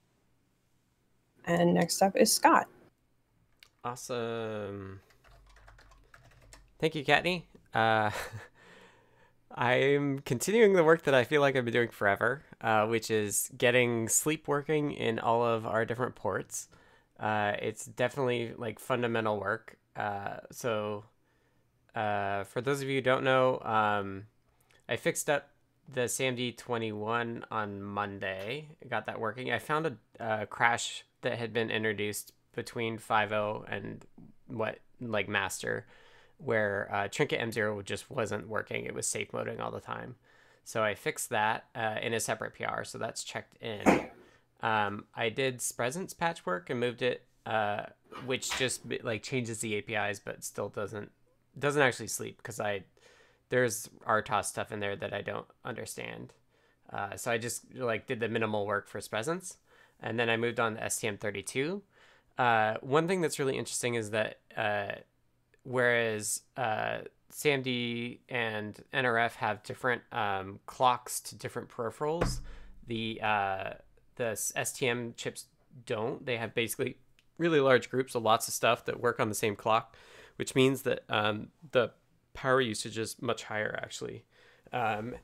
And 1.46 1.72
next 1.72 2.02
up 2.02 2.14
is 2.16 2.30
Scott. 2.30 2.66
Awesome. 3.82 5.00
Thank 6.78 6.94
you, 6.94 7.02
Kattni. 7.02 7.44
Uh, 7.72 8.10
I'm 9.54 10.18
continuing 10.18 10.74
the 10.74 10.84
work 10.84 11.04
that 11.04 11.14
I 11.14 11.24
feel 11.24 11.40
like 11.40 11.56
I've 11.56 11.64
been 11.64 11.72
doing 11.72 11.88
forever, 11.88 12.42
uh, 12.60 12.86
which 12.88 13.10
is 13.10 13.50
getting 13.56 14.06
sleep 14.06 14.46
working 14.46 14.92
in 14.92 15.18
all 15.18 15.46
of 15.46 15.64
our 15.64 15.86
different 15.86 16.14
ports. 16.14 16.68
Uh, 17.18 17.54
it's 17.62 17.86
definitely 17.86 18.52
like 18.58 18.78
fundamental 18.78 19.40
work. 19.40 19.78
Uh, 19.96 20.40
so 20.52 21.04
uh, 21.98 22.44
for 22.44 22.60
those 22.60 22.80
of 22.80 22.88
you 22.88 22.96
who 22.96 23.00
don't 23.02 23.24
know, 23.24 23.58
um, 23.60 24.26
I 24.88 24.94
fixed 24.96 25.28
up 25.28 25.50
the 25.92 26.02
SAMD21 26.02 27.42
on 27.50 27.82
Monday. 27.82 28.68
I 28.84 28.88
got 28.88 29.06
that 29.06 29.18
working. 29.18 29.50
I 29.50 29.58
found 29.58 29.96
a, 30.20 30.46
crash 30.46 31.04
that 31.22 31.38
had 31.38 31.52
been 31.52 31.70
introduced 31.70 32.32
between 32.54 32.98
5.0 32.98 33.64
and 33.68 34.04
what 34.46 34.78
like 35.00 35.28
master 35.28 35.86
where 36.38 36.88
uh, 36.92 37.08
Trinket 37.08 37.40
M0 37.40 37.84
just 37.84 38.08
wasn't 38.08 38.48
working. 38.48 38.84
It 38.84 38.94
was 38.94 39.08
safe 39.08 39.32
moding 39.32 39.60
all 39.60 39.72
the 39.72 39.80
time. 39.80 40.14
So 40.62 40.84
I 40.84 40.94
fixed 40.94 41.30
that 41.30 41.64
uh, 41.74 41.96
in 42.00 42.14
a 42.14 42.20
separate 42.20 42.54
PR. 42.54 42.84
So 42.84 42.98
that's 42.98 43.24
checked 43.24 43.60
in. 43.60 44.06
Um, 44.60 45.06
I 45.14 45.30
did 45.30 45.60
Spresense 45.60 46.14
patchwork 46.14 46.70
and 46.70 46.78
moved 46.78 47.02
it, 47.02 47.24
uh, 47.44 47.86
which 48.24 48.56
just 48.56 48.82
like 49.02 49.24
changes 49.24 49.58
the 49.58 49.78
APIs, 49.78 50.20
but 50.20 50.44
still 50.44 50.68
doesn't 50.68 51.10
doesn't 51.58 51.82
actually 51.82 52.08
sleep 52.08 52.38
because 52.38 52.60
I 52.60 52.84
there's 53.50 53.88
RTOS 54.06 54.46
stuff 54.46 54.72
in 54.72 54.80
there 54.80 54.96
that 54.96 55.12
I 55.14 55.22
don't 55.22 55.46
understand. 55.64 56.34
Uh, 56.92 57.16
so 57.16 57.30
I 57.30 57.38
just 57.38 57.74
like 57.74 58.06
did 58.06 58.20
the 58.20 58.28
minimal 58.28 58.66
work 58.66 58.88
for 58.88 59.00
Spresense, 59.00 59.56
and 60.00 60.18
then 60.18 60.30
I 60.30 60.36
moved 60.36 60.60
on 60.60 60.76
to 60.76 60.82
STM32. 60.82 61.82
Uh, 62.38 62.74
one 62.80 63.08
thing 63.08 63.20
that's 63.20 63.38
really 63.38 63.56
interesting 63.56 63.94
is 63.94 64.10
that 64.10 64.38
uh, 64.56 64.92
whereas 65.64 66.42
uh, 66.56 66.98
SAMD 67.32 68.20
and 68.28 68.82
NRF 68.94 69.34
have 69.34 69.62
different 69.62 70.02
um, 70.12 70.60
clocks 70.66 71.20
to 71.20 71.36
different 71.36 71.68
peripherals, 71.68 72.40
the 72.86 73.20
uh, 73.22 73.70
the 74.16 74.32
STM 74.32 75.16
chips 75.16 75.46
don't. 75.86 76.24
They 76.24 76.36
have 76.36 76.54
basically 76.54 76.96
really 77.36 77.60
large 77.60 77.90
groups 77.90 78.14
of 78.14 78.22
lots 78.22 78.48
of 78.48 78.54
stuff 78.54 78.84
that 78.86 79.00
work 79.00 79.20
on 79.20 79.28
the 79.28 79.34
same 79.34 79.56
clock, 79.56 79.96
which 80.38 80.54
means 80.54 80.82
that 80.82 81.00
um, 81.08 81.48
the 81.72 81.90
power 82.32 82.60
usage 82.60 82.96
is 82.96 83.20
much 83.20 83.44
higher 83.44 83.78
actually. 83.82 84.24
Um, 84.72 85.14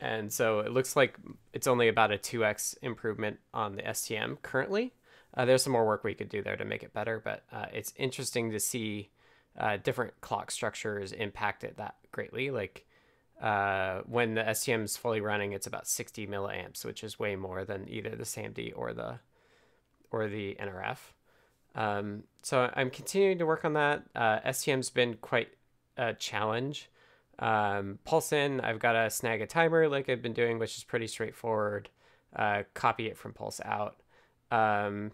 and 0.00 0.32
so 0.32 0.58
it 0.60 0.72
looks 0.72 0.96
like 0.96 1.16
it's 1.52 1.66
only 1.66 1.88
about 1.88 2.12
a 2.12 2.18
2x 2.18 2.76
improvement 2.82 3.38
on 3.54 3.76
the 3.76 3.82
STM 3.82 4.42
currently. 4.42 4.92
Uh, 5.36 5.44
there's 5.44 5.62
some 5.62 5.72
more 5.72 5.86
work 5.86 6.04
we 6.04 6.14
could 6.14 6.28
do 6.28 6.42
there 6.42 6.56
to 6.56 6.64
make 6.64 6.82
it 6.82 6.92
better, 6.92 7.20
but 7.24 7.44
uh, 7.52 7.66
it's 7.72 7.92
interesting 7.96 8.50
to 8.50 8.60
see 8.60 9.10
uh, 9.58 9.76
different 9.82 10.20
clock 10.20 10.50
structures 10.50 11.12
impact 11.12 11.64
it 11.64 11.76
that 11.76 11.94
greatly. 12.12 12.50
Like 12.50 12.84
uh, 13.40 14.00
when 14.06 14.34
the 14.34 14.42
STM 14.42 14.84
is 14.84 14.96
fully 14.96 15.20
running, 15.20 15.52
it's 15.52 15.66
about 15.66 15.86
60 15.86 16.26
milliamps, 16.26 16.84
which 16.84 17.04
is 17.04 17.18
way 17.18 17.36
more 17.36 17.64
than 17.64 17.88
either 17.88 18.10
the 18.10 18.24
SAMD 18.24 18.72
or 18.76 18.92
the 18.92 19.18
or 20.10 20.28
the 20.28 20.56
NRF. 20.60 20.98
Um, 21.74 22.24
so 22.42 22.70
I'm 22.74 22.90
continuing 22.90 23.38
to 23.38 23.46
work 23.46 23.64
on 23.64 23.72
that. 23.74 24.04
Uh, 24.14 24.40
STM's 24.46 24.90
been 24.90 25.14
quite 25.14 25.48
a 25.96 26.14
challenge. 26.14 26.90
Um, 27.38 27.98
pulse 28.04 28.32
in, 28.32 28.60
I've 28.60 28.78
got 28.78 28.92
to 28.92 29.10
snag 29.10 29.40
a 29.40 29.46
timer 29.46 29.88
like 29.88 30.08
I've 30.08 30.22
been 30.22 30.32
doing, 30.32 30.58
which 30.58 30.76
is 30.76 30.84
pretty 30.84 31.06
straightforward. 31.06 31.88
Uh, 32.34 32.62
copy 32.74 33.06
it 33.06 33.16
from 33.16 33.32
pulse 33.32 33.60
out. 33.64 33.96
Um, 34.50 35.12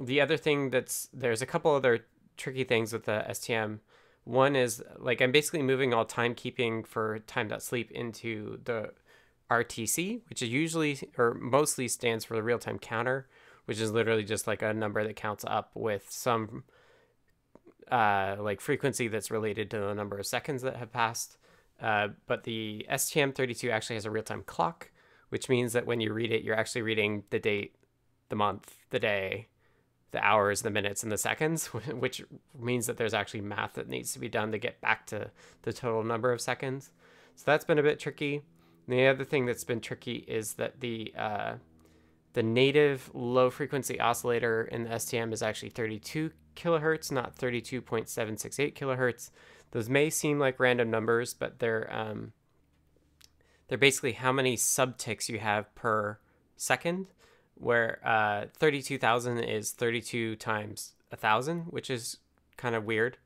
the 0.00 0.20
other 0.20 0.36
thing 0.36 0.70
that's 0.70 1.08
there's 1.12 1.42
a 1.42 1.46
couple 1.46 1.74
other 1.74 2.06
tricky 2.36 2.64
things 2.64 2.92
with 2.92 3.04
the 3.04 3.24
STM. 3.28 3.78
One 4.24 4.56
is 4.56 4.82
like 4.98 5.20
I'm 5.20 5.32
basically 5.32 5.62
moving 5.62 5.94
all 5.94 6.04
timekeeping 6.04 6.86
for 6.86 7.20
time.sleep 7.20 7.90
into 7.92 8.60
the 8.64 8.92
RTC, 9.50 10.22
which 10.28 10.42
is 10.42 10.48
usually 10.48 10.98
or 11.18 11.34
mostly 11.34 11.88
stands 11.88 12.24
for 12.24 12.34
the 12.34 12.42
real 12.42 12.58
time 12.58 12.78
counter, 12.78 13.28
which 13.66 13.80
is 13.80 13.90
literally 13.92 14.24
just 14.24 14.46
like 14.46 14.62
a 14.62 14.72
number 14.72 15.04
that 15.04 15.16
counts 15.16 15.44
up 15.46 15.70
with 15.74 16.06
some 16.10 16.64
uh, 17.90 18.36
like 18.38 18.60
frequency 18.60 19.08
that's 19.08 19.30
related 19.30 19.70
to 19.70 19.78
the 19.78 19.94
number 19.94 20.18
of 20.18 20.26
seconds 20.26 20.62
that 20.62 20.76
have 20.76 20.92
passed. 20.92 21.36
Uh, 21.80 22.08
but 22.26 22.44
the 22.44 22.86
STM32 22.90 23.70
actually 23.70 23.96
has 23.96 24.06
a 24.06 24.10
real 24.10 24.22
time 24.22 24.42
clock, 24.46 24.90
which 25.28 25.48
means 25.48 25.72
that 25.72 25.86
when 25.86 26.00
you 26.00 26.12
read 26.12 26.32
it, 26.32 26.42
you're 26.42 26.56
actually 26.56 26.82
reading 26.82 27.24
the 27.30 27.38
date, 27.38 27.74
the 28.28 28.36
month, 28.36 28.76
the 28.90 28.98
day, 28.98 29.48
the 30.12 30.24
hours, 30.24 30.62
the 30.62 30.70
minutes, 30.70 31.02
and 31.02 31.10
the 31.10 31.18
seconds, 31.18 31.66
which 31.92 32.22
means 32.58 32.86
that 32.86 32.96
there's 32.96 33.14
actually 33.14 33.40
math 33.40 33.74
that 33.74 33.88
needs 33.88 34.12
to 34.12 34.18
be 34.18 34.28
done 34.28 34.52
to 34.52 34.58
get 34.58 34.80
back 34.80 35.06
to 35.06 35.30
the 35.62 35.72
total 35.72 36.04
number 36.04 36.32
of 36.32 36.40
seconds. 36.40 36.90
So 37.34 37.42
that's 37.46 37.64
been 37.64 37.78
a 37.78 37.82
bit 37.82 37.98
tricky. 37.98 38.42
And 38.86 38.98
the 38.98 39.06
other 39.06 39.24
thing 39.24 39.46
that's 39.46 39.64
been 39.64 39.80
tricky 39.80 40.24
is 40.28 40.54
that 40.54 40.80
the 40.80 41.12
uh, 41.18 41.54
the 42.34 42.42
native 42.42 43.10
low 43.14 43.50
frequency 43.50 43.98
oscillator 43.98 44.62
in 44.62 44.84
the 44.84 44.90
STM 44.90 45.32
is 45.32 45.42
actually 45.42 45.70
32 45.70 46.30
kilohertz, 46.54 47.10
not 47.10 47.36
32.768 47.36 48.74
kilohertz. 48.74 49.30
Those 49.70 49.88
may 49.88 50.10
seem 50.10 50.38
like 50.38 50.60
random 50.60 50.90
numbers, 50.90 51.34
but 51.34 51.58
they're 51.58 51.92
um, 51.92 52.32
they're 53.68 53.78
basically 53.78 54.12
how 54.12 54.30
many 54.30 54.56
subticks 54.56 55.28
you 55.28 55.38
have 55.38 55.74
per 55.74 56.18
second 56.56 57.06
where 57.56 58.00
uh, 58.04 58.46
32,000 58.54 59.38
is 59.38 59.72
32 59.72 60.36
times 60.36 60.94
1,000, 61.10 61.66
which 61.66 61.90
is 61.90 62.18
kind 62.56 62.74
of 62.74 62.84
weird. 62.84 63.18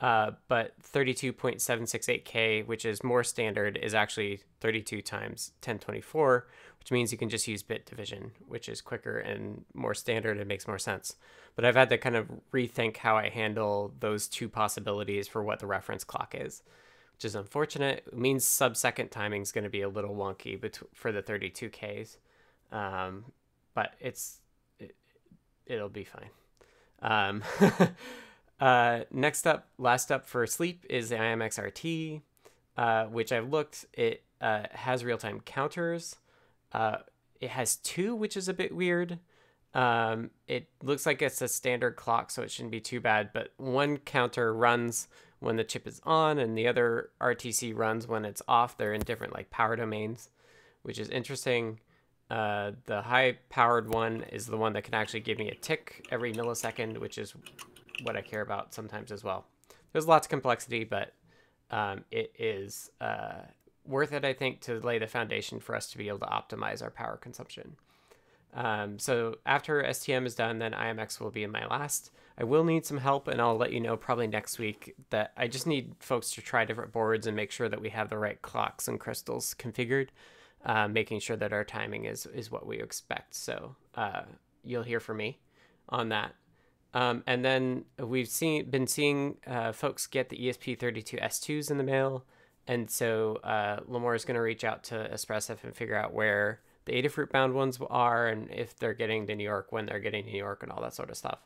Uh, 0.00 0.32
but 0.48 0.74
32.768K, 0.82 2.66
which 2.66 2.84
is 2.84 3.04
more 3.04 3.22
standard, 3.22 3.78
is 3.80 3.94
actually 3.94 4.40
32 4.60 5.00
times 5.00 5.52
1024, 5.58 6.48
which 6.82 6.90
means 6.90 7.12
you 7.12 7.18
can 7.18 7.28
just 7.28 7.46
use 7.46 7.62
bit 7.62 7.86
division, 7.86 8.32
which 8.48 8.68
is 8.68 8.80
quicker 8.80 9.16
and 9.16 9.64
more 9.72 9.94
standard 9.94 10.36
and 10.36 10.48
makes 10.48 10.66
more 10.66 10.80
sense. 10.80 11.14
But 11.54 11.64
I've 11.64 11.76
had 11.76 11.88
to 11.90 11.98
kind 11.98 12.16
of 12.16 12.26
rethink 12.52 12.96
how 12.96 13.16
I 13.16 13.28
handle 13.28 13.94
those 14.00 14.26
two 14.26 14.48
possibilities 14.48 15.28
for 15.28 15.44
what 15.44 15.60
the 15.60 15.68
reference 15.68 16.02
clock 16.02 16.34
is, 16.36 16.64
which 17.12 17.24
is 17.24 17.36
unfortunate. 17.36 18.02
It 18.08 18.18
means 18.18 18.44
sub 18.44 18.76
second 18.76 19.10
timing 19.10 19.42
is 19.42 19.52
going 19.52 19.62
to 19.62 19.70
be 19.70 19.82
a 19.82 19.88
little 19.88 20.16
wonky 20.16 20.58
for 20.92 21.12
the 21.12 21.22
32Ks. 21.22 22.16
Um, 22.72 23.26
but 23.74 23.94
it's 24.00 24.40
it, 24.80 24.96
it'll 25.66 25.88
be 25.88 26.04
fine. 26.04 26.30
Um, 27.00 27.44
uh, 28.60 29.02
next 29.12 29.46
up, 29.46 29.68
last 29.78 30.10
up 30.10 30.26
for 30.26 30.44
sleep 30.48 30.84
is 30.90 31.10
the 31.10 31.16
IMXRT, 31.16 32.22
uh, 32.76 33.04
which 33.04 33.30
I've 33.30 33.50
looked. 33.50 33.86
It 33.92 34.24
uh, 34.40 34.64
has 34.72 35.04
real 35.04 35.18
time 35.18 35.38
counters. 35.42 36.16
Uh, 36.72 36.98
it 37.40 37.50
has 37.50 37.76
two, 37.76 38.14
which 38.14 38.36
is 38.36 38.48
a 38.48 38.54
bit 38.54 38.74
weird. 38.74 39.18
Um, 39.74 40.30
it 40.46 40.68
looks 40.82 41.06
like 41.06 41.22
it's 41.22 41.40
a 41.42 41.48
standard 41.48 41.96
clock, 41.96 42.30
so 42.30 42.42
it 42.42 42.50
shouldn't 42.50 42.72
be 42.72 42.80
too 42.80 43.00
bad. 43.00 43.30
But 43.32 43.52
one 43.56 43.98
counter 43.98 44.54
runs 44.54 45.08
when 45.40 45.56
the 45.56 45.64
chip 45.64 45.86
is 45.86 46.00
on, 46.04 46.38
and 46.38 46.56
the 46.56 46.68
other 46.68 47.10
RTC 47.20 47.76
runs 47.76 48.06
when 48.06 48.24
it's 48.24 48.42
off. 48.46 48.76
They're 48.76 48.94
in 48.94 49.00
different 49.02 49.34
like 49.34 49.50
power 49.50 49.76
domains, 49.76 50.30
which 50.82 50.98
is 50.98 51.08
interesting. 51.08 51.80
Uh, 52.30 52.72
the 52.86 53.02
high 53.02 53.38
powered 53.50 53.92
one 53.92 54.24
is 54.32 54.46
the 54.46 54.56
one 54.56 54.72
that 54.72 54.84
can 54.84 54.94
actually 54.94 55.20
give 55.20 55.38
me 55.38 55.50
a 55.50 55.54
tick 55.54 56.06
every 56.10 56.32
millisecond, 56.32 56.98
which 56.98 57.18
is 57.18 57.34
what 58.04 58.16
I 58.16 58.22
care 58.22 58.40
about 58.40 58.72
sometimes 58.72 59.12
as 59.12 59.22
well. 59.24 59.46
There's 59.92 60.06
lots 60.06 60.26
of 60.26 60.30
complexity, 60.30 60.84
but 60.84 61.12
um, 61.70 62.04
it 62.10 62.32
is 62.38 62.90
uh, 63.00 63.42
worth 63.84 64.12
it, 64.12 64.24
I 64.24 64.32
think, 64.32 64.60
to 64.62 64.80
lay 64.80 64.98
the 64.98 65.06
foundation 65.06 65.60
for 65.60 65.74
us 65.74 65.90
to 65.90 65.98
be 65.98 66.08
able 66.08 66.20
to 66.20 66.26
optimize 66.26 66.82
our 66.82 66.90
power 66.90 67.16
consumption. 67.16 67.76
Um, 68.54 68.98
so 68.98 69.36
after 69.46 69.82
STM 69.82 70.26
is 70.26 70.34
done, 70.34 70.58
then 70.58 70.72
IMX 70.72 71.20
will 71.20 71.30
be 71.30 71.42
in 71.42 71.50
my 71.50 71.66
last. 71.66 72.10
I 72.38 72.44
will 72.44 72.64
need 72.64 72.84
some 72.84 72.98
help, 72.98 73.28
and 73.28 73.40
I'll 73.40 73.56
let 73.56 73.72
you 73.72 73.80
know 73.80 73.96
probably 73.96 74.26
next 74.26 74.58
week 74.58 74.94
that 75.10 75.32
I 75.36 75.48
just 75.48 75.66
need 75.66 75.94
folks 76.00 76.30
to 76.32 76.42
try 76.42 76.64
different 76.64 76.92
boards 76.92 77.26
and 77.26 77.36
make 77.36 77.50
sure 77.50 77.68
that 77.68 77.80
we 77.80 77.90
have 77.90 78.10
the 78.10 78.18
right 78.18 78.40
clocks 78.40 78.88
and 78.88 79.00
crystals 79.00 79.54
configured 79.58 80.08
uh, 80.64 80.88
making 80.88 81.20
sure 81.20 81.36
that 81.36 81.52
our 81.52 81.64
timing 81.64 82.04
is 82.04 82.26
is 82.26 82.50
what 82.50 82.66
we 82.66 82.80
expect. 82.80 83.34
So 83.34 83.76
uh, 83.94 84.22
you'll 84.64 84.82
hear 84.82 85.00
from 85.00 85.18
me 85.18 85.40
on 85.88 86.08
that. 86.10 86.34
Um, 86.94 87.22
and 87.26 87.44
then 87.44 87.84
we've 87.98 88.28
seen 88.28 88.70
been 88.70 88.86
seeing 88.86 89.36
uh, 89.46 89.72
folks 89.72 90.06
get 90.06 90.28
the 90.28 90.36
ESP32 90.36 91.22
S2s 91.22 91.70
in 91.70 91.78
the 91.78 91.84
mail, 91.84 92.24
and 92.66 92.90
so 92.90 93.36
uh, 93.42 93.80
Limor 93.80 94.14
is 94.14 94.24
going 94.24 94.36
to 94.36 94.40
reach 94.42 94.64
out 94.64 94.84
to 94.84 94.94
Espressif 95.12 95.64
and 95.64 95.74
figure 95.74 95.96
out 95.96 96.12
where 96.12 96.60
the 96.84 97.00
Adafruit 97.00 97.30
bound 97.30 97.54
ones 97.54 97.78
are, 97.90 98.26
and 98.26 98.50
if 98.50 98.76
they're 98.78 98.94
getting 98.94 99.26
to 99.26 99.34
New 99.34 99.44
York, 99.44 99.68
when 99.70 99.86
they're 99.86 100.00
getting 100.00 100.24
to 100.24 100.30
New 100.30 100.38
York, 100.38 100.62
and 100.62 100.72
all 100.72 100.82
that 100.82 100.94
sort 100.94 101.10
of 101.10 101.16
stuff. 101.16 101.40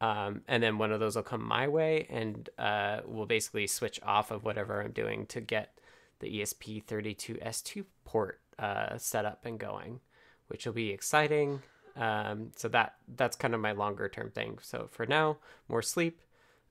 Um, 0.00 0.42
and 0.48 0.62
then 0.62 0.78
one 0.78 0.92
of 0.92 1.00
those 1.00 1.16
will 1.16 1.22
come 1.22 1.42
my 1.42 1.68
way, 1.68 2.06
and 2.10 2.48
uh, 2.58 3.00
we'll 3.06 3.26
basically 3.26 3.66
switch 3.66 4.00
off 4.02 4.30
of 4.30 4.44
whatever 4.44 4.82
I'm 4.82 4.92
doing 4.92 5.26
to 5.26 5.40
get 5.40 5.78
the 6.20 6.40
ESP32 6.40 7.42
S2 7.44 7.84
port 8.04 8.40
uh, 8.58 8.98
set 8.98 9.24
up 9.24 9.44
and 9.44 9.58
going, 9.58 10.00
which 10.48 10.66
will 10.66 10.72
be 10.72 10.90
exciting. 10.90 11.62
Um, 11.96 12.50
so 12.56 12.68
that 12.68 12.96
that's 13.16 13.36
kind 13.36 13.54
of 13.54 13.60
my 13.60 13.72
longer 13.72 14.08
term 14.08 14.30
thing. 14.30 14.58
So 14.62 14.88
for 14.90 15.06
now, 15.06 15.38
more 15.68 15.82
sleep, 15.82 16.20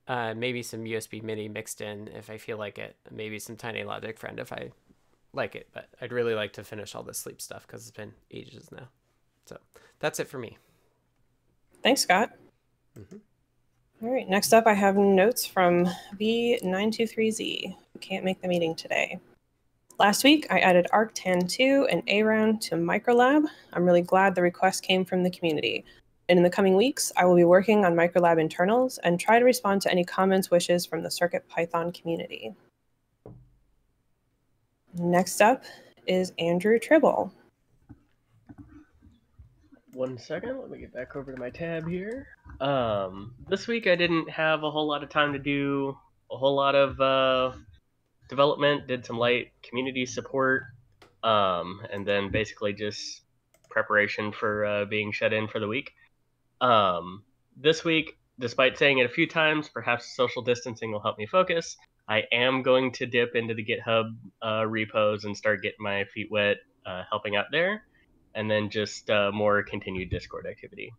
uh, 0.07 0.33
maybe 0.35 0.63
some 0.63 0.83
USB 0.83 1.23
Mini 1.23 1.47
mixed 1.47 1.81
in 1.81 2.09
if 2.09 2.29
I 2.29 2.37
feel 2.37 2.57
like 2.57 2.77
it. 2.77 2.95
Maybe 3.11 3.39
some 3.39 3.55
Tiny 3.55 3.83
Logic 3.83 4.17
Friend 4.17 4.39
if 4.39 4.51
I 4.51 4.71
like 5.33 5.55
it. 5.55 5.69
But 5.73 5.89
I'd 6.01 6.11
really 6.11 6.35
like 6.35 6.53
to 6.53 6.63
finish 6.63 6.95
all 6.95 7.03
this 7.03 7.17
sleep 7.17 7.41
stuff 7.41 7.65
because 7.65 7.87
it's 7.87 7.95
been 7.95 8.13
ages 8.31 8.71
now. 8.71 8.87
So 9.45 9.57
that's 9.99 10.19
it 10.19 10.27
for 10.27 10.37
me. 10.37 10.57
Thanks, 11.81 12.01
Scott. 12.01 12.31
Mm-hmm. 12.97 13.17
All 14.03 14.11
right, 14.11 14.27
next 14.27 14.53
up, 14.53 14.67
I 14.67 14.73
have 14.73 14.97
notes 14.97 15.45
from 15.45 15.85
V923Z, 16.19 17.75
who 17.93 17.99
can't 17.99 18.25
make 18.25 18.41
the 18.41 18.49
meeting 18.49 18.75
today. 18.75 19.19
Last 19.97 20.23
week, 20.25 20.47
I 20.49 20.59
added 20.59 20.87
ArcTan2 20.91 21.87
and 21.89 22.03
AROUND 22.07 22.61
to 22.63 22.75
ulab. 22.75 23.45
I'm 23.71 23.85
really 23.85 24.01
glad 24.01 24.35
the 24.35 24.41
request 24.41 24.83
came 24.83 25.05
from 25.05 25.23
the 25.23 25.29
community. 25.29 25.85
And 26.33 26.39
in 26.39 26.43
the 26.43 26.49
coming 26.49 26.75
weeks, 26.75 27.11
I 27.15 27.25
will 27.25 27.35
be 27.35 27.43
working 27.43 27.85
on 27.85 27.95
ulab 27.95 28.41
internals 28.41 28.97
and 29.03 29.19
try 29.19 29.37
to 29.37 29.45
respond 29.45 29.83
to 29.83 29.91
any 29.91 30.03
comments, 30.03 30.49
wishes 30.49 30.83
from 30.83 31.03
the 31.03 31.09
CircuitPython 31.09 31.93
community. 31.93 32.55
Next 34.95 35.41
up 35.41 35.63
is 36.07 36.33
Andrew 36.39 36.79
Tribble. 36.79 37.31
One 39.93 40.17
second, 40.17 40.59
let 40.59 40.71
me 40.71 40.79
get 40.79 40.91
back 40.91 41.15
over 41.15 41.31
to 41.31 41.39
my 41.39 41.51
tab 41.51 41.87
here. 41.87 42.25
Um, 42.59 43.35
this 43.47 43.67
week 43.67 43.85
I 43.85 43.95
didn't 43.95 44.27
have 44.27 44.63
a 44.63 44.71
whole 44.71 44.87
lot 44.87 45.03
of 45.03 45.11
time 45.11 45.33
to 45.33 45.39
do 45.39 45.95
a 46.31 46.35
whole 46.35 46.55
lot 46.55 46.73
of 46.73 46.99
uh, 46.99 47.55
development, 48.27 48.87
did 48.87 49.05
some 49.05 49.19
light 49.19 49.51
community 49.61 50.07
support, 50.07 50.63
um, 51.21 51.81
and 51.91 52.03
then 52.07 52.31
basically 52.31 52.73
just 52.73 53.21
preparation 53.69 54.31
for 54.31 54.65
uh, 54.65 54.85
being 54.85 55.11
shut 55.11 55.31
in 55.31 55.47
for 55.47 55.59
the 55.59 55.67
week. 55.67 55.93
Um, 56.63 57.23
this 57.57 57.83
week, 57.83 58.17
despite 58.39 58.77
saying 58.77 58.99
it 58.99 59.05
a 59.05 59.09
few 59.09 59.27
times, 59.27 59.69
perhaps 59.69 60.15
social 60.15 60.41
distancing 60.41 60.91
will 60.91 61.01
help 61.01 61.17
me 61.17 61.25
focus. 61.27 61.77
I 62.07 62.23
am 62.31 62.63
going 62.63 62.91
to 62.93 63.05
dip 63.05 63.35
into 63.35 63.53
the 63.53 63.63
GitHub 63.63 64.15
uh, 64.41 64.65
repos 64.65 65.25
and 65.25 65.35
start 65.35 65.61
getting 65.61 65.77
my 65.81 66.05
feet 66.05 66.31
wet, 66.31 66.57
uh, 66.85 67.03
helping 67.09 67.35
out 67.35 67.45
there, 67.51 67.83
and 68.33 68.49
then 68.49 68.69
just 68.69 69.09
uh, 69.09 69.31
more 69.33 69.61
continued 69.61 70.09
Discord 70.09 70.47
activity. 70.47 70.91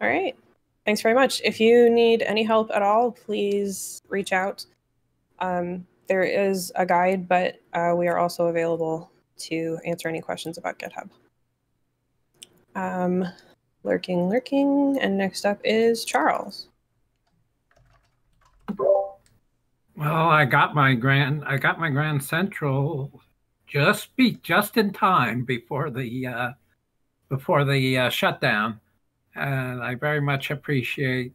All 0.00 0.08
right. 0.08 0.36
Thanks 0.84 1.00
very 1.00 1.14
much. 1.14 1.40
If 1.44 1.60
you 1.60 1.90
need 1.90 2.22
any 2.22 2.44
help 2.44 2.70
at 2.72 2.82
all, 2.82 3.12
please 3.12 4.02
reach 4.08 4.32
out. 4.32 4.64
Um, 5.40 5.86
there 6.08 6.22
is 6.22 6.72
a 6.76 6.86
guide, 6.86 7.28
but 7.28 7.56
uh, 7.72 7.94
we 7.96 8.06
are 8.08 8.18
also 8.18 8.46
available 8.46 9.10
to 9.38 9.78
answer 9.84 10.08
any 10.08 10.20
questions 10.20 10.58
about 10.58 10.78
GitHub. 10.78 11.08
Um, 12.74 13.26
lurking, 13.84 14.28
lurking, 14.28 14.98
and 15.00 15.16
next 15.16 15.44
up 15.44 15.60
is 15.64 16.04
Charles. 16.04 16.68
Well, 19.96 20.28
I 20.28 20.44
got 20.44 20.74
my 20.74 20.94
grand 20.94 21.44
I 21.44 21.58
got 21.58 21.78
my 21.78 21.90
Grand 21.90 22.22
Central 22.24 23.22
just 23.66 24.14
be 24.16 24.32
just 24.42 24.76
in 24.76 24.92
time 24.92 25.44
before 25.44 25.90
the 25.90 26.26
uh, 26.26 26.50
before 27.28 27.64
the 27.64 27.98
uh, 27.98 28.08
shutdown, 28.10 28.80
and 29.34 29.82
I 29.82 29.94
very 29.94 30.20
much 30.20 30.50
appreciate. 30.50 31.32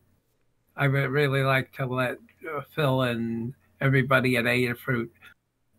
I 0.76 0.88
would 0.88 1.10
really 1.10 1.42
like 1.42 1.72
to 1.74 1.86
let 1.88 2.18
uh, 2.48 2.62
Phil 2.76 3.02
and 3.04 3.54
everybody 3.82 4.38
at 4.38 4.46
Adafruit 4.46 5.10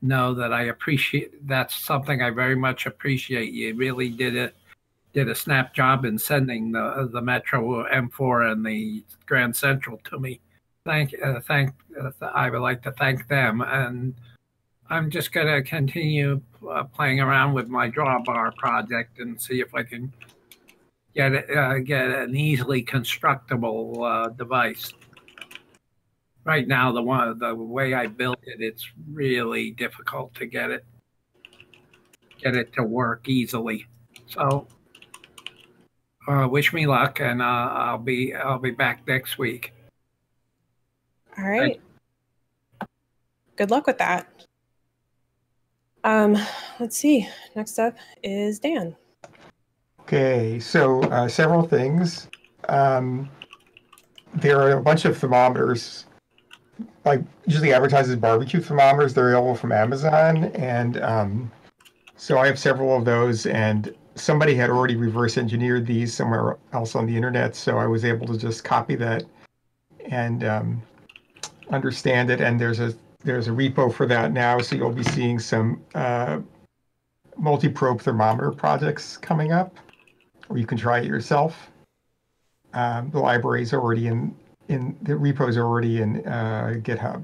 know 0.03 0.35
that 0.35 0.53
I 0.53 0.65
appreciate. 0.65 1.47
That's 1.47 1.75
something 1.75 2.23
I 2.23 2.31
very 2.31 2.57
much 2.57 2.87
appreciate. 2.87 3.53
You 3.53 3.75
really 3.75 4.09
did 4.09 4.35
it 4.35 4.57
did 5.13 5.29
a 5.29 5.35
snap 5.35 5.75
job 5.75 6.05
in 6.05 6.19
sending 6.19 6.73
the 6.73 7.09
the 7.13 7.23
Metro 7.23 7.85
M4 7.89 8.53
and 8.53 8.65
the 8.65 9.05
Grand 9.27 9.55
Central 9.55 9.99
to 10.05 10.19
me 10.19 10.41
thank 10.89 11.15
uh, 11.23 11.41
thank 11.41 11.71
uh, 12.01 12.11
I 12.35 12.49
would 12.49 12.61
like 12.61 12.83
to 12.83 12.93
thank 12.93 13.29
them, 13.29 13.61
and 13.61 14.15
I'm 14.89 15.11
just 15.11 15.33
going 15.33 15.47
to 15.47 15.63
continue 15.63 16.41
uh, 16.69 16.85
playing 16.85 17.21
around 17.21 17.53
with 17.53 17.69
my 17.69 17.91
drawbar 17.91 18.57
project 18.57 19.19
and 19.19 19.41
see 19.41 19.61
if 19.61 19.75
I 19.75 19.83
can 19.83 20.13
get 21.15 21.51
uh, 21.51 21.79
get 21.81 22.11
an 22.11 22.35
easily 22.35 22.83
constructible 22.83 24.03
uh, 24.03 24.29
device. 24.31 24.93
Right 26.45 26.67
now, 26.67 26.91
the 26.93 27.03
one 27.03 27.39
the 27.39 27.55
way 27.55 27.93
I 27.93 28.07
built 28.07 28.39
it, 28.45 28.63
it's 28.63 28.89
really 29.13 29.73
difficult 29.73 30.35
to 30.37 30.47
get 30.47 30.71
it 30.71 30.87
get 32.43 32.57
it 32.57 32.73
to 32.75 32.83
work 32.83 33.29
easily. 33.29 33.87
So, 34.27 34.67
uh, 36.29 36.47
wish 36.47 36.73
me 36.73 36.87
luck, 36.87 37.21
and 37.21 37.43
I'll 37.43 37.99
be 37.99 38.35
I'll 38.35 38.59
be 38.59 38.71
back 38.71 39.07
next 39.07 39.39
week. 39.39 39.73
All 41.39 41.49
right. 41.49 41.81
Good 43.57 43.71
luck 43.71 43.87
with 43.87 43.99
that. 43.99 44.29
Um, 46.05 46.37
let's 46.79 46.97
see. 46.97 47.29
Next 47.57 47.79
up 47.79 47.97
is 48.23 48.59
Dan. 48.59 48.97
Okay, 50.01 50.59
so 50.59 51.03
uh, 51.03 51.29
several 51.29 51.63
things. 51.63 52.29
Um, 52.69 53.29
there 54.35 54.61
are 54.61 54.79
a 54.79 54.83
bunch 54.83 55.05
of 55.05 55.19
thermometers, 55.19 56.07
like 57.05 57.21
usually 57.47 57.73
advertises 57.73 58.17
barbecue 58.17 58.61
thermometers. 58.61 59.13
They're 59.13 59.29
available 59.29 59.55
from 59.55 59.73
Amazon, 59.73 60.45
and 60.55 61.01
um, 61.03 61.53
so 62.17 62.39
I 62.39 62.47
have 62.47 62.59
several 62.59 62.97
of 62.97 63.05
those. 63.05 63.47
And 63.47 63.95
somebody 64.21 64.55
had 64.55 64.71
already 64.71 64.97
reverse 64.97 65.39
engineered 65.39 65.87
these 65.87 66.15
somewhere 66.15 66.59
else 66.73 66.95
on 66.95 67.07
the 67.07 67.17
internet, 67.17 67.55
so 67.57 67.79
I 67.79 67.87
was 67.87 68.05
able 68.05 68.27
to 68.27 68.37
just 68.39 68.65
copy 68.65 68.95
that 68.97 69.25
and 70.11 70.45
um, 70.45 70.83
understand 71.71 72.31
it, 72.31 72.41
and 72.41 72.61
there's 72.61 72.81
a 72.81 72.95
there's 73.25 73.49
a 73.49 73.51
repo 73.51 73.93
for 73.93 74.07
that 74.07 74.33
now. 74.33 74.59
So 74.61 74.77
you'll 74.77 74.93
be 74.93 75.03
seeing 75.03 75.39
some 75.39 75.83
uh, 75.95 76.41
multi-probe 77.37 78.01
thermometer 78.01 78.51
projects 78.53 79.17
coming 79.17 79.53
up, 79.53 79.77
or 80.49 80.59
you 80.59 80.67
can 80.67 80.79
try 80.79 81.01
it 81.01 81.05
yourself. 81.05 81.71
Um, 82.75 83.11
the 83.11 83.19
library 83.19 83.63
is 83.63 83.73
already 83.73 84.07
in 84.07 84.35
in 84.69 84.97
the 85.03 85.17
repos 85.17 85.57
already 85.57 86.03
in 86.03 86.27
uh, 86.27 86.75
GitHub. 86.77 87.23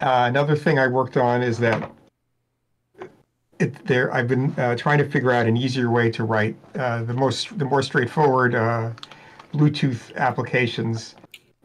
Uh, 0.00 0.24
another 0.28 0.56
thing 0.56 0.78
I 0.78 0.86
worked 0.86 1.16
on 1.16 1.42
is 1.42 1.58
that 1.58 1.90
it, 3.60 3.86
there 3.86 4.12
I've 4.12 4.26
been 4.26 4.52
uh, 4.58 4.74
trying 4.74 4.98
to 4.98 5.08
figure 5.08 5.30
out 5.30 5.46
an 5.46 5.56
easier 5.56 5.90
way 5.90 6.10
to 6.10 6.24
write 6.24 6.56
uh, 6.76 7.02
the 7.02 7.14
most 7.14 7.56
the 7.58 7.64
more 7.64 7.82
straightforward 7.82 8.54
uh, 8.54 8.90
Bluetooth 9.52 10.14
applications 10.16 11.14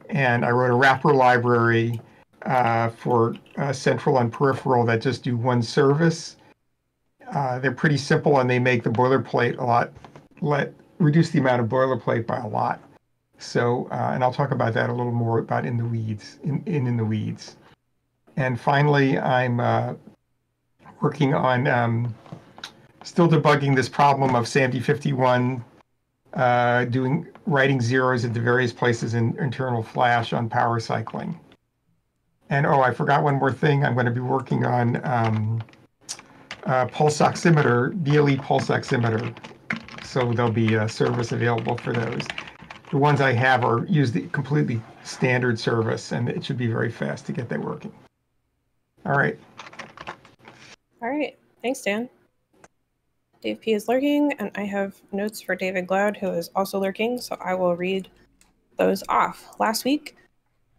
and 0.10 0.46
I 0.46 0.52
wrote 0.52 0.72
a 0.72 0.76
wrapper 0.76 1.14
library 1.14 2.00
uh, 2.43 2.89
for 2.89 3.36
uh, 3.58 3.74
central 3.74 4.20
and 4.20 4.32
peripheral 4.32 4.86
that 4.86 5.02
just 5.02 5.24
do 5.24 5.36
one 5.36 5.64
service. 5.64 6.36
Uh, 7.34 7.58
they're 7.58 7.72
pretty 7.72 7.98
simple 7.98 8.39
and 8.39 8.48
they 8.48 8.60
make 8.60 8.84
the 8.84 8.89
boilerplate 8.89 9.58
a 9.58 9.64
lot, 9.64 9.91
let 10.41 10.74
reduce 11.00 11.32
the 11.32 11.39
amount 11.39 11.62
of 11.62 11.68
boilerplate 11.68 12.28
by 12.28 12.38
a 12.38 12.48
lot. 12.48 12.82
So, 13.39 13.88
and 13.91 14.24
I'll 14.24 14.34
talk 14.34 14.52
about 14.52 14.74
that 14.76 14.89
a 14.89 14.93
little 14.93 15.12
more 15.12 15.39
about 15.39 15.66
in 15.66 15.76
the 15.76 15.86
weeds, 15.86 16.39
in, 16.43 16.62
in, 16.68 16.86
in 16.88 16.98
the 16.98 17.04
weeds. 17.04 17.58
And 18.38 18.60
finally, 18.60 19.18
I'm 19.18 19.60
working 21.06 21.36
on 21.36 21.68
um, 21.68 22.16
still 23.03 23.30
debugging 23.30 23.76
this 23.76 23.88
problem 23.88 24.36
of 24.36 24.45
SAMD51 24.45 25.64
uh, 26.34 26.86
doing 26.86 27.28
writing 27.45 27.80
zeros 27.80 28.24
the 28.24 28.39
various 28.39 28.74
places 28.74 29.14
in 29.14 29.38
internal 29.38 29.84
flash 29.84 30.34
on 30.34 30.49
power 30.49 30.80
cycling. 30.80 31.39
And 32.49 32.66
oh, 32.66 32.82
I 32.82 32.91
forgot 32.91 33.22
one 33.22 33.36
more 33.36 33.51
thing. 33.51 33.86
I'm 33.86 33.93
going 33.93 34.08
to 34.08 34.12
be 34.12 34.20
working 34.20 34.66
on 34.66 34.99
um, 35.06 35.64
uh, 36.64 36.88
pulse 36.88 37.20
oximeter, 37.20 37.93
BLE 38.03 38.41
pulse 38.41 38.70
oximeter. 38.70 39.32
So 40.03 40.34
there'll 40.34 40.51
be 40.51 40.74
a 40.74 40.89
service 40.89 41.32
available 41.32 41.78
for 41.78 41.93
those. 41.93 42.24
The 42.89 42.97
ones 42.97 43.22
I 43.22 43.34
have 43.34 43.64
are 43.64 43.86
use 43.86 44.12
the 44.12 44.22
completely 44.30 44.82
standard 45.03 45.60
service, 45.60 46.12
and 46.14 46.30
it 46.30 46.43
should 46.43 46.58
be 46.58 46.68
very 46.68 46.91
fast 46.91 47.28
to 47.28 47.32
get 47.32 47.47
that 47.49 47.62
working. 47.62 47.93
All 49.06 49.16
right. 49.16 49.38
All 51.02 51.10
right. 51.10 51.38
Thanks, 51.62 51.82
Dan. 51.82 52.10
Dave 53.41 53.62
P 53.62 53.74
is 53.74 53.88
lurking, 53.88 54.34
and 54.39 54.50
I 54.56 54.64
have 54.64 54.96
notes 55.12 55.41
for 55.41 55.56
David 55.56 55.88
Glaude, 55.88 56.18
who 56.18 56.32
is 56.32 56.50
also 56.56 56.80
lurking, 56.80 57.20
so 57.20 57.38
I 57.39 57.54
will 57.54 57.76
read 57.76 58.10
those 58.78 59.04
off. 59.08 59.56
Last 59.60 59.86
week, 59.86 60.16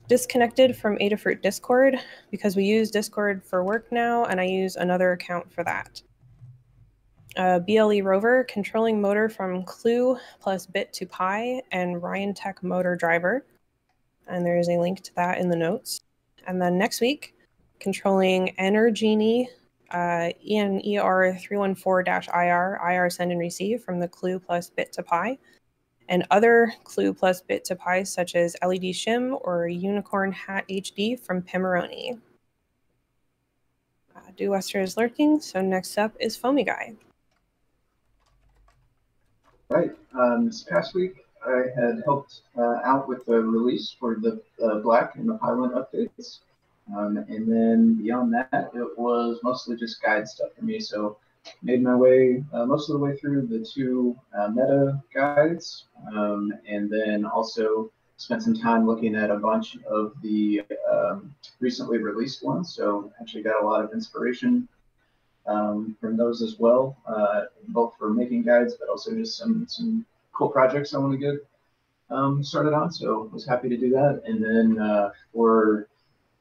disconnected 0.09 0.77
from 0.77 0.99
Adafruit 0.99 1.43
Discord 1.43 1.97
because 2.31 2.57
we 2.57 2.64
use 2.64 2.91
Discord 2.91 3.45
for 3.45 3.62
work 3.62 3.93
now, 3.93 4.25
and 4.25 4.41
I 4.41 4.45
use 4.45 4.77
another 4.77 5.12
account 5.12 5.53
for 5.53 5.64
that. 5.64 6.03
Uh, 7.37 7.59
BLE 7.59 8.03
Rover 8.03 8.45
controlling 8.45 9.01
motor 9.01 9.29
from 9.29 9.62
Clue 9.64 10.19
plus 10.41 10.64
bit 10.67 10.93
to 10.95 11.07
Pi 11.07 11.61
and 11.71 11.97
Ryanteck 11.97 12.62
motor 12.62 12.97
driver. 12.97 13.45
And 14.27 14.45
there 14.45 14.59
is 14.59 14.69
a 14.69 14.79
link 14.79 15.03
to 15.03 15.14
that 15.17 15.39
in 15.39 15.51
the 15.51 15.57
notes. 15.57 16.01
And 16.47 16.61
then 16.61 16.79
next 16.79 17.01
week, 17.01 17.35
controlling 17.79 18.55
Energenie 18.59 19.49
uh, 19.91 20.30
ENER314-IR, 20.49 22.91
IR 22.91 23.11
send 23.11 23.32
and 23.32 23.41
receive 23.41 23.82
from 23.82 24.01
the 24.01 24.09
Clue 24.09 24.39
plus 24.39 24.70
bit 24.70 24.93
to 24.93 25.03
Pi, 25.03 25.37
and 26.09 26.26
other 26.30 26.72
Clue 26.84 27.12
plus 27.12 27.43
bit 27.43 27.64
to 27.64 27.76
Pi 27.76 28.03
such 28.03 28.34
as 28.34 28.57
LED 28.62 28.82
Shim 28.82 29.39
or 29.43 29.68
Unicorn 29.68 30.32
Hat 30.32 30.64
HD 30.68 31.18
from 31.18 31.43
Pimoroni. 31.43 32.18
Uh, 34.14 34.20
Dew 34.37 34.51
Wester 34.51 34.80
is 34.80 34.97
lurking, 34.97 35.41
so 35.41 35.61
next 35.61 35.99
up 35.99 36.12
is 36.20 36.37
Foamy 36.37 36.64
Guy. 36.64 36.95
Right. 39.68 39.91
Um, 40.18 40.47
this 40.47 40.62
past 40.62 40.95
week, 40.95 41.16
I 41.47 41.64
had 41.74 42.03
helped 42.05 42.43
uh, 42.57 42.78
out 42.84 43.09
with 43.09 43.26
the 43.26 43.41
release 43.41 43.95
for 43.99 44.16
the 44.16 44.41
uh, 44.64 44.78
Black 44.78 45.16
and 45.16 45.28
the 45.28 45.39
Pylint 45.39 45.74
updates. 45.74 46.39
Um, 46.95 47.16
and 47.16 47.51
then 47.51 47.95
beyond 47.95 48.32
that, 48.34 48.70
it 48.74 48.99
was 48.99 49.39
mostly 49.43 49.76
just 49.76 50.03
guide 50.03 50.28
stuff 50.28 50.51
for 50.57 50.64
me. 50.64 50.78
So 50.78 51.18
made 51.62 51.82
my 51.82 51.95
way 51.95 52.45
uh, 52.53 52.66
most 52.66 52.89
of 52.89 52.95
the 52.95 53.05
way 53.05 53.16
through 53.16 53.47
the 53.47 53.64
two 53.64 54.16
uh, 54.37 54.49
meta 54.49 55.03
guides, 55.14 55.84
um, 56.14 56.53
and 56.68 56.91
then 56.91 57.24
also 57.24 57.91
spent 58.16 58.43
some 58.43 58.55
time 58.55 58.87
looking 58.87 59.14
at 59.14 59.30
a 59.30 59.37
bunch 59.37 59.76
of 59.89 60.14
the 60.22 60.62
um, 60.91 61.34
recently 61.61 61.99
released 61.99 62.45
ones. 62.45 62.74
So 62.74 63.12
actually 63.20 63.43
got 63.43 63.62
a 63.62 63.66
lot 63.66 63.84
of 63.84 63.93
inspiration 63.93 64.68
um, 65.47 65.97
from 66.01 66.16
those 66.16 66.43
as 66.43 66.57
well, 66.59 66.97
uh, 67.07 67.43
both 67.68 67.95
for 67.99 68.12
making 68.12 68.43
guides, 68.43 68.74
but 68.78 68.89
also 68.89 69.14
just 69.14 69.37
some 69.37 69.66
some 69.68 70.05
cool 70.32 70.49
projects 70.49 70.95
I 70.95 70.99
want 70.99 71.12
to 71.12 71.18
get 71.18 71.34
um, 72.11 72.43
started 72.43 72.72
on. 72.72 72.91
So 72.91 73.28
was 73.32 73.47
happy 73.47 73.68
to 73.68 73.76
do 73.76 73.91
that. 73.91 74.22
And 74.26 74.43
then 74.43 74.82
uh, 74.82 75.11
for 75.32 75.89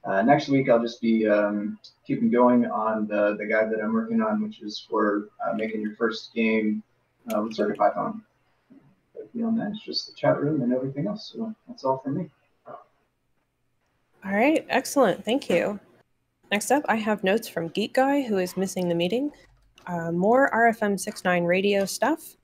Uh, 0.05 0.21
next 0.21 0.49
week, 0.49 0.69
I'll 0.69 0.81
just 0.81 1.01
be 1.01 1.27
um, 1.27 1.79
keeping 2.05 2.29
going 2.29 2.65
on 2.67 3.07
the, 3.07 3.35
the 3.37 3.45
guide 3.45 3.71
that 3.71 3.81
I'm 3.81 3.93
working 3.93 4.21
on, 4.21 4.41
which 4.41 4.61
is 4.61 4.85
for 4.87 5.29
uh, 5.45 5.53
making 5.53 5.81
your 5.81 5.95
first 5.95 6.33
game 6.35 6.83
uh, 7.33 7.41
with 7.41 7.57
CircuitPython. 7.57 8.21
But 9.15 9.33
beyond 9.33 9.59
that, 9.59 9.71
it's 9.71 9.83
just 9.83 10.07
the 10.07 10.13
chat 10.13 10.39
room 10.39 10.61
and 10.61 10.71
everything 10.71 11.07
else. 11.07 11.31
So 11.33 11.53
that's 11.67 11.83
all 11.83 11.97
from 11.97 12.17
me. 12.17 12.29
All 12.67 14.31
right, 14.31 14.65
excellent. 14.69 15.25
Thank 15.25 15.49
you. 15.49 15.79
Next 16.51 16.71
up, 16.71 16.83
I 16.87 16.95
have 16.95 17.23
notes 17.23 17.47
from 17.47 17.69
Geek 17.69 17.93
Guy, 17.93 18.21
who 18.21 18.37
is 18.37 18.57
missing 18.57 18.87
the 18.87 18.95
meeting. 18.95 19.31
Uh, 19.87 20.11
more 20.11 20.51
RFM 20.51 20.99
69 20.99 21.43
radio 21.43 21.85
stuff. 21.85 22.37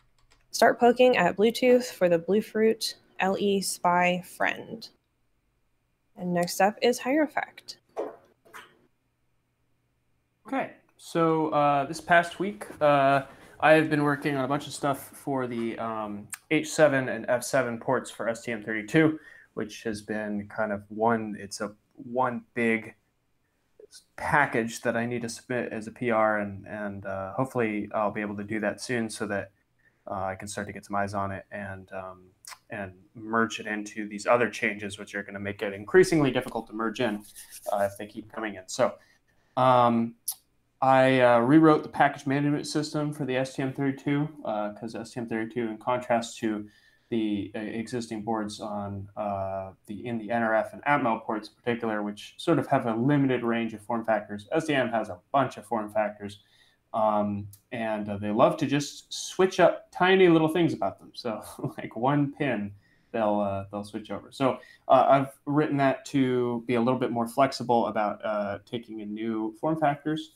Start 0.49 0.79
poking 0.79 1.17
at 1.17 1.37
Bluetooth 1.37 1.85
for 1.85 2.09
the 2.09 2.19
Bluefruit 2.19 2.95
LE 3.21 3.61
SPI 3.61 4.23
Friend. 4.23 4.89
And 6.21 6.35
next 6.35 6.61
up 6.61 6.77
is 6.83 6.99
Hierophect. 6.99 7.77
Okay, 10.47 10.73
so 10.95 11.49
uh, 11.49 11.85
this 11.85 11.99
past 11.99 12.39
week, 12.39 12.67
uh, 12.79 13.23
I 13.59 13.73
have 13.73 13.89
been 13.89 14.03
working 14.03 14.35
on 14.35 14.45
a 14.45 14.47
bunch 14.47 14.67
of 14.67 14.73
stuff 14.73 15.09
for 15.15 15.47
the 15.47 15.79
um, 15.79 16.27
H7 16.51 17.09
and 17.09 17.25
F7 17.25 17.81
ports 17.81 18.11
for 18.11 18.27
STM32, 18.27 19.17
which 19.55 19.81
has 19.81 20.03
been 20.03 20.47
kind 20.47 20.71
of 20.71 20.83
one. 20.89 21.35
It's 21.39 21.59
a 21.59 21.73
one 21.95 22.43
big 22.53 22.93
package 24.15 24.81
that 24.81 24.95
I 24.95 25.07
need 25.07 25.23
to 25.23 25.29
submit 25.29 25.73
as 25.73 25.87
a 25.87 25.91
PR, 25.91 26.37
and 26.37 26.67
and 26.67 27.03
uh, 27.03 27.33
hopefully 27.33 27.89
I'll 27.95 28.11
be 28.11 28.21
able 28.21 28.37
to 28.37 28.43
do 28.43 28.59
that 28.59 28.79
soon, 28.79 29.09
so 29.09 29.25
that 29.25 29.49
uh, 30.09 30.25
I 30.25 30.35
can 30.35 30.47
start 30.47 30.67
to 30.67 30.73
get 30.73 30.85
some 30.85 30.95
eyes 30.95 31.13
on 31.13 31.31
it 31.31 31.45
and 31.51 31.91
um, 31.93 32.23
and 32.69 32.93
merge 33.15 33.59
it 33.59 33.67
into 33.67 34.07
these 34.07 34.25
other 34.25 34.49
changes, 34.49 34.97
which 34.97 35.13
are 35.13 35.23
going 35.23 35.33
to 35.33 35.39
make 35.39 35.61
it 35.61 35.73
increasingly 35.73 36.31
difficult 36.31 36.67
to 36.67 36.73
merge 36.73 36.99
in 37.01 37.23
uh, 37.71 37.79
if 37.79 37.97
they 37.97 38.07
keep 38.07 38.31
coming 38.31 38.55
in. 38.55 38.63
So 38.67 38.93
um, 39.57 40.15
I 40.81 41.19
uh, 41.19 41.39
rewrote 41.39 41.83
the 41.83 41.89
package 41.89 42.25
management 42.25 42.65
system 42.65 43.13
for 43.13 43.25
the 43.25 43.33
STM32 43.33 44.73
because 44.73 44.95
uh, 44.95 44.99
STM32, 44.99 45.57
in 45.57 45.77
contrast 45.77 46.39
to 46.39 46.67
the 47.09 47.51
uh, 47.53 47.59
existing 47.59 48.23
boards 48.23 48.59
on 48.59 49.07
uh, 49.15 49.71
the 49.85 50.07
in 50.07 50.17
the 50.17 50.29
NRF 50.29 50.73
and 50.73 50.81
Atmel 50.85 51.21
ports 51.23 51.49
in 51.49 51.55
particular, 51.55 52.01
which 52.01 52.33
sort 52.37 52.57
of 52.57 52.67
have 52.67 52.87
a 52.87 52.95
limited 52.95 53.43
range 53.43 53.73
of 53.73 53.81
form 53.81 54.03
factors. 54.03 54.47
STM 54.55 54.91
has 54.91 55.09
a 55.09 55.19
bunch 55.31 55.57
of 55.57 55.65
form 55.65 55.91
factors, 55.91 56.39
um, 56.93 57.47
and 57.71 58.09
uh, 58.09 58.17
they 58.17 58.31
love 58.31 58.57
to 58.57 58.67
just 58.67 59.11
switch 59.13 59.59
up 59.59 59.87
tiny 59.91 60.27
little 60.27 60.49
things 60.49 60.73
about 60.73 60.99
them. 60.99 61.11
So, 61.13 61.41
like 61.77 61.95
one 61.95 62.33
pin, 62.33 62.71
they'll 63.11 63.39
uh, 63.39 63.65
they'll 63.71 63.83
switch 63.83 64.11
over. 64.11 64.31
So 64.31 64.59
uh, 64.87 65.05
I've 65.07 65.39
written 65.45 65.77
that 65.77 66.05
to 66.07 66.63
be 66.67 66.75
a 66.75 66.81
little 66.81 66.99
bit 66.99 67.11
more 67.11 67.27
flexible 67.27 67.87
about 67.87 68.23
uh, 68.25 68.59
taking 68.65 68.99
in 68.99 69.13
new 69.13 69.55
form 69.59 69.79
factors. 69.79 70.33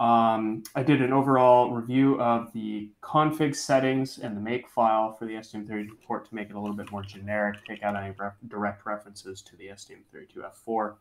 Um, 0.00 0.64
I 0.74 0.82
did 0.82 1.00
an 1.02 1.12
overall 1.12 1.70
review 1.70 2.20
of 2.20 2.52
the 2.52 2.90
config 3.00 3.54
settings 3.54 4.18
and 4.18 4.36
the 4.36 4.40
make 4.40 4.68
file 4.68 5.12
for 5.12 5.24
the 5.24 5.34
STM32 5.34 5.88
port 6.04 6.28
to 6.28 6.34
make 6.34 6.50
it 6.50 6.56
a 6.56 6.60
little 6.60 6.76
bit 6.76 6.90
more 6.90 7.02
generic, 7.02 7.64
take 7.64 7.84
out 7.84 7.94
any 7.94 8.12
ref 8.18 8.34
direct 8.48 8.86
references 8.86 9.40
to 9.42 9.56
the 9.56 9.68
STM32F4, 9.68 10.94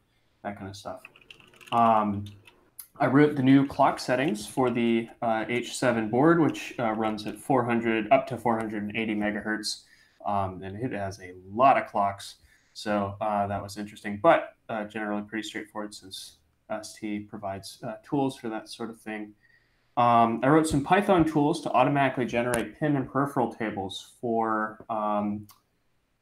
that 0.44 0.58
kind 0.58 0.70
of 0.70 0.76
stuff. 0.76 1.02
Um, 1.72 2.26
I 3.00 3.08
wrote 3.08 3.36
the 3.36 3.44
new 3.44 3.66
clock 3.66 4.00
settings 4.00 4.46
for 4.46 4.70
the 4.70 5.10
uh, 5.22 5.46
H7 5.46 6.12
board, 6.12 6.40
which 6.40 6.76
uh, 6.78 6.92
runs 6.92 7.26
at 7.26 7.38
400 7.40 8.12
up 8.12 8.28
to 8.28 8.38
480 8.38 9.16
megahertz, 9.16 9.82
um, 10.26 10.62
and 10.62 10.78
it 10.78 10.92
has 10.92 11.20
a 11.20 11.34
lot 11.52 11.78
of 11.78 11.88
clocks. 11.88 12.36
So 12.74 13.16
uh, 13.20 13.48
that 13.48 13.62
was 13.62 13.78
interesting, 13.78 14.20
but 14.22 14.56
uh, 14.70 14.86
generally 14.86 15.24
pretty 15.24 15.48
straightforward 15.48 15.94
since 15.94 16.38
ST 16.84 17.30
provides 17.30 17.80
uh, 17.84 17.96
tools 18.08 18.38
for 18.38 18.50
that 18.50 18.70
sort 18.70 18.90
of 18.92 19.02
thing. 19.02 19.34
Um, 19.98 20.40
I 20.44 20.48
wrote 20.48 20.68
some 20.68 20.84
Python 20.84 21.26
tools 21.26 21.62
to 21.62 21.72
automatically 21.72 22.26
generate 22.26 22.80
pin 22.80 22.96
and 22.96 23.12
peripheral 23.12 23.54
tables 23.54 24.14
for 24.22 24.86
um, 24.90 25.48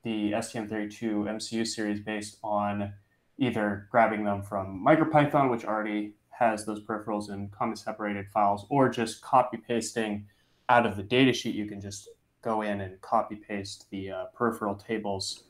the 0.04 0.32
STM32 0.32 1.02
MCU 1.02 1.66
series 1.66 2.00
based 2.00 2.38
on 2.44 2.94
either 3.38 3.88
grabbing 3.92 4.24
them 4.24 4.42
from 4.42 4.84
MicroPython, 4.86 5.50
which 5.50 5.64
already 5.64 6.14
has 6.42 6.66
those 6.66 6.84
peripherals 6.84 7.30
in 7.30 7.48
comma 7.50 7.78
separated 7.78 8.28
files, 8.34 8.66
or 8.70 8.90
just 8.90 9.22
copy 9.22 9.58
pasting 9.58 10.26
out 10.70 10.88
of 10.88 10.98
the 10.98 11.04
datasheet. 11.04 11.54
You 11.54 11.68
can 11.68 11.80
just 11.80 12.10
go 12.42 12.64
in 12.64 12.82
and 12.82 13.00
copy 13.02 13.36
paste 13.36 13.86
the 13.92 14.10
uh, 14.10 14.26
peripheral 14.36 14.76
tables 14.76 15.44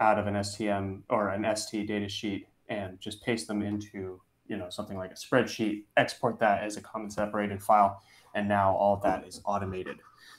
out 0.00 0.18
of 0.18 0.26
an 0.26 0.34
STM 0.34 1.02
or 1.10 1.28
an 1.28 1.44
ST 1.54 1.88
datasheet 1.88 2.46
and 2.68 2.98
just 2.98 3.22
paste 3.22 3.46
them 3.46 3.60
into 3.60 4.20
you 4.46 4.56
know 4.56 4.70
something 4.70 4.96
like 4.96 5.10
a 5.10 5.14
spreadsheet, 5.14 5.84
export 5.98 6.40
that 6.40 6.62
as 6.62 6.78
a 6.78 6.80
comma 6.80 7.10
separated 7.10 7.62
file, 7.62 8.00
and 8.34 8.48
now 8.48 8.74
all 8.74 8.94
of 8.94 9.02
that 9.02 9.26
is 9.26 9.42
automated. 9.44 9.98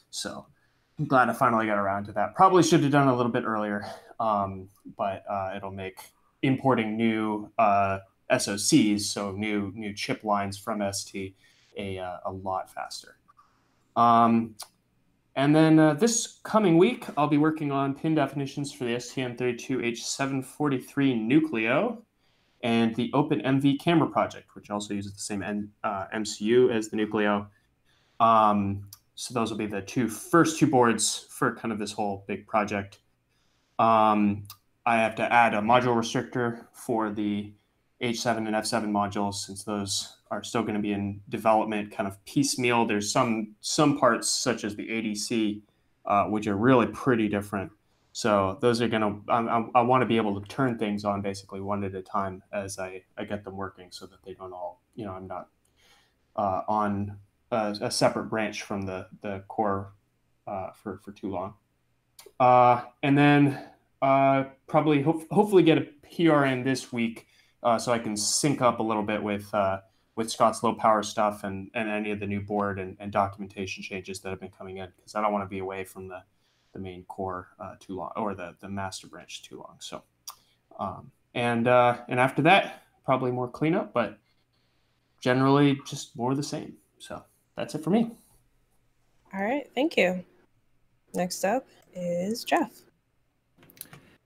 So 0.10 0.48
I'm 0.98 1.06
glad 1.06 1.30
I 1.30 1.34
finally 1.34 1.68
got 1.68 1.78
around 1.78 2.06
to 2.06 2.14
that. 2.14 2.34
Probably 2.34 2.64
should 2.64 2.82
have 2.82 2.92
done 2.92 3.10
a 3.10 3.16
little 3.16 3.32
bit 3.32 3.44
earlier, 3.46 3.86
um, 4.20 4.70
but 4.98 5.24
uh, 5.30 5.54
it'll 5.56 5.72
make 5.72 6.00
importing 6.42 6.98
new 6.98 7.52
uh, 7.60 8.00
SOCs, 8.32 9.02
so 9.02 9.32
new 9.32 9.74
new 9.76 9.94
chip 9.94 10.24
lines 10.24 10.58
from 10.58 10.82
ST, 10.92 11.36
a, 11.78 11.98
uh, 11.98 12.18
a 12.26 12.32
lot 12.32 12.74
faster. 12.74 13.18
Um, 13.96 14.56
and 15.36 15.56
then 15.56 15.80
uh, 15.80 15.94
this 15.94 16.40
coming 16.44 16.78
week, 16.78 17.06
I'll 17.18 17.28
be 17.28 17.38
working 17.38 17.72
on 17.72 17.96
pin 17.96 18.16
definitions 18.16 18.74
for 18.74 18.84
the 18.84 18.96
STM32H743 18.96 21.28
Nucleo 21.28 22.00
and 22.62 22.94
the 22.96 23.10
OpenMV 23.12 23.80
camera 23.80 24.10
project, 24.10 24.56
which 24.56 24.70
also 24.70 24.94
uses 24.94 25.14
the 25.14 25.20
same 25.20 25.42
N, 25.42 25.72
uh, 25.84 26.06
MCU 26.14 26.74
as 26.74 26.90
the 26.90 26.98
Nucleo. 26.98 27.48
Um, 28.20 28.90
so 29.16 29.34
those 29.34 29.50
will 29.50 29.58
be 29.58 29.66
the 29.66 29.82
two 29.82 30.08
first 30.08 30.60
two 30.60 30.68
boards 30.68 31.26
for 31.30 31.56
kind 31.56 31.72
of 31.72 31.80
this 31.80 31.92
whole 31.92 32.24
big 32.28 32.48
project. 32.48 33.00
Um, 33.78 34.44
I 34.86 34.98
have 34.98 35.16
to 35.16 35.32
add 35.32 35.54
a 35.54 35.60
module 35.60 35.96
restrictor 35.96 36.66
for 36.74 37.12
the 37.12 37.54
H7 38.02 38.38
and 38.38 38.56
F7 38.56 38.86
modules 38.86 39.36
since 39.36 39.64
those 39.64 40.18
are 40.32 40.44
still 40.44 40.62
going 40.62 40.76
to 40.76 40.82
be 40.82 40.94
in 40.94 41.22
development 41.30 41.92
kind 41.92 42.08
of 42.08 42.24
piecemeal. 42.26 42.86
There's 42.86 43.12
some 43.12 43.56
some 43.62 43.98
parts 43.98 44.30
such 44.30 44.64
as 44.64 44.76
the 44.76 44.88
ADC, 44.88 45.62
uh, 46.06 46.26
which 46.26 46.48
are 46.48 46.56
really 46.56 46.88
pretty 46.88 47.28
different 47.28 47.72
so 48.12 48.58
those 48.60 48.82
are 48.82 48.88
going 48.88 49.02
to, 49.02 49.32
I, 49.76 49.82
want 49.82 50.02
to 50.02 50.06
be 50.06 50.18
able 50.18 50.40
to 50.42 50.48
turn 50.48 50.78
things 50.78 51.06
on 51.06 51.22
basically 51.22 51.62
one 51.62 51.84
at 51.84 51.94
a 51.96 52.02
time 52.02 52.42
as 52.52 52.80
I, 52.80 53.04
I 53.18 53.24
get 53.24 53.44
them 53.44 53.56
working 53.56 53.88
so 53.92 54.08
that 54.08 54.24
they 54.26 54.34
don't 54.34 54.52
all, 54.52 54.82
you 54.96 55.06
know, 55.06 55.14
I'm 55.14 55.28
not 55.28 55.48
uh, 56.36 56.64
on 56.68 57.18
a, 57.52 57.78
a, 57.82 57.92
separate 57.92 58.26
branch 58.26 58.64
from 58.64 58.82
the, 58.82 59.08
the 59.22 59.44
core 59.48 59.94
uh, 60.48 60.72
for, 60.72 60.98
for 60.98 61.12
too 61.12 61.30
long. 61.30 61.54
Uh, 62.40 62.82
and 63.04 63.18
then 63.18 63.64
uh, 64.02 64.46
probably 64.68 65.02
ho 65.02 65.24
hopefully 65.32 65.64
get 65.64 65.78
a 65.78 65.88
PR 66.14 66.46
in 66.46 66.64
this 66.64 66.92
week 66.92 67.28
uh, 67.64 67.78
so 67.78 67.92
I 67.92 68.00
can 68.00 68.16
sync 68.16 68.62
up 68.62 68.80
a 68.80 68.84
little 68.84 69.04
bit 69.04 69.22
with 69.22 69.54
uh, 69.54 69.80
with 70.16 70.30
Scott's 70.30 70.64
low 70.64 70.74
power 70.74 71.02
stuff 71.02 71.44
and, 71.44 71.72
and 71.74 71.90
any 71.90 72.12
of 72.12 72.20
the 72.20 72.28
new 72.28 72.42
board 72.42 72.78
and, 72.78 72.98
and 73.00 73.12
documentation 73.12 73.82
changes 73.82 74.20
that 74.20 74.30
have 74.30 74.40
been 74.40 74.52
coming 74.52 74.78
in 74.78 74.90
because 74.98 75.16
I 75.16 75.22
don't 75.22 75.32
want 75.32 75.46
to 75.46 75.50
be 75.50 75.60
away 75.60 75.86
from 75.86 76.08
the 76.08 76.24
the 76.74 76.80
main 76.80 77.04
core 77.06 77.50
uh, 77.60 77.76
too 77.80 77.96
long 77.96 78.12
or 78.16 78.36
the, 78.36 78.56
the 78.60 78.70
master 78.70 79.08
branch 79.08 79.44
too 79.44 79.58
long. 79.58 79.78
So, 79.80 80.04
um, 80.80 81.12
and, 81.34 81.68
uh, 81.68 81.98
and 82.08 82.20
after 82.20 82.42
that, 82.44 82.84
probably 83.06 83.32
more 83.32 83.48
cleanup, 83.48 83.94
but 83.94 84.20
generally 85.22 85.80
just 85.86 86.16
more 86.16 86.32
of 86.32 86.38
the 86.38 86.44
same. 86.44 86.74
So 87.00 87.24
that's 87.56 87.76
it 87.76 87.84
for 87.84 87.90
me. 87.90 88.12
All 89.34 89.44
right. 89.44 89.70
Thank 89.76 89.98
you. 89.98 90.24
Next 91.14 91.44
up 91.44 91.68
is 91.94 92.44
Jeff. 92.44 92.72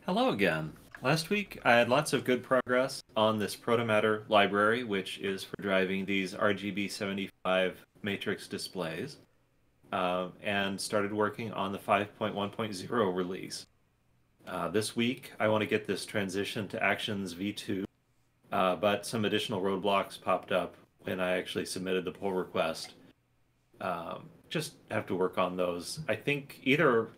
Hello 0.05 0.29
again. 0.29 0.73
Last 1.03 1.29
week, 1.29 1.59
I 1.65 1.73
had 1.73 1.89
lots 1.89 2.13
of 2.13 2.23
good 2.23 2.43
progress 2.43 3.03
on 3.17 3.37
this 3.37 3.57
Protomatter 3.57 4.23
library, 4.29 4.85
which 4.85 5.19
is 5.19 5.43
for 5.43 5.61
driving 5.61 6.05
these 6.05 6.33
RGB75 6.33 7.73
matrix 8.03 8.47
displays 8.47 9.17
uh, 9.91 10.29
and 10.41 10.79
started 10.79 11.11
working 11.11 11.51
on 11.51 11.73
the 11.73 11.77
5.1.0 11.77 13.13
release. 13.13 13.65
Uh, 14.47 14.69
this 14.69 14.95
week, 14.95 15.33
I 15.41 15.49
want 15.49 15.61
to 15.61 15.67
get 15.67 15.85
this 15.85 16.05
transition 16.05 16.69
to 16.69 16.81
Actions 16.81 17.33
v2, 17.33 17.83
uh, 18.53 18.77
but 18.77 19.05
some 19.05 19.25
additional 19.25 19.61
roadblocks 19.61 20.21
popped 20.21 20.53
up 20.53 20.75
when 21.01 21.19
I 21.19 21.37
actually 21.37 21.65
submitted 21.65 22.05
the 22.05 22.11
pull 22.11 22.31
request. 22.31 22.93
Um, 23.81 24.29
just 24.49 24.75
have 24.89 25.05
to 25.07 25.15
work 25.15 25.37
on 25.37 25.57
those. 25.57 25.99
I 26.07 26.15
think 26.15 26.61
either, 26.63 27.09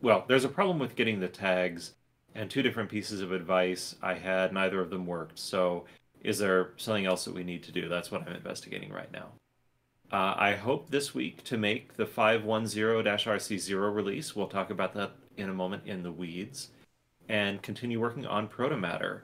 well, 0.00 0.24
there's 0.28 0.44
a 0.44 0.48
problem 0.48 0.78
with 0.78 0.94
getting 0.94 1.18
the 1.18 1.26
tags, 1.26 1.95
and 2.36 2.50
two 2.50 2.62
different 2.62 2.90
pieces 2.90 3.20
of 3.20 3.32
advice 3.32 3.96
I 4.02 4.14
had, 4.14 4.52
neither 4.52 4.80
of 4.80 4.90
them 4.90 5.06
worked. 5.06 5.38
So, 5.38 5.86
is 6.22 6.38
there 6.38 6.70
something 6.76 7.06
else 7.06 7.24
that 7.24 7.34
we 7.34 7.44
need 7.44 7.62
to 7.64 7.72
do? 7.72 7.88
That's 7.88 8.10
what 8.10 8.26
I'm 8.26 8.34
investigating 8.34 8.92
right 8.92 9.10
now. 9.12 9.28
Uh, 10.12 10.34
I 10.36 10.54
hope 10.54 10.90
this 10.90 11.14
week 11.14 11.42
to 11.44 11.56
make 11.56 11.96
the 11.96 12.06
510-RC0 12.06 13.94
release. 13.94 14.36
We'll 14.36 14.46
talk 14.46 14.70
about 14.70 14.94
that 14.94 15.12
in 15.36 15.48
a 15.48 15.54
moment 15.54 15.82
in 15.86 16.02
the 16.02 16.12
weeds. 16.12 16.70
And 17.28 17.62
continue 17.62 18.00
working 18.00 18.26
on 18.26 18.48
Protomatter. 18.48 19.22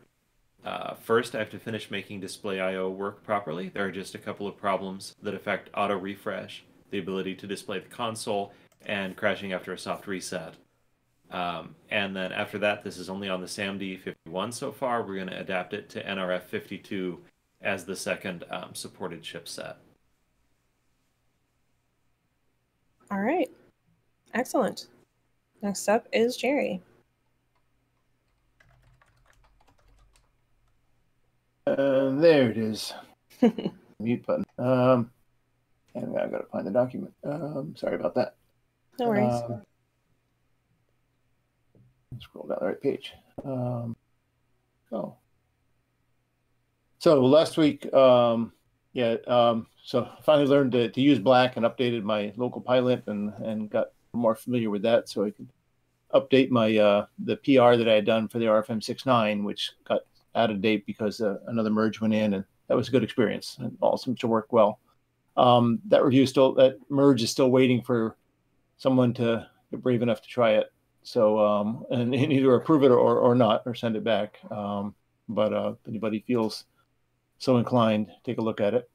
Uh, 0.64 0.94
first, 0.94 1.34
I 1.34 1.38
have 1.38 1.50
to 1.50 1.58
finish 1.58 1.90
making 1.90 2.20
displayio 2.20 2.90
work 2.90 3.22
properly. 3.24 3.68
There 3.68 3.86
are 3.86 3.92
just 3.92 4.14
a 4.14 4.18
couple 4.18 4.46
of 4.46 4.56
problems 4.56 5.14
that 5.22 5.34
affect 5.34 5.70
auto 5.74 5.96
refresh, 5.96 6.64
the 6.90 6.98
ability 6.98 7.34
to 7.36 7.46
display 7.46 7.78
the 7.78 7.88
console, 7.88 8.52
and 8.84 9.16
crashing 9.16 9.52
after 9.52 9.72
a 9.72 9.78
soft 9.78 10.06
reset. 10.06 10.54
Um, 11.32 11.74
and 11.90 12.14
then 12.14 12.30
after 12.30 12.58
that, 12.58 12.84
this 12.84 12.98
is 12.98 13.08
only 13.08 13.28
on 13.28 13.40
the 13.40 13.46
SAMD 13.46 14.00
51 14.00 14.52
so 14.52 14.70
far. 14.70 15.02
We're 15.02 15.16
going 15.16 15.28
to 15.28 15.40
adapt 15.40 15.72
it 15.72 15.88
to 15.90 16.04
NRF 16.04 16.42
52 16.42 17.18
as 17.62 17.84
the 17.84 17.96
second 17.96 18.44
um, 18.50 18.74
supported 18.74 19.22
chipset. 19.22 19.76
All 23.10 23.20
right. 23.20 23.50
Excellent. 24.34 24.88
Next 25.62 25.88
up 25.88 26.06
is 26.12 26.36
Jerry. 26.36 26.82
Uh, 31.66 32.10
there 32.16 32.50
it 32.50 32.58
is. 32.58 32.92
Mute 34.00 34.26
button. 34.26 34.44
Um, 34.58 35.10
and 35.94 36.18
I 36.18 36.26
gotta 36.26 36.46
find 36.50 36.66
the 36.66 36.70
document. 36.70 37.14
Um, 37.24 37.74
sorry 37.76 37.94
about 37.94 38.14
that. 38.16 38.34
No 38.98 39.08
worries. 39.08 39.42
Um, 39.48 39.62
scroll 42.20 42.46
down 42.46 42.58
the 42.60 42.66
right 42.66 42.80
page. 42.80 43.12
Um, 43.44 43.96
oh. 44.92 45.16
So 46.98 47.24
last 47.24 47.56
week, 47.56 47.92
um, 47.92 48.52
yeah, 48.92 49.16
um, 49.26 49.66
so 49.82 50.04
I 50.04 50.22
finally 50.22 50.46
learned 50.46 50.72
to, 50.72 50.88
to 50.88 51.00
use 51.00 51.18
Black 51.18 51.56
and 51.56 51.66
updated 51.66 52.02
my 52.02 52.32
local 52.36 52.60
Pylint 52.60 53.06
and, 53.08 53.32
and 53.44 53.70
got 53.70 53.88
more 54.12 54.34
familiar 54.34 54.70
with 54.70 54.82
that 54.82 55.08
so 55.08 55.24
I 55.24 55.30
could 55.30 55.48
update 56.14 56.50
my 56.50 56.76
uh, 56.76 57.06
the 57.18 57.36
PR 57.36 57.76
that 57.76 57.88
I 57.88 57.94
had 57.94 58.04
done 58.04 58.28
for 58.28 58.38
the 58.38 58.46
RFM 58.46 58.82
69, 58.82 59.44
which 59.44 59.72
got 59.84 60.02
out 60.34 60.50
of 60.50 60.60
date 60.60 60.86
because 60.86 61.20
uh, 61.20 61.38
another 61.46 61.70
merge 61.70 62.00
went 62.00 62.14
in, 62.14 62.34
and 62.34 62.44
that 62.68 62.76
was 62.76 62.88
a 62.88 62.90
good 62.90 63.04
experience. 63.04 63.56
And 63.60 63.76
all 63.80 63.96
seems 63.96 64.20
to 64.20 64.28
work 64.28 64.52
well. 64.52 64.78
Um, 65.36 65.80
that 65.88 66.04
review 66.04 66.26
still 66.26 66.54
that 66.54 66.76
merge 66.90 67.22
is 67.22 67.30
still 67.30 67.50
waiting 67.50 67.82
for 67.82 68.16
someone 68.76 69.14
to 69.14 69.48
get 69.70 69.82
brave 69.82 70.02
enough 70.02 70.22
to 70.22 70.28
try 70.28 70.52
it. 70.52 70.71
So 71.02 71.38
um, 71.38 71.84
and 71.90 72.14
either 72.14 72.54
approve 72.54 72.84
it 72.84 72.90
or, 72.90 73.18
or 73.18 73.34
not 73.34 73.62
or 73.66 73.74
send 73.74 73.96
it 73.96 74.04
back. 74.04 74.38
Um, 74.50 74.94
but 75.28 75.52
uh, 75.52 75.72
if 75.72 75.88
anybody 75.88 76.24
feels 76.26 76.64
so 77.38 77.56
inclined, 77.56 78.08
take 78.24 78.38
a 78.38 78.42
look 78.42 78.60
at 78.60 78.74
it. 78.74 78.88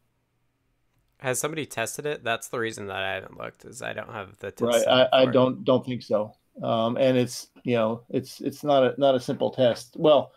Has 1.20 1.40
somebody 1.40 1.66
tested 1.66 2.06
it? 2.06 2.24
That's 2.24 2.48
the 2.50 2.60
reason 2.60 2.88
that 2.88 2.98
I 3.04 3.16
haven't 3.16 3.38
looked, 3.38 3.66
is 3.66 3.82
I 3.82 3.94
don't 3.94 4.12
have 4.12 4.38
the 4.38 4.52
test 4.52 4.62
Right, 4.62 5.08
I, 5.12 5.24
I 5.24 5.26
don't 5.26 5.64
don't 5.64 5.86
think 5.86 6.04
so. 6.04 6.34
Um, 6.62 6.98
and 6.98 7.18
it's 7.18 7.50
you 7.64 7.76
know 7.76 8.04
it's 8.10 8.40
it's 8.42 8.64
not 8.64 8.84
a 8.84 8.96
not 9.00 9.16
a 9.16 9.20
simple 9.20 9.52
test. 9.52 9.96
Well, 9.98 10.32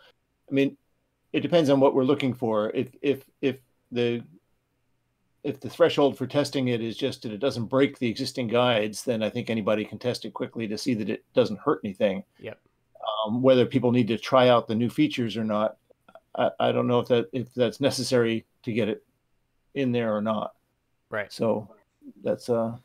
I 0.49 0.53
mean, 0.53 0.77
it 1.33 1.41
depends 1.41 1.69
on 1.69 1.79
what 1.79 1.93
we're 1.93 2.03
looking 2.03 2.33
for. 2.33 2.71
If 2.71 2.89
if 3.01 3.23
if 3.41 3.57
the 3.91 4.23
if 5.43 5.59
the 5.59 5.69
threshold 5.69 6.17
for 6.17 6.27
testing 6.27 6.67
it 6.67 6.81
is 6.81 6.95
just 6.95 7.23
that 7.23 7.31
it 7.31 7.39
doesn't 7.39 7.65
break 7.65 7.97
the 7.97 8.07
existing 8.07 8.47
guides, 8.47 9.03
then 9.03 9.23
I 9.23 9.29
think 9.29 9.49
anybody 9.49 9.83
can 9.83 9.97
test 9.97 10.25
it 10.25 10.33
quickly 10.33 10.67
to 10.67 10.77
see 10.77 10.93
that 10.95 11.09
it 11.09 11.23
doesn't 11.33 11.59
hurt 11.59 11.81
anything. 11.83 12.23
Yep. 12.39 12.59
Um, 13.25 13.41
whether 13.41 13.65
people 13.65 13.91
need 13.91 14.07
to 14.09 14.17
try 14.17 14.49
out 14.49 14.67
the 14.67 14.75
new 14.75 14.89
features 14.89 15.37
or 15.37 15.43
not, 15.43 15.77
I, 16.35 16.51
I 16.59 16.71
don't 16.71 16.87
know 16.87 16.99
if 16.99 17.07
that 17.07 17.27
if 17.33 17.53
that's 17.55 17.81
necessary 17.81 18.45
to 18.63 18.71
get 18.71 18.87
it 18.87 19.03
in 19.73 19.91
there 19.91 20.15
or 20.15 20.21
not. 20.21 20.53
Right. 21.09 21.31
So 21.31 21.69
that's 22.23 22.49
uh 22.49 22.77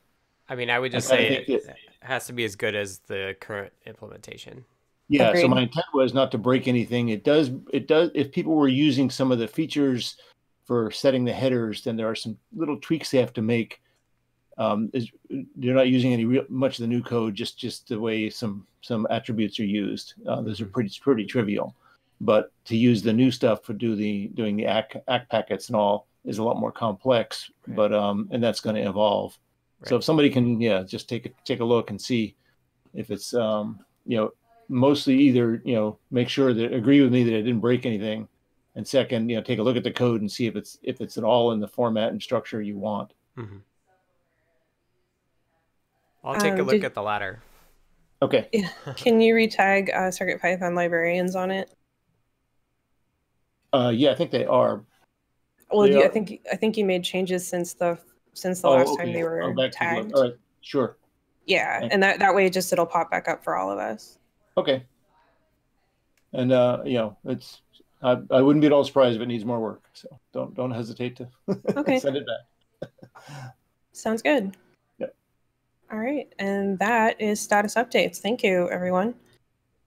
I 0.48 0.54
mean, 0.54 0.70
I 0.70 0.78
would 0.78 0.92
just 0.92 1.10
kinda 1.10 1.22
say 1.22 1.36
it 1.36 1.48
it- 1.48 1.76
has 2.00 2.26
to 2.26 2.32
be 2.32 2.44
as 2.44 2.54
good 2.54 2.76
as 2.76 2.98
the 3.08 3.36
current 3.40 3.72
implementation. 3.84 4.64
Yeah, 5.08 5.34
so 5.34 5.48
my 5.48 5.62
intent 5.62 5.86
was 5.92 6.14
not 6.14 6.30
to 6.32 6.38
break 6.38 6.68
anything. 6.68 7.10
It 7.10 7.22
does 7.22 7.50
it 7.72 7.86
does 7.86 8.10
if 8.14 8.32
people 8.32 8.54
were 8.54 8.68
using 8.68 9.10
some 9.10 9.30
of 9.30 9.38
the 9.38 9.46
features 9.48 10.16
for 10.66 10.90
setting 10.90 11.24
the 11.24 11.32
headers, 11.32 11.82
then 11.82 11.96
there 11.96 12.10
are 12.10 12.14
some 12.14 12.36
little 12.54 12.78
tweaks 12.80 13.10
they 13.10 13.18
have 13.18 13.32
to 13.34 13.42
make. 13.42 13.80
Um, 14.58 14.90
is 14.94 15.10
they're 15.56 15.74
not 15.74 15.88
using 15.88 16.12
any 16.12 16.24
real 16.24 16.44
much 16.48 16.78
of 16.78 16.82
the 16.82 16.88
new 16.88 17.02
code, 17.02 17.34
just 17.34 17.58
just 17.58 17.88
the 17.88 18.00
way 18.00 18.30
some 18.30 18.66
some 18.80 19.06
attributes 19.10 19.60
are 19.60 19.64
used. 19.64 20.14
Uh, 20.26 20.40
those 20.40 20.60
are 20.60 20.66
pretty 20.66 20.90
pretty 21.00 21.24
trivial, 21.24 21.74
but 22.20 22.52
to 22.64 22.76
use 22.76 23.02
the 23.02 23.12
new 23.12 23.30
stuff 23.30 23.64
for 23.64 23.74
do 23.74 23.94
the 23.94 24.28
doing 24.28 24.56
the 24.56 24.66
ACK, 24.66 24.96
ACK 25.08 25.28
packets 25.28 25.68
and 25.68 25.76
all 25.76 26.06
is 26.24 26.38
a 26.38 26.42
lot 26.42 26.58
more 26.58 26.72
complex. 26.72 27.50
Right. 27.66 27.76
But 27.76 27.94
um, 27.94 28.28
and 28.32 28.42
that's 28.42 28.60
going 28.60 28.76
to 28.76 28.82
evolve. 28.82 29.38
So 29.84 29.96
if 29.96 30.04
somebody 30.04 30.30
can, 30.30 30.60
yeah, 30.60 30.82
just 30.82 31.08
take 31.08 31.26
a 31.26 31.30
take 31.44 31.60
a 31.60 31.64
look 31.64 31.90
and 31.90 32.00
see 32.00 32.34
if 32.94 33.10
it's 33.10 33.34
um, 33.34 33.80
you 34.06 34.16
know 34.16 34.32
mostly 34.68 35.16
either 35.16 35.62
you 35.64 35.74
know 35.74 35.98
make 36.10 36.28
sure 36.28 36.52
that 36.52 36.72
agree 36.72 37.00
with 37.02 37.12
me 37.12 37.24
that 37.24 37.34
it 37.34 37.42
didn't 37.42 37.60
break 37.60 37.86
anything, 37.86 38.26
and 38.76 38.86
second, 38.86 39.28
you 39.30 39.36
know, 39.36 39.42
take 39.42 39.58
a 39.58 39.62
look 39.62 39.76
at 39.76 39.82
the 39.82 39.90
code 39.90 40.20
and 40.20 40.30
see 40.30 40.46
if 40.46 40.54
it's 40.54 40.78
if 40.82 41.00
it's 41.00 41.16
at 41.18 41.24
all 41.24 41.50
in 41.52 41.58
the 41.60 41.66
format 41.66 42.10
and 42.12 42.22
structure 42.22 42.60
you 42.62 42.76
want. 42.78 43.12
Mhm. 43.36 43.62
I'll 46.22 46.34
take 46.38 46.52
a 46.54 46.60
Um, 46.60 46.66
look 46.66 46.70
did- 46.70 46.84
at 46.84 46.94
the 46.94 47.02
latter. 47.02 47.42
Okay. 48.22 48.48
Can 48.96 49.20
you 49.20 49.34
retag 49.34 49.94
uh, 49.94 50.10
Circuit 50.10 50.40
Python 50.40 50.74
librarians 50.74 51.34
on 51.36 51.50
it? 51.50 51.70
Uh, 53.72 53.92
yeah, 53.94 54.10
I 54.10 54.14
think 54.14 54.30
they 54.30 54.46
are. 54.46 54.82
Well, 55.70 55.86
They 55.86 55.98
you, 55.98 56.04
I 56.04 56.08
think 56.08 56.40
I 56.50 56.56
think 56.56 56.76
you 56.76 56.84
made 56.84 57.02
changes 57.04 57.46
since 57.46 57.74
the 57.74 57.98
since 58.34 58.60
the 58.60 58.68
Oh, 58.68 58.72
last 58.72 58.88
okay. 58.90 59.04
time 59.04 59.12
they 59.12 59.22
were 59.22 59.42
I'll 59.42 59.54
back 59.54 59.72
take 59.72 59.80
a 59.82 59.94
look. 59.96 60.02
tagged. 60.04 60.14
All 60.14 60.22
right, 60.22 60.36
sure. 60.60 60.96
Yeah, 61.46 61.80
Thank- 61.80 61.92
and 61.92 62.02
that 62.02 62.18
that 62.20 62.34
way 62.34 62.48
just 62.50 62.72
it'll 62.72 62.86
pop 62.86 63.10
back 63.10 63.28
up 63.28 63.42
for 63.44 63.56
all 63.56 63.70
of 63.70 63.78
us. 63.78 64.18
Okay. 64.56 64.82
And 66.32 66.52
uh, 66.52 66.82
you 66.84 66.94
know, 66.94 67.16
it's 67.24 67.60
I, 68.06 68.18
I 68.30 68.40
wouldn't 68.40 68.60
be 68.60 68.68
at 68.68 68.72
all 68.72 68.84
surprised 68.84 69.16
if 69.16 69.22
it 69.22 69.26
needs 69.26 69.44
more 69.44 69.58
work. 69.58 69.82
So 69.92 70.20
don't 70.32 70.54
don't 70.54 70.70
hesitate 70.70 71.16
to 71.16 71.28
Okay. 71.76 71.98
send 71.98 72.16
it 72.16 72.24
back. 72.24 73.52
Sounds 73.92 74.22
good. 74.22 74.56
Yep. 74.98 75.14
All 75.90 75.98
right, 75.98 76.32
and 76.38 76.78
that 76.78 77.20
is 77.20 77.40
status 77.40 77.74
updates. 77.74 78.18
Thank 78.18 78.44
you, 78.44 78.70
everyone. 78.70 79.14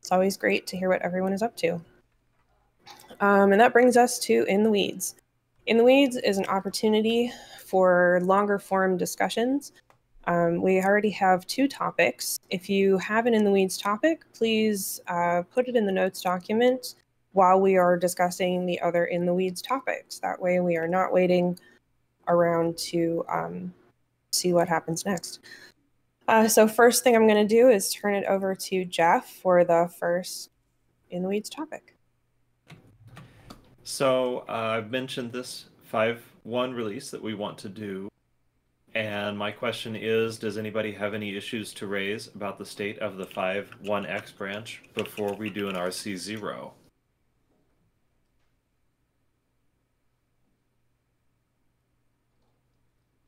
It's 0.02 0.12
always 0.12 0.36
great 0.36 0.68
to 0.68 0.78
hear 0.78 0.90
what 0.90 1.02
everyone 1.02 1.32
is 1.32 1.42
up 1.42 1.56
to. 1.58 1.80
Um, 3.22 3.52
and 3.54 3.62
that 3.62 3.72
brings 3.74 3.96
us 3.96 4.20
to 4.20 4.44
In 4.50 4.64
the 4.64 4.72
Weeds. 4.72 5.16
In 5.66 5.78
the 5.78 5.84
Weeds 5.84 6.18
is 6.18 6.38
an 6.38 6.46
opportunity 6.48 7.32
for 7.66 8.20
longer 8.24 8.60
form 8.60 8.98
discussions. 8.98 9.72
Um, 10.26 10.62
we 10.62 10.82
already 10.82 11.10
have 11.12 11.48
two 11.48 11.68
topics. 11.68 12.40
If 12.50 12.70
you 12.70 12.98
have 12.98 13.28
an 13.28 13.34
In 13.34 13.46
the 13.46 13.52
Weeds 13.52 13.78
topic, 13.78 14.26
please 14.34 15.00
uh, 15.08 15.44
put 15.54 15.68
it 15.70 15.76
in 15.76 15.86
the 15.86 15.92
notes 15.92 16.22
document 16.22 16.96
while 17.34 17.60
we 17.60 17.78
are 17.78 17.98
discussing 17.98 18.66
the 18.66 18.80
other 18.82 19.06
In 19.06 19.26
the 19.26 19.34
Weeds 19.34 19.62
topics. 19.62 20.20
That 20.20 20.42
way, 20.42 20.60
we 20.60 20.78
are 20.78 20.88
not 20.88 21.14
waiting 21.14 21.58
around 22.28 22.78
to 22.78 23.26
um, 23.32 23.74
see 24.32 24.54
what 24.54 24.68
happens 24.68 25.06
next. 25.06 25.40
Uh, 26.28 26.48
so, 26.48 26.68
first 26.68 27.04
thing 27.04 27.16
I'm 27.16 27.28
going 27.28 27.48
to 27.48 27.56
do 27.56 27.70
is 27.70 27.94
turn 27.94 28.14
it 28.14 28.26
over 28.26 28.56
to 28.56 28.86
Jeff 28.86 29.30
for 29.30 29.64
the 29.64 29.92
first 30.00 30.50
In 31.10 31.24
the 31.24 31.30
Weeds 31.30 31.50
topic. 31.50 31.96
So 33.90 34.46
uh, 34.48 34.78
I've 34.78 34.92
mentioned 34.92 35.32
this 35.32 35.66
5.1 35.92 36.76
release 36.76 37.10
that 37.10 37.24
we 37.24 37.34
want 37.34 37.58
to 37.58 37.70
do. 37.70 38.08
And 38.94 39.36
my 39.36 39.50
question 39.50 39.96
is 39.96 40.38
Does 40.38 40.60
anybody 40.60 40.92
have 40.92 41.16
any 41.16 41.36
issues 41.36 41.74
to 41.74 41.88
raise 41.88 42.28
about 42.28 42.60
the 42.60 42.66
state 42.68 43.00
of 43.00 43.18
the 43.18 43.26
5.1x 43.26 44.38
branch 44.38 44.84
before 44.94 45.34
we 45.34 45.50
do 45.50 45.70
an 45.70 45.76
RC0? 45.76 46.72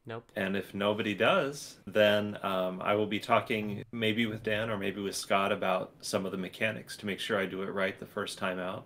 Nope. 0.05 0.31
And 0.35 0.57
if 0.57 0.73
nobody 0.73 1.13
does, 1.13 1.77
then 1.85 2.37
um, 2.41 2.81
I 2.81 2.95
will 2.95 3.05
be 3.05 3.19
talking 3.19 3.83
maybe 3.91 4.25
with 4.25 4.41
Dan 4.43 4.69
or 4.69 4.77
maybe 4.77 4.99
with 5.01 5.15
Scott 5.15 5.51
about 5.51 5.91
some 6.01 6.25
of 6.25 6.31
the 6.31 6.37
mechanics 6.37 6.97
to 6.97 7.05
make 7.05 7.19
sure 7.19 7.37
I 7.39 7.45
do 7.45 7.61
it 7.61 7.69
right 7.71 7.97
the 7.99 8.05
first 8.07 8.37
time 8.39 8.59
out. 8.59 8.85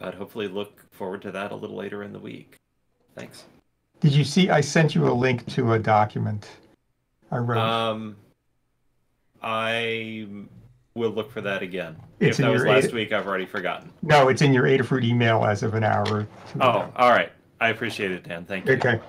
But 0.00 0.14
hopefully, 0.14 0.48
look 0.48 0.90
forward 0.92 1.22
to 1.22 1.32
that 1.32 1.52
a 1.52 1.54
little 1.54 1.76
later 1.76 2.02
in 2.02 2.12
the 2.12 2.18
week. 2.18 2.56
Thanks. 3.14 3.44
Did 4.00 4.12
you 4.14 4.24
see? 4.24 4.48
I 4.48 4.60
sent 4.60 4.94
you 4.94 5.06
a 5.08 5.12
link 5.12 5.44
to 5.54 5.72
a 5.72 5.78
document 5.78 6.48
I 7.30 7.38
wrote. 7.38 7.58
Um, 7.58 8.16
I 9.42 10.26
will 10.94 11.10
look 11.10 11.30
for 11.30 11.40
that 11.42 11.62
again. 11.62 11.96
It's 12.20 12.38
if 12.38 12.44
that 12.44 12.52
was 12.52 12.64
last 12.64 12.84
Ada- 12.86 12.94
week, 12.94 13.12
I've 13.12 13.26
already 13.26 13.46
forgotten. 13.46 13.92
no, 14.02 14.28
it's 14.28 14.40
in 14.42 14.52
your 14.52 14.64
Adafruit 14.64 15.04
email 15.04 15.44
as 15.44 15.62
of 15.62 15.74
an 15.74 15.84
hour. 15.84 16.02
or 16.08 16.22
two 16.52 16.58
Oh, 16.60 16.68
ago. 16.70 16.92
all 16.96 17.10
right. 17.10 17.30
I 17.60 17.68
appreciate 17.70 18.12
it, 18.12 18.24
Dan. 18.24 18.44
Thank 18.44 18.66
you. 18.66 18.74
Okay. 18.74 19.00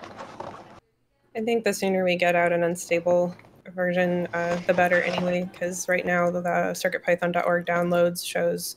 I 1.40 1.42
think 1.42 1.64
the 1.64 1.72
sooner 1.72 2.04
we 2.04 2.18
get 2.18 2.36
out 2.36 2.52
an 2.52 2.64
unstable 2.64 3.34
version, 3.74 4.28
uh, 4.34 4.60
the 4.68 4.74
better 4.74 5.02
anyway, 5.02 5.50
because 5.50 5.88
right 5.88 6.06
now 6.06 6.30
the, 6.30 6.42
the 6.42 6.74
circuitpython.org 6.74 7.66
downloads 7.66 8.26
shows 8.26 8.76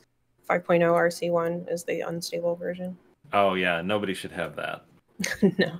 5.0 0.48 0.80
RC1 0.80 1.72
is 1.72 1.82
the 1.82 2.02
unstable 2.02 2.54
version. 2.54 2.96
Oh, 3.32 3.54
yeah. 3.54 3.82
Nobody 3.82 4.14
should 4.14 4.30
have 4.30 4.54
that. 4.56 4.84
no. 5.58 5.78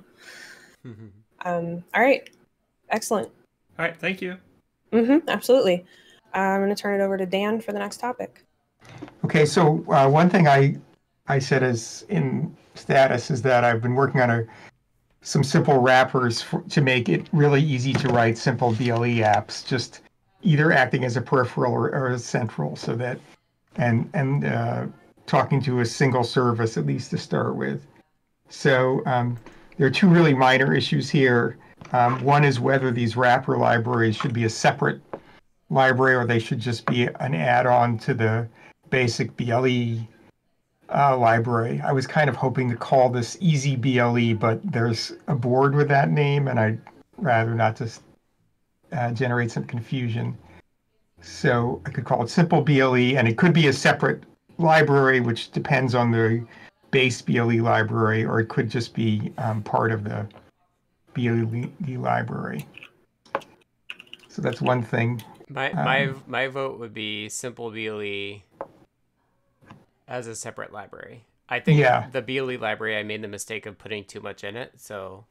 Um, 1.45 1.83
all 1.93 2.01
right. 2.01 2.29
Excellent. 2.89 3.27
All 3.77 3.83
right. 3.83 3.97
Thank 3.97 4.21
you. 4.21 4.37
Mm-hmm, 4.93 5.27
absolutely. 5.27 5.83
Uh, 6.33 6.37
I'm 6.37 6.61
going 6.61 6.73
to 6.73 6.81
turn 6.81 7.01
it 7.01 7.03
over 7.03 7.17
to 7.17 7.25
Dan 7.25 7.59
for 7.59 7.73
the 7.73 7.79
next 7.79 7.97
topic. 7.97 8.45
Okay, 9.25 9.45
so 9.45 9.83
uh, 9.89 10.07
one 10.09 10.29
thing 10.29 10.47
I 10.47 10.77
I 11.27 11.39
said 11.39 11.61
is 11.61 12.05
in 12.07 12.55
status 12.75 13.29
is 13.29 13.41
that 13.41 13.65
I've 13.65 13.81
been 13.81 13.95
working 13.95 14.21
on 14.21 14.29
a 14.29 14.45
some 15.23 15.43
simple 15.43 15.79
wrappers 15.79 16.41
for, 16.41 16.61
to 16.69 16.81
make 16.81 17.09
it 17.09 17.27
really 17.31 17.61
easy 17.61 17.93
to 17.93 18.09
write 18.09 18.37
simple 18.37 18.73
BLE 18.73 19.23
apps, 19.23 19.65
just 19.65 20.01
either 20.41 20.71
acting 20.71 21.05
as 21.05 21.17
a 21.17 21.21
peripheral 21.21 21.73
or, 21.73 21.89
or 21.89 22.09
as 22.09 22.23
central, 22.23 22.75
so 22.75 22.95
that 22.95 23.19
and 23.77 24.09
and 24.13 24.45
uh, 24.45 24.85
talking 25.25 25.61
to 25.61 25.79
a 25.79 25.85
single 25.85 26.23
service 26.23 26.77
at 26.77 26.85
least 26.85 27.09
to 27.11 27.17
start 27.17 27.55
with. 27.55 27.85
So 28.49 29.01
um, 29.05 29.39
there 29.77 29.87
are 29.87 29.91
two 29.91 30.09
really 30.09 30.33
minor 30.33 30.75
issues 30.75 31.09
here. 31.09 31.57
Um, 31.91 32.23
one 32.23 32.43
is 32.43 32.59
whether 32.59 32.91
these 32.91 33.15
wrapper 33.15 33.57
libraries 33.57 34.15
should 34.15 34.33
be 34.33 34.43
a 34.43 34.49
separate 34.49 35.01
library 35.69 36.15
or 36.15 36.25
they 36.25 36.39
should 36.39 36.59
just 36.59 36.85
be 36.85 37.07
an 37.19 37.33
add-on 37.33 37.97
to 37.99 38.13
the 38.13 38.47
basic 38.89 39.35
BLE 39.37 40.07
uh, 40.89 41.17
library. 41.17 41.81
I 41.81 41.91
was 41.91 42.07
kind 42.07 42.29
of 42.29 42.35
hoping 42.35 42.69
to 42.69 42.75
call 42.75 43.09
this 43.09 43.37
Easy 43.39 43.75
BLE, 43.75 44.35
but 44.35 44.59
there's 44.71 45.13
a 45.27 45.35
board 45.35 45.75
with 45.75 45.87
that 45.89 46.11
name, 46.11 46.47
and 46.47 46.59
I'd 46.59 46.79
rather 47.17 47.53
not 47.55 47.75
just 47.75 48.01
uh, 48.91 49.11
generate 49.11 49.51
some 49.51 49.63
confusion. 49.63 50.37
So 51.21 51.81
I 51.85 51.89
could 51.89 52.05
call 52.05 52.23
it 52.23 52.29
Simple 52.29 52.61
BLE, 52.61 53.17
and 53.17 53.27
it 53.27 53.37
could 53.37 53.53
be 53.53 53.67
a 53.67 53.73
separate 53.73 54.23
library, 54.57 55.19
which 55.19 55.51
depends 55.51 55.95
on 55.95 56.11
the 56.11 56.45
base 56.91 57.21
BLE 57.21 57.61
library, 57.61 58.25
or 58.25 58.39
it 58.39 58.49
could 58.49 58.69
just 58.69 58.93
be 58.93 59.33
um, 59.37 59.63
part 59.63 59.91
of 59.91 60.03
the 60.03 60.27
BLE 61.13 61.69
library. 61.97 62.67
So 64.27 64.41
that's 64.41 64.61
one 64.61 64.81
thing. 64.81 65.21
My 65.49 65.71
my 65.73 66.07
um, 66.07 66.23
my 66.27 66.47
vote 66.47 66.79
would 66.79 66.93
be 66.93 67.29
Simple 67.29 67.69
BLE 67.69 68.41
as 70.13 70.27
a 70.27 70.35
separate 70.35 70.71
library. 70.71 71.25
I 71.49 71.59
think 71.59 71.79
yeah. 71.79 72.07
the 72.11 72.21
BLE 72.21 72.59
library, 72.59 72.95
I 72.97 73.03
made 73.03 73.23
the 73.23 73.27
mistake 73.27 73.65
of 73.65 73.79
putting 73.79 74.05
too 74.05 74.21
much 74.21 74.43
in 74.43 74.55
it, 74.55 74.73
so 74.77 75.25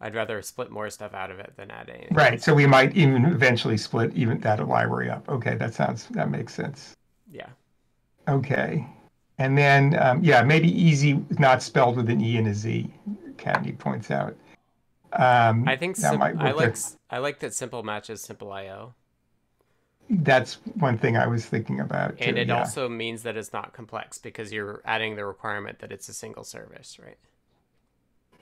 I'd 0.00 0.14
rather 0.14 0.40
split 0.40 0.70
more 0.70 0.88
stuff 0.88 1.14
out 1.14 1.32
of 1.32 1.40
it 1.40 1.52
than 1.56 1.72
add 1.72 1.90
anything. 1.90 2.14
Right. 2.14 2.40
So 2.40 2.54
we 2.54 2.64
might 2.64 2.96
even 2.96 3.24
eventually 3.26 3.76
split 3.76 4.14
even 4.14 4.38
that 4.40 4.66
library 4.66 5.10
up. 5.10 5.28
Okay, 5.28 5.56
that 5.56 5.74
sounds 5.74 6.06
that 6.10 6.30
makes 6.30 6.54
sense. 6.54 6.96
Yeah. 7.30 7.48
Okay. 8.28 8.86
And 9.38 9.58
then 9.58 9.98
um, 10.00 10.22
yeah, 10.22 10.42
maybe 10.42 10.68
easy 10.80 11.24
not 11.38 11.60
spelled 11.60 11.96
with 11.96 12.08
an 12.08 12.20
E 12.20 12.36
and 12.36 12.46
a 12.46 12.54
Z. 12.54 12.88
Kattni 13.36 13.76
points 13.76 14.12
out. 14.12 14.36
Um, 15.12 15.66
I 15.66 15.76
think 15.76 15.96
sim- 15.96 16.22
I 16.22 16.52
like 16.52 16.76
I 17.10 17.18
like 17.18 17.40
that 17.40 17.52
simple 17.52 17.82
matches 17.82 18.20
simple 18.20 18.52
IO 18.52 18.94
that's 20.10 20.54
one 20.74 20.96
thing 20.96 21.16
I 21.16 21.26
was 21.26 21.46
thinking 21.46 21.80
about. 21.80 22.18
Too, 22.18 22.24
and 22.24 22.38
it 22.38 22.48
yeah. 22.48 22.58
also 22.58 22.88
means 22.88 23.22
that 23.22 23.36
it's 23.36 23.52
not 23.52 23.72
complex 23.72 24.18
because 24.18 24.52
you're 24.52 24.82
adding 24.84 25.16
the 25.16 25.24
requirement 25.24 25.78
that 25.80 25.92
it's 25.92 26.08
a 26.08 26.14
single 26.14 26.44
service, 26.44 26.98
right? 27.02 27.18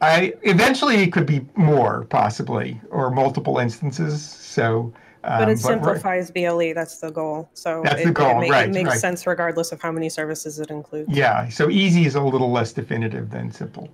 I 0.01 0.35
eventually 0.43 0.97
it 0.97 1.13
could 1.13 1.27
be 1.27 1.47
more 1.57 2.05
possibly 2.05 2.81
or 2.91 3.11
multiple 3.11 3.59
instances. 3.59 4.23
So, 4.23 4.93
um, 5.25 5.39
but 5.41 5.49
it 5.49 5.59
simplifies 5.59 6.31
BLE. 6.31 6.75
That's 6.75 6.99
the 6.99 7.11
goal. 7.11 7.49
So 7.55 7.81
that's 7.83 8.03
it, 8.03 8.07
the 8.07 8.13
goal, 8.13 8.43
it, 8.43 8.51
right? 8.51 8.69
It 8.69 8.75
makes 8.75 8.91
right. 8.91 8.99
sense 8.99 9.27
regardless 9.27 9.73
of 9.73 9.81
how 9.81 9.91
many 9.91 10.09
services 10.09 10.61
it 10.61 10.71
includes. 10.71 11.09
Yeah. 11.11 11.49
So 11.49 11.71
easy 11.71 12.05
is 12.05 12.15
a 12.15 12.23
little 12.23 12.51
less 12.51 12.73
definitive 12.73 13.31
than 13.31 13.51
simple. 13.51 13.89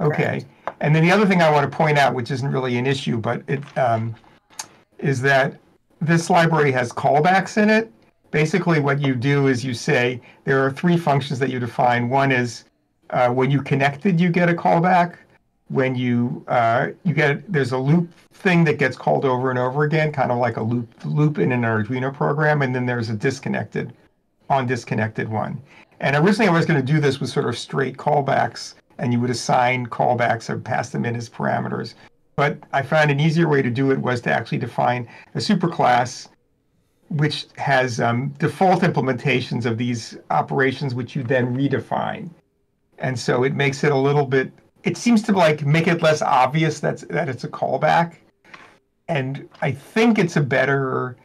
Okay. 0.00 0.44
And 0.80 0.94
then 0.94 1.02
the 1.02 1.10
other 1.10 1.26
thing 1.26 1.42
I 1.42 1.50
want 1.50 1.70
to 1.70 1.76
point 1.76 1.98
out, 1.98 2.14
which 2.14 2.30
isn't 2.30 2.50
really 2.50 2.78
an 2.78 2.86
issue, 2.86 3.18
but 3.18 3.42
it 3.48 3.60
um, 3.76 4.14
is 4.98 5.20
that 5.22 5.58
this 6.00 6.30
library 6.30 6.72
has 6.72 6.92
callbacks 6.92 7.60
in 7.60 7.70
it. 7.70 7.92
Basically, 8.30 8.80
what 8.80 9.00
you 9.00 9.14
do 9.14 9.46
is 9.46 9.64
you 9.64 9.74
say 9.74 10.20
there 10.44 10.64
are 10.64 10.70
three 10.70 10.96
functions 10.96 11.38
that 11.38 11.50
you 11.50 11.58
define. 11.58 12.08
One 12.08 12.30
is 12.30 12.64
uh, 13.10 13.30
when 13.30 13.50
you 13.50 13.62
connected, 13.62 14.20
you 14.20 14.28
get 14.30 14.48
a 14.48 14.54
callback. 14.54 15.16
When 15.68 15.94
you 15.94 16.44
uh, 16.48 16.88
you 17.04 17.14
get 17.14 17.50
there's 17.50 17.72
a 17.72 17.78
loop 17.78 18.10
thing 18.32 18.64
that 18.64 18.78
gets 18.78 18.96
called 18.96 19.24
over 19.24 19.50
and 19.50 19.58
over 19.58 19.84
again, 19.84 20.12
kind 20.12 20.30
of 20.30 20.38
like 20.38 20.56
a 20.56 20.62
loop 20.62 20.88
loop 21.04 21.38
in 21.38 21.52
an 21.52 21.62
Arduino 21.62 22.12
program, 22.12 22.62
and 22.62 22.74
then 22.74 22.86
there's 22.86 23.10
a 23.10 23.14
disconnected 23.14 23.92
on 24.48 24.66
disconnected 24.66 25.28
one. 25.28 25.60
And 26.00 26.16
originally, 26.16 26.48
I 26.48 26.52
was 26.52 26.64
going 26.64 26.80
to 26.80 26.92
do 26.92 27.00
this 27.00 27.20
with 27.20 27.28
sort 27.28 27.46
of 27.46 27.58
straight 27.58 27.96
callbacks, 27.96 28.74
and 28.98 29.12
you 29.12 29.20
would 29.20 29.30
assign 29.30 29.86
callbacks 29.88 30.48
or 30.48 30.58
pass 30.58 30.90
them 30.90 31.04
in 31.04 31.16
as 31.16 31.28
parameters. 31.28 31.94
But 32.38 32.58
I 32.72 32.82
found 32.82 33.10
an 33.10 33.18
easier 33.18 33.48
way 33.48 33.62
to 33.62 33.70
do 33.70 33.90
it 33.90 33.98
was 33.98 34.20
to 34.20 34.32
actually 34.32 34.58
define 34.58 35.08
a 35.34 35.38
superclass 35.38 36.28
which 37.08 37.46
has 37.56 37.98
um, 37.98 38.28
default 38.38 38.82
implementations 38.82 39.66
of 39.66 39.76
these 39.76 40.16
operations, 40.30 40.94
which 40.94 41.16
you 41.16 41.24
then 41.24 41.52
redefine. 41.52 42.30
And 43.00 43.18
so 43.18 43.42
it 43.42 43.54
makes 43.54 43.82
it 43.82 43.90
a 43.90 43.96
little 43.96 44.24
bit. 44.24 44.52
It 44.84 44.96
seems 44.96 45.20
to 45.22 45.32
like 45.32 45.66
make 45.66 45.88
it 45.88 46.00
less 46.00 46.22
obvious 46.22 46.78
that 46.78 47.00
that 47.08 47.28
it's 47.28 47.42
a 47.42 47.48
callback. 47.48 48.18
And 49.08 49.48
I 49.60 49.72
think 49.72 50.20
it's 50.20 50.36
a 50.36 50.40
better. 50.40 51.16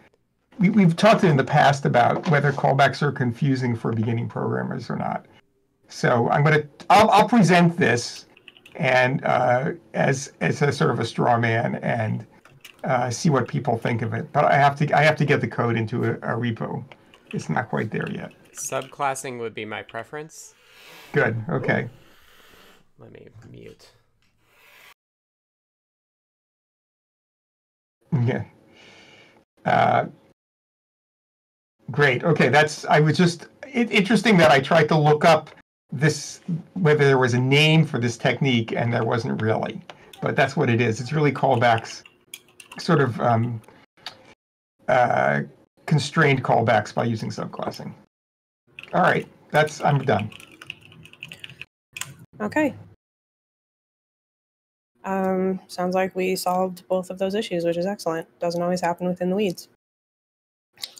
We, 0.58 0.72
we've 0.72 0.96
talked 0.96 1.24
in 1.24 1.38
the 1.38 1.44
past 1.44 1.86
about 1.86 2.28
whether 2.32 2.52
callbacks 2.52 3.04
are 3.04 3.12
confusing 3.12 3.76
for 3.76 3.92
beginning 3.92 4.30
programmers 4.30 4.90
or 4.90 4.96
not. 4.96 5.28
So 5.90 6.28
I'm 6.32 6.44
gonna. 6.44 6.64
I'll, 6.90 7.12
I'll 7.12 7.30
present 7.30 7.78
this 7.78 8.26
and 8.76 9.24
uh, 9.26 9.72
as 9.94 10.34
as 10.42 10.62
a 10.62 10.72
sort 10.72 10.92
of 10.92 11.00
a 11.00 11.06
straw 11.06 11.38
man 11.38 11.76
and 11.76 12.26
uh, 12.84 13.10
see 13.10 13.30
what 13.30 13.48
people 13.48 13.78
think 13.78 14.02
of 14.02 14.14
it. 14.14 14.32
But 14.34 14.46
I 14.46 14.56
have 14.56 14.76
to 14.78 14.98
I 14.98 15.04
have 15.04 15.16
to 15.18 15.26
get 15.26 15.42
the 15.42 15.48
code 15.48 15.78
into 15.78 16.04
a, 16.04 16.14
a 16.14 16.38
repo. 16.38 16.84
It's 17.32 17.50
not 17.50 17.70
quite 17.70 17.92
there 17.92 18.10
yet. 18.12 18.32
Subclassing 18.54 19.40
would 19.40 19.56
be 19.56 19.66
my 19.66 19.82
preference. 19.82 20.54
Good. 21.12 21.44
Okay. 21.50 21.90
Let 23.00 23.12
me 23.12 23.28
mute. 23.52 23.92
Yeah. 28.22 28.44
Uh, 29.66 30.06
great. 31.90 32.24
Okay, 32.24 32.50
that's. 32.50 32.86
I 32.86 33.00
was 33.00 33.18
just 33.18 33.48
it, 33.68 33.92
interesting 33.92 34.38
that 34.38 34.52
I 34.52 34.60
tried 34.60 34.88
to 34.90 34.98
look 34.98 35.26
up 35.26 35.50
this 35.94 36.42
whether 36.74 37.06
there 37.06 37.20
was 37.20 37.36
a 37.36 37.40
name 37.40 37.86
for 37.86 38.00
this 38.00 38.18
technique, 38.18 38.74
and 38.74 38.92
there 38.92 39.04
wasn't 39.04 39.42
really. 39.42 39.80
But 40.22 40.36
that's 40.36 40.58
what 40.58 40.70
it 40.70 40.82
is. 40.82 41.00
It's 41.00 41.14
really 41.14 41.32
callbacks, 41.32 42.04
sort 42.80 43.00
of 43.00 43.20
um, 43.22 43.62
uh, 44.88 45.42
constrained 45.86 46.44
callbacks 46.44 46.94
by 46.94 47.04
using 47.06 47.30
subclassing. 47.30 47.94
All 48.94 49.02
right, 49.02 49.28
that's 49.52 49.82
I'm 49.82 50.00
done. 50.00 50.32
Okay. 52.42 52.74
Um, 55.06 55.60
sounds 55.68 55.96
like 55.96 56.16
we 56.16 56.36
solved 56.36 56.88
both 56.88 57.10
of 57.10 57.20
those 57.20 57.36
issues, 57.36 57.66
which 57.66 57.78
is 57.78 57.86
excellent. 57.86 58.28
Doesn't 58.40 58.62
always 58.62 58.82
happen 58.82 59.08
within 59.08 59.30
the 59.30 59.36
weeds. 59.36 59.68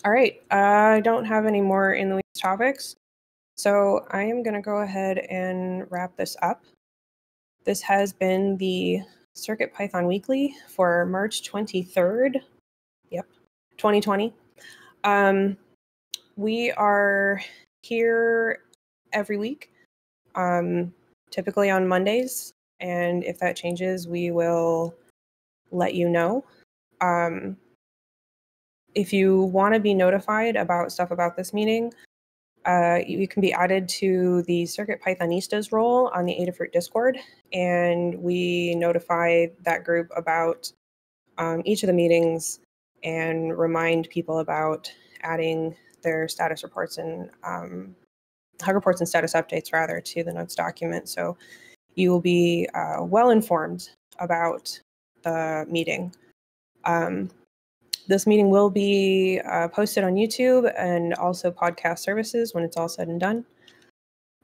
All 0.06 0.12
right, 0.12 0.42
I 0.52 1.02
don't 1.04 1.26
have 1.26 1.46
any 1.46 1.62
more 1.62 1.94
in 1.94 2.10
the 2.10 2.16
weeds 2.16 2.40
topics. 2.40 2.96
So 3.56 4.06
I 4.12 4.24
am 4.24 4.42
going 4.42 4.56
to 4.56 4.62
go 4.62 4.78
ahead 4.78 5.20
and 5.30 5.90
wrap 5.92 6.16
this 6.18 6.36
up. 6.42 6.64
This 7.66 7.82
has 7.82 8.12
been 8.12 8.58
the 8.58 9.02
CircuitPython 9.36 10.08
Weekly 10.08 10.56
for 10.68 11.06
March 11.06 11.50
23rd. 11.50 12.42
Yep, 13.12 13.26
2020. 13.78 14.34
Um, 15.04 15.58
we 16.36 16.72
are 16.72 17.42
here 17.84 18.64
every 19.12 19.38
week, 19.38 19.72
um, 20.36 20.94
typically 21.30 21.70
on 21.70 21.88
Mondays. 21.88 22.54
And 22.80 23.24
if 23.24 23.38
that 23.40 23.56
changes, 23.56 24.08
we 24.08 24.32
will 24.32 24.96
let 25.72 25.94
you 25.94 26.10
know. 26.10 26.44
Um, 27.02 27.58
if 28.96 29.14
you 29.14 29.44
want 29.44 29.74
to 29.74 29.80
be 29.80 29.94
notified 29.94 30.56
about 30.56 30.92
stuff 30.92 31.12
about 31.12 31.36
this 31.36 31.54
meeting, 31.54 31.94
uh, 32.66 33.00
you 33.06 33.28
can 33.28 33.42
be 33.42 33.54
added 33.54 33.90
to 33.90 34.42
the 34.44 34.64
CircuitPythonistas 34.64 35.72
role 35.72 36.10
on 36.14 36.26
the 36.26 36.34
Adafruit 36.34 36.72
Discord, 36.72 37.18
and 37.52 38.16
we 38.20 38.76
notify 38.76 39.48
that 39.64 39.84
group 39.84 40.10
about 40.16 40.72
um, 41.38 41.62
each 41.66 41.84
of 41.84 41.88
the 41.88 41.94
meetings 41.94 42.60
and 43.04 43.58
remind 43.58 44.10
people 44.10 44.40
about 44.40 44.92
adding 45.22 45.76
their 46.04 46.28
status 46.28 46.64
reports 46.64 46.98
and 46.98 47.30
um, 47.44 47.96
hug 48.62 48.76
reports 48.76 49.02
and 49.02 49.08
status 49.08 49.34
updates 49.34 49.74
rather 49.74 50.00
to 50.00 50.24
the 50.24 50.34
notes 50.34 50.56
document. 50.56 51.10
So 51.10 51.38
you 51.96 52.12
will 52.12 52.22
be 52.22 52.68
uh, 52.74 53.04
well 53.04 53.30
informed 53.30 53.90
about 54.20 54.80
the 55.24 55.66
meeting. 55.70 56.14
Um, 56.86 57.30
this 58.08 58.28
meeting 58.28 58.50
will 58.50 58.70
be 58.70 59.42
uh, 59.50 59.68
posted 59.70 60.04
on 60.04 60.14
YouTube 60.14 60.72
and 60.78 61.14
also 61.16 61.52
podcast 61.52 62.00
services 62.00 62.54
when 62.54 62.64
it's 62.64 62.78
all 62.78 62.90
said 62.90 63.08
and 63.08 63.20
done. 63.20 63.46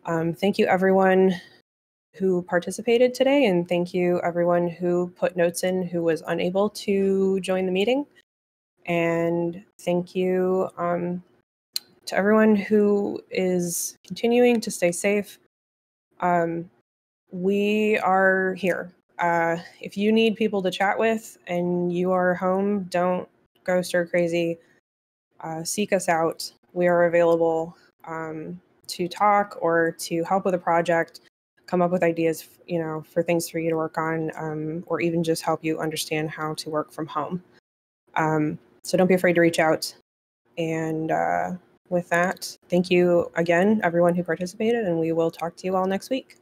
Um, 0.05 0.34
thank 0.34 0.57
you, 0.57 0.66
everyone 0.66 1.36
who 2.16 2.41
participated 2.43 3.14
today, 3.14 3.45
and 3.45 3.68
thank 3.68 3.93
you, 3.93 4.20
everyone 4.24 4.68
who 4.68 5.14
put 5.18 5.38
notes 5.38 5.64
in 5.64 5.84
who 5.84 6.01
was 6.03 6.24
unable 6.28 6.70
to 6.70 7.39
join 7.41 7.66
the 7.66 7.72
meeting. 7.72 8.05
And 8.86 9.64
thank 9.82 10.16
you 10.16 10.70
um, 10.78 11.22
to 12.05 12.16
everyone 12.16 12.55
who 12.55 13.22
is 13.30 13.97
continuing 14.07 14.62
to 14.62 14.72
stay 14.72 14.91
safe 14.91 15.38
Um, 16.22 16.70
we 17.32 17.97
are 17.99 18.53
here. 18.55 18.91
Uh, 19.20 19.57
if 19.82 19.97
you 19.97 20.12
need 20.12 20.36
people 20.36 20.62
to 20.62 20.72
chat 20.72 20.97
with 20.97 21.38
and 21.47 21.93
you 21.93 22.12
are 22.12 22.34
home, 22.34 22.84
don't 22.86 23.28
go 23.64 23.82
stir 23.82 24.05
crazy. 24.05 24.57
Uh, 25.41 25.64
seek 25.64 25.93
us 25.93 26.10
out. 26.10 26.51
We 26.74 26.88
are 26.88 27.05
available 27.05 27.76
um, 28.05 28.60
to 28.88 29.07
talk 29.07 29.57
or 29.62 29.95
to 29.99 30.24
help 30.24 30.45
with 30.45 30.53
a 30.53 30.60
project, 30.60 31.22
come 31.66 31.82
up 31.82 31.91
with 31.91 32.03
ideas, 32.03 32.47
you 32.68 32.80
know, 32.80 33.03
for 33.10 33.24
things 33.24 33.49
for 33.49 33.60
you 33.60 33.70
to 33.70 33.76
work 33.76 33.97
on, 33.97 34.32
um, 34.36 34.84
or 34.88 35.01
even 35.01 35.24
just 35.24 35.43
help 35.43 35.64
you 35.64 35.80
understand 35.80 36.30
how 36.30 36.53
to 36.55 36.70
work 36.70 36.91
from 36.91 37.07
home. 37.07 37.41
Um, 38.16 38.57
so 38.84 38.97
don't 38.97 39.07
be 39.07 39.14
afraid 39.14 39.34
to 39.34 39.41
reach 39.41 39.60
out. 39.60 39.93
And 40.57 41.12
uh, 41.12 41.51
with 41.89 42.10
that, 42.10 42.57
thank 42.70 42.91
you 42.91 43.32
again, 43.36 43.80
everyone 43.84 44.16
who 44.16 44.24
participated, 44.24 44.86
and 44.86 44.99
we 44.99 45.12
will 45.12 45.32
talk 45.32 45.55
to 45.57 45.66
you 45.66 45.76
all 45.76 45.86
next 45.86 46.10
week. 46.10 46.38